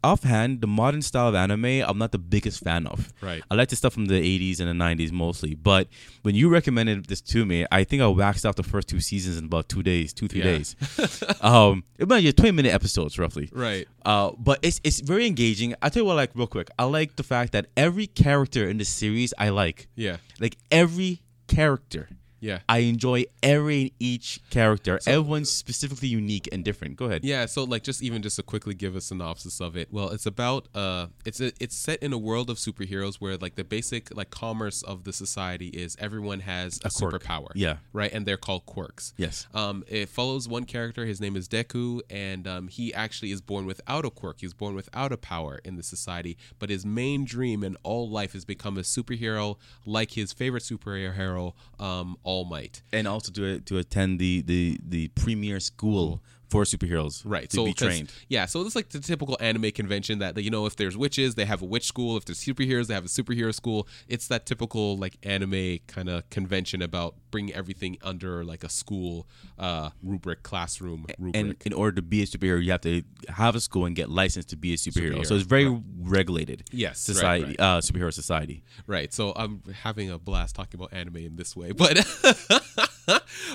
offhand 0.04 0.62
the 0.62 0.68
modern 0.68 1.02
style 1.02 1.28
of 1.30 1.36
anime. 1.36 1.66
I'm 1.66 1.98
not 1.98 2.12
the 2.12 2.18
biggest 2.18 2.63
fan 2.63 2.88
of. 2.88 3.13
Right. 3.22 3.42
I 3.50 3.56
like 3.56 3.70
the 3.70 3.76
stuff 3.76 3.94
from 3.94 4.06
the 4.06 4.16
80s 4.16 4.60
and 4.60 4.68
the 4.70 4.84
90s 4.84 5.12
mostly. 5.12 5.56
But 5.56 5.88
when 6.24 6.36
you 6.36 6.50
recommended 6.50 7.06
this 7.06 7.22
to 7.22 7.46
me, 7.46 7.66
I 7.72 7.84
think 7.84 8.02
I 8.02 8.08
waxed 8.08 8.46
out 8.46 8.56
the 8.56 8.63
first 8.63 8.88
two 8.89 9.00
seasons 9.00 9.38
in 9.38 9.46
about 9.46 9.70
two 9.70 9.84
days, 9.84 10.13
two 10.13 10.28
three 10.28 10.39
Yeah. 10.42 10.58
days. 10.58 10.76
um, 11.42 11.84
it 11.98 12.08
might 12.08 12.24
be 12.24 12.34
20 12.34 12.52
minute 12.52 12.74
episodes 12.74 13.18
roughly. 13.18 13.50
Right. 13.54 13.88
Uh, 14.06 14.32
but 14.38 14.60
it's 14.62 14.82
it's 14.84 15.00
very 15.00 15.26
engaging. 15.26 15.76
I 15.82 15.89
tell 15.89 16.02
you 16.04 16.06
what, 16.08 16.13
I 16.13 16.16
like 16.16 16.32
real 16.36 16.48
quick. 16.48 16.70
I 16.78 16.84
like 16.86 17.16
the 17.16 17.24
fact 17.24 17.54
that 17.54 17.68
every 17.78 18.08
character 18.08 18.68
in 18.68 18.78
the 18.78 18.86
series 18.86 19.34
I 19.38 19.50
like, 19.50 19.88
Yeah. 19.96 20.18
like 20.39 20.58
every 20.72 21.22
character. 21.48 22.10
Yeah. 22.43 22.60
I 22.67 22.79
enjoy 22.79 23.25
every 23.41 23.82
and 23.84 23.91
each 23.99 24.41
character. 24.49 24.99
Everyone's 25.08 25.49
specifically 25.51 26.10
unique 26.10 26.49
and 26.51 26.63
different. 26.63 26.97
Go 26.97 27.06
ahead. 27.06 27.23
Yeah, 27.23 27.45
so 27.45 27.63
like 27.63 27.84
just 27.84 28.03
even 28.03 28.21
just 28.21 28.36
to 28.36 28.43
quickly 28.43 28.73
give 28.73 28.95
a 28.95 29.01
synopsis 29.01 29.62
of 29.62 29.77
it. 29.77 29.88
Well, 29.91 30.10
it's 30.10 30.25
about 30.25 30.67
uh 30.75 31.08
it's 31.25 31.39
a, 31.39 31.51
it's 31.60 31.75
set 31.75 32.03
in 32.03 32.12
a 32.12 32.17
world 32.17 32.49
of 32.49 32.58
superheroes 32.58 33.15
where 33.15 33.38
like 33.38 33.56
the 33.56 33.63
basic 33.63 34.15
like 34.15 34.29
commerce 34.29 34.84
of 34.84 35.06
the 35.06 35.13
society 35.13 35.69
is 35.69 35.95
everyone 35.99 36.41
has 36.41 36.79
a, 36.84 36.89
quirk. 36.89 37.13
superpower. 37.13 37.51
Yeah. 37.56 37.77
Right? 37.93 38.12
And 38.12 38.25
they're 38.25 38.38
called 38.38 38.65
quirks. 38.65 39.13
Yes. 39.17 39.47
Um 39.53 39.84
it 39.88 40.10
follows 40.10 40.47
one 40.47 40.65
character, 40.65 41.06
his 41.06 41.21
name 41.21 41.36
is 41.38 41.47
Deku 41.47 42.01
and 42.10 42.47
um 42.47 42.67
he 42.67 42.93
actually 42.93 43.32
is 43.32 43.41
born 43.41 43.65
without 43.65 44.03
a 44.03 44.10
quirk. 44.10 44.41
He's 44.41 44.53
born 44.53 44.75
without 44.75 45.12
a 45.13 45.17
power 45.17 45.62
in 45.63 45.77
the 45.77 45.84
society, 45.84 46.38
but 46.60 46.69
his 46.69 46.86
main 46.86 47.23
dream 47.23 47.63
in 47.63 47.77
all 47.84 48.10
life 48.10 48.36
is 48.36 48.43
become 48.43 48.77
a 48.77 48.82
superhero 48.82 49.56
like 49.86 50.12
his 50.12 50.34
favorite 50.34 50.63
superhero 50.63 51.53
um 51.79 52.17
All 52.23 52.33
Might. 52.41 52.82
And 52.91 53.08
also 53.08 53.32
to 53.34 53.60
to 53.60 53.78
attend 53.78 54.19
the 54.19 54.41
the 54.41 54.80
the 54.84 55.10
premier 55.10 55.60
school 55.60 56.24
for 56.54 56.66
superheroes. 56.66 57.24
Right. 57.26 57.50
To 57.50 57.56
so 57.56 57.66
be 57.66 57.74
trained. 57.74 58.13
Yeah. 58.30 58.46
So 58.46 58.62
it's 58.62 58.76
like 58.76 58.89
the 58.89 59.00
typical 59.00 59.36
anime 59.39 59.72
convention 59.72 60.20
that 60.20 60.42
you 60.42 60.52
know, 60.52 60.68
if 60.68 60.76
there's 60.76 60.96
witches, 60.96 61.34
they 61.34 61.46
have 61.46 61.63
a 61.63 61.66
witch 61.66 61.88
school. 61.88 62.16
If 62.16 62.26
there's 62.26 62.39
superheroes, 62.39 62.88
they 62.88 62.94
have 62.94 63.06
a 63.06 63.08
superhero 63.08 63.54
school. 63.54 63.88
It's 64.08 64.28
that 64.28 64.46
typical 64.46 64.96
like 64.96 65.18
anime 65.24 65.80
kind 65.88 66.10
of 66.10 66.30
convention 66.30 66.84
about 66.84 67.16
bringing 67.32 67.56
everything 67.56 67.98
under 68.04 68.44
like 68.44 68.63
a 68.63 68.70
school 68.70 69.28
uh, 69.58 69.89
rubric, 70.04 70.44
classroom 70.44 71.08
rubric. 71.18 71.44
And 71.44 71.56
in 71.66 71.74
order 71.74 71.96
to 71.96 72.04
be 72.04 72.22
a 72.22 72.28
superhero, 72.28 72.63
you 72.63 72.72
have 72.72 72.82
to 72.82 73.02
have 73.30 73.56
a 73.56 73.60
school 73.60 73.86
and 73.86 73.96
get 73.96 74.10
licensed 74.10 74.50
to 74.50 74.56
be 74.56 74.74
a 74.74 74.78
superhero. 74.78 75.22
Superhero, 75.22 75.26
So 75.26 75.36
it's 75.36 75.46
very 75.46 75.82
regulated. 76.02 76.66
Yes, 76.72 76.89
right, 76.89 77.16
society, 77.16 77.46
right. 77.46 77.60
Uh, 77.60 77.82
superhero 77.82 78.13
society. 78.13 78.63
Right. 78.86 79.12
So 79.12 79.34
I'm 79.36 79.63
having 79.82 80.12
a 80.12 80.20
blast 80.20 80.56
talking 80.56 80.80
about 80.80 80.94
anime 80.94 81.18
in 81.18 81.36
this 81.36 81.56
way, 81.56 81.72
but 81.72 81.98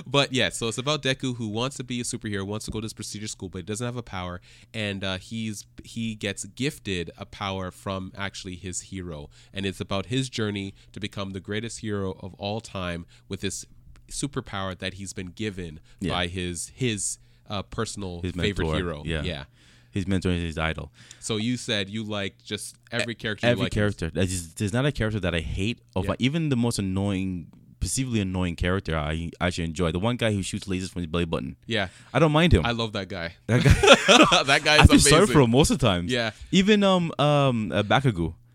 but 0.07 0.33
yeah. 0.33 0.49
So 0.51 0.69
it's 0.69 0.79
about 0.79 1.03
Deku 1.03 1.37
who 1.37 1.49
wants 1.49 1.77
to 1.77 1.85
be 1.85 2.01
a 2.01 2.05
superhero, 2.05 2.45
wants 2.45 2.65
to 2.67 2.71
go 2.71 2.81
to 2.81 2.85
this 2.85 2.93
prestigious 2.93 3.33
school, 3.33 3.49
but 3.49 3.59
he 3.59 3.63
doesn't 3.63 3.85
have 3.85 3.97
a 3.97 4.03
power, 4.03 4.41
and 4.75 5.03
uh, 5.05 5.19
he's 5.19 5.67
he 5.85 6.15
gets 6.15 6.45
gifted 6.45 7.11
a 7.19 7.25
power 7.27 7.71
from 7.71 8.13
actually 8.17 8.57
his 8.57 8.81
hero, 8.83 9.29
and 9.53 9.65
it's 9.67 9.81
about 9.81 10.07
his 10.07 10.29
journey 10.29 10.75
to 10.93 11.01
become 11.01 11.31
the 11.31 11.41
greatest 11.41 11.81
hero 11.81 12.17
of 12.21 12.35
all 12.35 12.61
time 12.61 13.07
with 13.29 13.41
this 13.41 13.65
superpower 14.11 14.79
that 14.79 14.95
he's 14.95 15.13
been 15.13 15.29
given 15.29 15.81
Yeah. 16.01 16.13
by 16.13 16.27
his 16.29 16.73
his 16.75 17.19
uh, 17.49 17.63
personal 17.63 18.21
His 18.23 18.33
favorite 18.33 18.67
mentor, 18.67 18.77
hero. 18.77 19.03
yeah. 19.05 19.23
yeah. 19.23 19.45
His 19.91 20.07
mentor 20.07 20.31
is 20.33 20.43
his 20.43 20.59
idol. 20.59 20.93
So 21.19 21.37
you 21.39 21.57
said 21.57 21.89
you 21.89 22.05
like 22.05 22.43
just 22.45 22.77
every 22.93 23.15
character. 23.15 23.47
you 23.47 23.53
Every 23.53 23.65
like 23.65 23.73
character. 23.73 24.11
There's, 24.11 24.53
there's 24.55 24.73
not 24.73 24.85
a 24.85 24.93
character 24.93 25.19
that 25.21 25.35
I 25.35 25.41
hate. 25.41 25.81
Of 25.97 26.05
Yeah. 26.07 26.15
even 26.19 26.51
the 26.51 26.57
most 26.57 26.79
annoying, 26.79 27.47
perceivably 27.81 28.21
annoying 28.21 28.57
character, 28.57 28.97
I 28.97 29.31
actually 29.41 29.65
enjoy. 29.65 29.93
The 29.93 29.99
one 29.99 30.17
guy 30.17 30.33
who 30.33 30.43
shoots 30.43 30.67
lasers 30.67 30.91
from 30.91 31.03
his 31.03 31.07
belly 31.07 31.25
button. 31.25 31.57
Yeah. 31.67 31.89
I 32.13 32.19
don't 32.19 32.33
mind 32.33 32.53
him. 32.53 32.65
I 32.65 32.73
love 32.73 32.93
that 32.93 33.09
guy. 33.09 33.35
that 33.47 33.65
guy. 33.65 34.43
that 34.45 34.65
guy's 34.65 34.81
I 34.81 34.85
feel 34.85 34.91
amazing. 34.93 35.11
sorry 35.11 35.27
for 35.27 35.41
him 35.41 35.51
most 35.51 35.71
of 35.71 35.79
the 35.79 35.87
times. 35.87 36.13
Yeah. 36.13 36.31
Even 36.51 36.83
um 36.83 37.13
um 37.19 37.73
uh. 37.73 37.83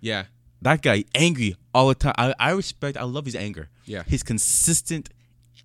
Yeah. 0.02 0.26
That 0.62 0.82
guy 0.82 1.04
angry 1.14 1.56
all 1.74 1.90
the 1.90 1.96
time. 1.96 2.16
I, 2.18 2.34
I 2.40 2.52
respect. 2.52 2.98
I 2.98 3.04
love 3.04 3.26
his 3.26 3.36
anger. 3.36 3.70
Yeah. 3.86 4.04
His 4.04 4.24
consistent 4.24 5.10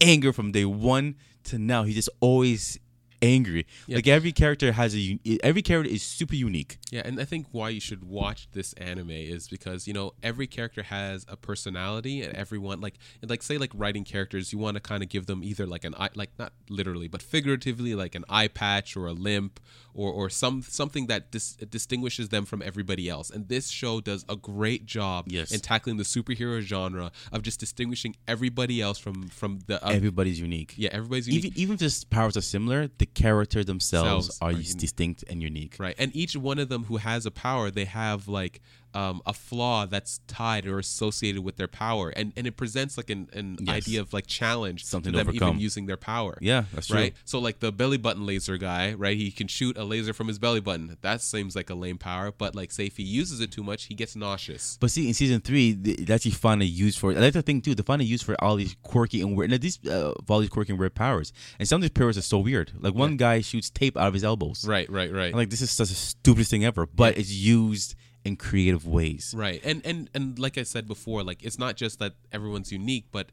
anger 0.01 0.33
from 0.33 0.53
day 0.53 0.65
one 0.65 1.17
to 1.45 1.59
now. 1.59 1.85
He 1.85 1.95
just 1.95 2.09
always 2.21 2.79
angry. 3.23 3.67
Yeah. 3.87 3.97
Like 3.97 4.07
every 4.07 4.33
character 4.33 4.73
has 4.73 4.95
a. 4.95 4.99
un- 4.99 5.39
Every 5.43 5.63
character 5.63 5.93
is 5.93 6.03
super 6.03 6.35
unique. 6.35 6.79
Yeah, 6.91 7.03
and 7.05 7.21
I 7.21 7.25
think 7.25 7.47
why 7.53 7.69
you 7.71 7.81
should 7.81 8.05
watch 8.05 8.49
this 8.53 8.73
anime 8.75 9.11
is 9.11 9.49
because 9.49 9.87
you 9.87 9.93
know 9.93 10.13
every 10.23 10.47
character 10.47 10.83
has 10.83 11.25
a 11.29 11.37
personality, 11.37 12.23
and 12.23 12.35
everyone 12.35 12.81
like 12.81 12.95
like 13.23 13.43
say 13.43 13.59
like 13.59 13.71
writing 13.75 14.05
characters, 14.05 14.53
you 14.53 14.59
want 14.59 14.77
to 14.77 14.81
kind 14.81 15.03
of 15.03 15.09
give 15.09 15.27
them 15.27 15.43
either 15.43 15.67
like 15.67 15.85
an 15.85 15.95
eye, 15.97 16.11
like 16.15 16.31
not 16.39 16.53
literally 16.69 17.09
but 17.09 17.23
figuratively, 17.23 17.95
like 17.95 18.15
an 18.15 18.25
eye 18.29 18.49
patch 18.49 18.97
or 18.97 19.07
a 19.07 19.13
limp 19.13 19.61
or 20.01 20.11
or 20.19 20.31
some 20.31 20.63
something 20.63 21.05
that 21.09 21.23
dis- 21.33 21.57
distinguishes 21.77 22.27
them 22.29 22.45
from 22.51 22.61
everybody 22.63 23.09
else. 23.09 23.29
And 23.35 23.49
this 23.49 23.69
show 23.81 24.01
does 24.01 24.25
a 24.29 24.37
great 24.37 24.87
job 24.87 25.27
Yes. 25.29 25.51
in 25.55 25.61
tackling 25.61 25.97
the 25.97 26.05
superhero 26.15 26.61
genre 26.61 27.11
of 27.33 27.43
just 27.43 27.59
distinguishing 27.61 28.13
everybody 28.35 28.81
else 28.81 28.99
from 29.05 29.29
from 29.41 29.59
the 29.67 29.77
uh, 29.85 29.91
Everybody's 29.91 30.41
unique. 30.41 30.71
yeah 30.77 30.91
everybody's 30.93 31.27
unique. 31.29 31.45
Even 31.47 31.59
even 31.63 31.75
if 31.75 31.81
the 32.01 32.07
powers 32.19 32.37
are 32.37 32.47
similar, 32.57 32.81
the 33.03 33.07
characters 33.25 33.67
themselves 33.67 34.27
Selves 34.27 34.39
are, 34.41 34.51
are 34.51 34.63
distinct 34.85 35.25
and 35.31 35.43
unique. 35.43 35.75
Right. 35.79 35.97
And 35.99 36.15
each 36.15 36.35
one 36.37 36.59
of 36.61 36.69
them 36.69 36.85
who 36.85 36.97
has 36.99 37.27
a 37.27 37.31
power, 37.33 37.71
they 37.71 37.87
have 37.87 38.29
like 38.29 38.61
um, 38.95 39.21
a 39.27 39.33
flaw 39.33 39.87
that's 39.87 40.21
tied 40.27 40.67
or 40.67 40.79
associated 40.79 41.43
with 41.45 41.57
their 41.57 41.69
power. 41.69 42.11
And 42.11 42.33
and 42.37 42.47
it 42.47 42.57
presents 42.57 42.97
like 42.97 43.11
an, 43.11 43.29
an 43.33 43.57
Yes. 43.61 43.69
idea 43.77 44.01
of 44.01 44.13
like 44.13 44.27
challenge 44.27 44.85
Something 44.85 45.13
to 45.13 45.19
them 45.19 45.29
overcome. 45.29 45.49
even 45.51 45.61
using 45.61 45.87
their 45.87 45.97
power. 45.97 46.39
Yeah, 46.41 46.65
that's 46.73 46.87
true. 46.89 46.97
Right. 46.97 47.15
So 47.25 47.39
like 47.39 47.61
the 47.61 47.71
belly 47.73 47.99
button 47.99 48.25
laser 48.27 48.57
guy, 48.57 48.95
right? 48.95 49.17
He 49.17 49.31
can 49.31 49.47
shoot 49.49 49.77
a 49.77 49.85
laser 49.85 50.13
from 50.13 50.29
his 50.29 50.39
belly 50.39 50.61
button. 50.61 50.97
That 51.03 51.21
seems 51.21 51.55
like 51.55 51.71
a 51.71 51.75
lame 51.75 51.99
power, 51.99 52.33
but 52.37 52.55
like 52.55 52.73
say 52.73 52.87
if 52.87 52.97
he 52.97 53.03
uses 53.03 53.41
it 53.41 53.53
too 53.53 53.63
much, 53.63 53.85
he 53.85 53.95
gets 53.95 54.17
nauseous. 54.17 54.79
But 54.81 54.91
see, 54.91 55.09
in 55.09 55.15
season 55.15 55.41
three, 55.41 55.75
th- 55.75 55.99
that's 55.99 56.19
actually 56.27 56.33
finally 56.33 56.67
used 56.67 56.99
for. 56.99 57.13
I 57.13 57.17
like 57.17 57.33
the 57.35 57.43
thing 57.43 57.61
too. 57.61 57.75
They 57.75 57.83
finally 57.83 58.07
used 58.07 58.25
for 58.25 58.37
all 58.43 58.57
these 58.57 58.75
quirky 58.83 59.21
and 59.21 59.37
weird. 59.37 59.53
And 59.53 59.61
these 59.63 59.79
uh, 59.87 60.13
all 60.29 60.41
these 60.41 60.49
quirky 60.51 60.73
and 60.73 60.79
weird 60.81 60.95
powers. 60.95 61.33
And 61.59 61.69
some 61.69 61.77
of 61.77 61.83
these 61.83 61.91
powers 61.91 62.17
are 62.19 62.23
so 62.23 62.39
weird. 62.39 62.73
Like 62.79 62.95
one 62.95 63.17
guy 63.17 63.41
shoots 63.43 63.71
tape 63.71 63.97
out 63.97 64.09
of 64.09 64.15
his 64.15 64.25
elbows. 64.25 64.67
Right, 64.67 64.91
right, 64.91 65.13
right. 65.13 65.33
I'm 65.33 65.39
like 65.39 65.51
this 65.51 65.61
is 65.61 65.71
such 65.71 65.91
a 65.91 65.95
stupidest 65.95 66.51
thing 66.51 66.65
ever. 66.65 66.87
But 66.87 67.19
it's 67.19 67.31
used 67.33 67.95
in 68.25 68.37
creative 68.37 68.87
ways. 68.87 69.35
Right. 69.37 69.61
And 69.65 69.85
and 69.85 70.11
and 70.15 70.39
like 70.39 70.59
I 70.59 70.63
said 70.63 70.87
before, 70.87 71.23
like 71.23 71.43
it's 71.43 71.59
not 71.59 71.77
just 71.77 71.99
that 71.99 72.15
everyone's 72.33 72.73
unique, 72.73 73.07
but 73.13 73.31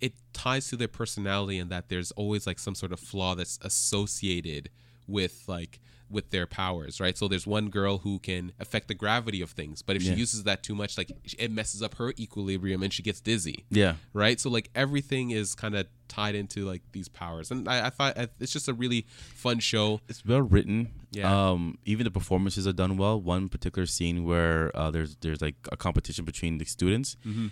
it 0.00 0.14
ties 0.32 0.68
to 0.68 0.76
their 0.76 0.88
personality 0.88 1.58
and 1.58 1.70
that 1.70 1.88
there's 1.88 2.10
always 2.12 2.46
like 2.46 2.58
some 2.58 2.74
sort 2.74 2.92
of 2.92 3.00
flaw 3.00 3.34
that's 3.34 3.58
associated 3.62 4.68
with 5.06 5.44
like 5.46 5.80
with 6.12 6.30
their 6.30 6.46
powers, 6.46 7.00
right? 7.00 7.16
So 7.18 7.26
there's 7.26 7.46
one 7.46 7.68
girl 7.70 7.98
who 7.98 8.18
can 8.20 8.52
affect 8.60 8.86
the 8.88 8.94
gravity 8.94 9.40
of 9.40 9.50
things, 9.50 9.82
but 9.82 9.96
if 9.96 10.02
Yeah. 10.02 10.12
she 10.14 10.20
uses 10.20 10.44
that 10.44 10.62
too 10.62 10.74
much, 10.74 10.96
like 10.98 11.10
it 11.38 11.50
messes 11.50 11.82
up 11.82 11.94
her 11.96 12.12
equilibrium 12.18 12.82
and 12.82 12.92
she 12.92 13.02
gets 13.02 13.20
dizzy 13.20 13.64
Yeah. 13.70 13.94
right? 14.12 14.38
So 14.38 14.50
like 14.50 14.70
everything 14.74 15.30
is 15.30 15.54
kind 15.54 15.74
of 15.74 15.86
tied 16.08 16.34
into 16.34 16.66
like 16.66 16.82
these 16.92 17.08
powers, 17.08 17.50
and 17.50 17.66
I, 17.68 17.86
I 17.86 17.90
thought 17.90 18.18
I, 18.18 18.28
it's 18.38 18.52
just 18.52 18.68
a 18.68 18.74
really 18.74 19.06
fun 19.34 19.58
show. 19.58 20.00
It's 20.08 20.24
well 20.24 20.42
written. 20.42 20.90
Yeah. 21.10 21.50
Um, 21.50 21.78
even 21.86 22.04
the 22.04 22.10
performances 22.10 22.66
are 22.68 22.72
done 22.74 22.96
well. 22.98 23.20
One 23.20 23.48
particular 23.48 23.86
scene 23.86 24.24
where 24.24 24.70
uh, 24.76 24.90
there's 24.90 25.16
there's 25.22 25.40
like 25.40 25.56
a 25.72 25.76
competition 25.76 26.24
between 26.26 26.58
the 26.58 26.66
students. 26.66 27.16
Mm-hmm. 27.26 27.48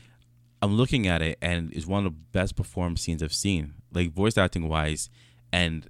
I'm 0.62 0.74
looking 0.76 1.06
at 1.06 1.22
it 1.22 1.38
and 1.40 1.72
it's 1.72 1.86
one 1.86 2.04
of 2.04 2.12
the 2.12 2.18
best 2.32 2.54
performed 2.54 2.98
scenes 2.98 3.22
I've 3.22 3.32
seen, 3.32 3.74
like 3.92 4.12
voice 4.12 4.36
acting 4.36 4.68
wise, 4.68 5.08
and 5.52 5.88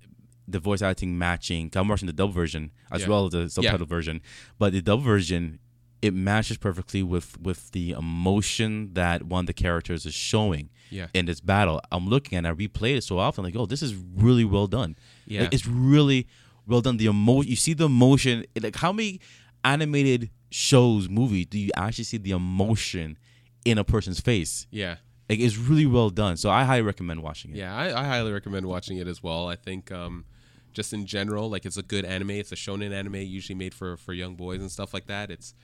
the 0.51 0.59
voice 0.61 0.83
acting 0.83 1.17
matching. 1.19 1.71
I'm 1.75 1.89
watching 1.89 2.07
the 2.07 2.13
dub 2.13 2.33
version 2.33 2.71
as 2.91 3.03
Yeah. 3.03 3.09
well 3.09 3.27
as 3.27 3.33
the 3.33 3.49
subtitle 3.51 3.87
version, 3.87 4.21
but 4.59 4.73
the 4.73 4.83
dub 4.83 5.03
version 5.03 5.59
it 6.03 6.15
matches 6.15 6.57
perfectly 6.57 7.03
with 7.03 7.39
with 7.41 7.71
the 7.73 7.91
emotion 7.91 8.95
that 8.95 9.23
one 9.25 9.41
of 9.43 9.47
the 9.47 9.53
characters 9.53 10.07
is 10.07 10.15
showing 10.15 10.71
Yeah. 10.91 11.09
in 11.13 11.27
this 11.27 11.41
battle. 11.41 11.81
I'm 11.93 12.09
looking 12.09 12.39
at 12.39 12.45
it, 12.47 12.49
I 12.49 12.55
replay 12.55 12.97
it 12.97 13.05
so 13.05 13.19
often, 13.19 13.45
like, 13.45 13.55
oh, 13.55 13.67
this 13.67 13.83
is 13.83 13.95
really 14.17 14.45
well 14.47 14.67
done. 14.67 14.97
Yeah. 15.27 15.43
Like, 15.43 15.53
it's 15.55 15.67
really 15.67 16.27
well 16.67 16.81
done. 16.81 16.97
The 16.97 17.07
emotion, 17.07 17.51
you 17.51 17.57
see 17.57 17.75
the 17.75 17.85
emotion. 17.85 18.45
Like, 18.63 18.77
how 18.77 18.93
many 18.93 19.21
animated 19.65 20.31
shows, 20.51 21.09
movies 21.09 21.47
do 21.47 21.59
you 21.59 21.71
actually 21.77 22.05
see 22.05 22.17
the 22.17 22.31
emotion 22.33 23.19
in 23.65 23.79
a 23.79 23.85
person's 23.85 24.21
face? 24.21 24.67
Yeah, 24.71 24.97
Like, 25.29 25.39
it's 25.41 25.57
really 25.59 25.87
well 25.87 26.11
done. 26.11 26.37
So 26.39 26.51
I 26.51 26.65
highly 26.65 26.83
recommend 26.83 27.23
watching 27.23 27.51
it. 27.53 27.59
yeah, 27.59 27.77
I, 27.77 28.01
I 28.01 28.05
highly 28.07 28.33
recommend 28.33 28.67
watching 28.67 28.97
it 28.99 29.07
as 29.07 29.23
well. 29.23 29.49
I 29.49 29.57
think 29.57 29.93
um, 29.93 30.25
just 30.73 30.93
in 30.93 31.07
general, 31.07 31.51
like 31.51 31.65
it's 31.67 31.77
a 31.77 31.83
good 31.83 32.05
anime. 32.05 32.31
It's 32.31 32.53
a 32.53 32.57
shonen 32.57 32.93
anime, 32.93 33.17
usually 33.17 33.57
made 33.57 33.75
for 33.75 33.97
for 33.97 34.13
young 34.13 34.35
boys 34.37 34.61
and 34.61 34.71
stuff 34.71 34.93
like 34.95 35.07
that. 35.07 35.31
It's 35.31 35.55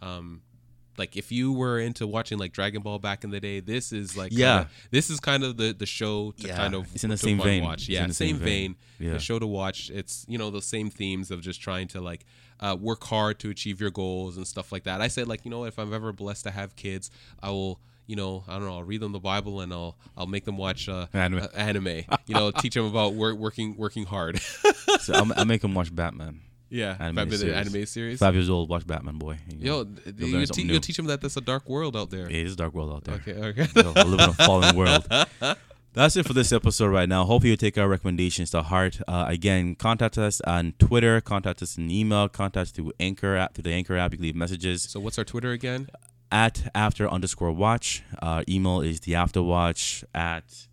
um, 0.00 0.42
like 0.98 1.16
if 1.16 1.32
you 1.32 1.52
were 1.52 1.78
into 1.78 2.06
watching 2.06 2.38
like 2.38 2.52
Dragon 2.52 2.82
Ball 2.82 2.98
back 2.98 3.24
in 3.24 3.30
the 3.30 3.40
day, 3.40 3.60
this 3.60 3.92
is 3.92 4.16
like 4.16 4.30
Yeah. 4.32 4.58
kinda- 4.64 4.70
this 4.90 5.10
is 5.10 5.20
kind 5.20 5.42
of 5.44 5.56
the 5.56 5.72
the 5.72 5.86
show 5.86 6.32
to 6.32 6.48
Yeah, 6.48 6.56
kind 6.56 6.74
of 6.74 6.92
it's 6.94 7.04
in 7.04 7.10
the 7.10 7.16
same 7.16 7.40
vein. 7.40 7.62
Watch. 7.64 7.88
Yeah, 7.88 8.02
in 8.02 8.08
the 8.08 8.14
same, 8.14 8.36
same 8.36 8.38
vein. 8.38 8.74
vein. 8.98 9.08
Yeah. 9.08 9.12
The 9.14 9.18
show 9.18 9.38
to 9.38 9.46
watch. 9.46 9.90
It's 9.90 10.24
you 10.28 10.38
know 10.38 10.50
the 10.50 10.62
same 10.62 10.90
themes 10.90 11.30
of 11.30 11.40
just 11.40 11.60
trying 11.60 11.88
to 11.88 12.00
like 12.00 12.24
uh, 12.60 12.76
work 12.78 13.02
hard 13.04 13.38
to 13.40 13.50
achieve 13.50 13.80
your 13.80 13.90
goals 13.90 14.36
and 14.36 14.46
stuff 14.46 14.70
like 14.70 14.84
that. 14.84 15.00
I 15.00 15.08
said 15.08 15.26
like 15.28 15.44
you 15.44 15.50
know 15.50 15.64
if 15.64 15.78
I'm 15.78 15.92
ever 15.92 16.12
blessed 16.12 16.44
to 16.44 16.50
have 16.50 16.76
kids, 16.76 17.10
I 17.42 17.50
will. 17.50 17.80
You 18.06 18.16
know, 18.16 18.44
I 18.48 18.54
don't 18.58 18.66
know. 18.66 18.74
I'll 18.74 18.82
read 18.84 19.00
them 19.00 19.12
the 19.12 19.20
Bible 19.20 19.60
and 19.60 19.72
I'll 19.72 19.96
I'll 20.16 20.26
make 20.26 20.44
them 20.44 20.56
watch 20.58 20.88
uh, 20.88 21.06
Anime. 21.14 21.42
uh, 21.44 21.46
anime. 21.54 21.86
You 22.26 22.34
know, 22.34 22.50
teach 22.50 22.74
them 22.74 22.84
about 22.86 23.14
work, 23.14 23.36
working 23.36 23.76
working 23.76 24.04
hard. 24.04 24.40
So 25.00 25.14
I'm, 25.14 25.32
I'll 25.32 25.44
make 25.46 25.62
them 25.62 25.74
watch 25.74 25.92
Batman. 25.92 26.40
yeah, 26.68 26.96
Anime 27.00 27.16
Batman, 27.16 27.38
series. 27.38 27.54
anime 27.56 27.86
series. 27.86 28.18
Five 28.20 28.34
years 28.34 28.48
old, 28.50 28.68
watch 28.68 28.86
Batman, 28.86 29.18
boy. 29.18 29.38
You 29.48 29.58
Yo, 29.58 29.76
you'll 29.78 29.86
you, 29.86 30.26
learn 30.32 30.40
you, 30.40 30.46
something 30.46 30.54
te- 30.64 30.68
new. 30.68 30.74
you 30.74 30.80
teach 30.80 30.96
them 30.96 31.06
that 31.06 31.20
there's 31.20 31.36
a 31.36 31.40
dark 31.40 31.68
world 31.68 31.96
out 31.96 32.10
there. 32.10 32.26
It 32.26 32.34
is 32.34 32.52
a 32.52 32.56
dark 32.56 32.72
world 32.74 32.92
out 32.92 33.04
there. 33.04 33.14
Okay, 33.16 33.62
okay. 33.62 33.66
Yo, 33.82 33.90
live 34.04 34.20
in 34.20 34.28
a 34.30 34.32
fallen 34.34 34.76
world. 34.76 35.04
That's 35.94 36.16
it 36.16 36.24
for 36.26 36.32
this 36.34 36.52
episode 36.52 36.86
right 36.88 37.08
now. 37.08 37.24
Hope 37.24 37.44
you 37.44 37.56
take 37.56 37.76
our 37.76 37.88
recommendations 37.88 38.50
to 38.50 38.62
heart. 38.62 39.00
Uh, 39.08 39.24
again, 39.28 39.74
contact 39.74 40.16
us 40.18 40.40
on 40.42 40.72
Twitter, 40.78 41.20
contact 41.20 41.62
us 41.62 41.76
in 41.76 41.90
email, 41.90 42.28
contact 42.28 42.56
us 42.68 42.70
through 42.70 42.92
Anchor 43.00 43.36
app, 43.36 43.54
through 43.54 43.64
the 43.64 43.72
Anchor 43.72 43.96
app. 43.96 44.12
You 44.12 44.18
can 44.18 44.24
leave 44.26 44.36
messages 44.36 44.84
So 44.84 45.00
what's 45.00 45.18
our 45.18 45.24
Twitter 45.24 45.50
again? 45.50 45.88
At 46.32 46.68
after 46.74 47.08
underscore 47.08 47.52
watch. 47.52 48.02
Uh, 48.20 48.42
email 48.48 48.80
is 48.80 49.00
the 49.00 49.12
afterwatch 49.12 50.02
at 50.14 50.66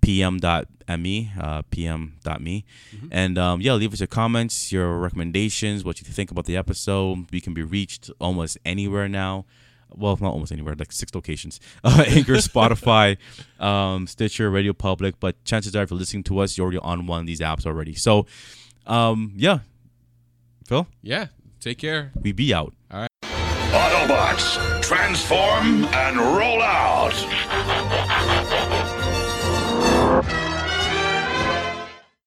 pm.me, 0.00 1.32
uh, 1.40 1.62
pm.me. 1.70 2.64
And 3.10 3.36
um, 3.38 3.60
yeah, 3.60 3.72
leave 3.74 3.92
us 3.92 4.00
your 4.00 4.06
comments, 4.06 4.70
your 4.72 4.96
recommendations, 4.98 5.84
what 5.84 6.00
you 6.00 6.06
think 6.06 6.30
about 6.30 6.44
the 6.46 6.56
episode. 6.56 7.26
We 7.32 7.40
can 7.40 7.52
be 7.54 7.62
reached 7.64 8.10
almost 8.20 8.56
anywhere 8.64 9.08
now. 9.08 9.44
Well, 9.90 10.16
not 10.20 10.32
almost 10.32 10.52
anywhere, 10.52 10.74
like 10.78 10.92
six 10.92 11.14
locations. 11.14 11.58
Uh, 11.84 12.04
Anchor, 12.06 12.34
Spotify, 12.34 13.16
um, 13.60 14.06
Stitcher, 14.06 14.50
Radio 14.50 14.72
Public. 14.72 15.18
But 15.18 15.42
chances 15.44 15.74
are, 15.74 15.82
if 15.82 15.90
you're 15.90 15.98
listening 15.98 16.24
to 16.24 16.38
us, 16.38 16.56
you're 16.56 16.64
already 16.64 16.78
on 16.78 17.06
one 17.06 17.20
of 17.20 17.26
these 17.26 17.40
apps 17.40 17.66
already. 17.66 17.94
So, 17.94 18.26
um, 18.86 19.32
yeah. 19.36 19.60
Phil, 20.66 20.86
Yeah. 21.02 21.26
Take 21.60 21.78
care. 21.78 22.12
we 22.20 22.30
be 22.32 22.54
out. 22.54 22.74
Autobots, 23.72 24.82
transform 24.82 25.84
and 25.86 26.16
roll 26.16 26.62
out! 26.62 27.14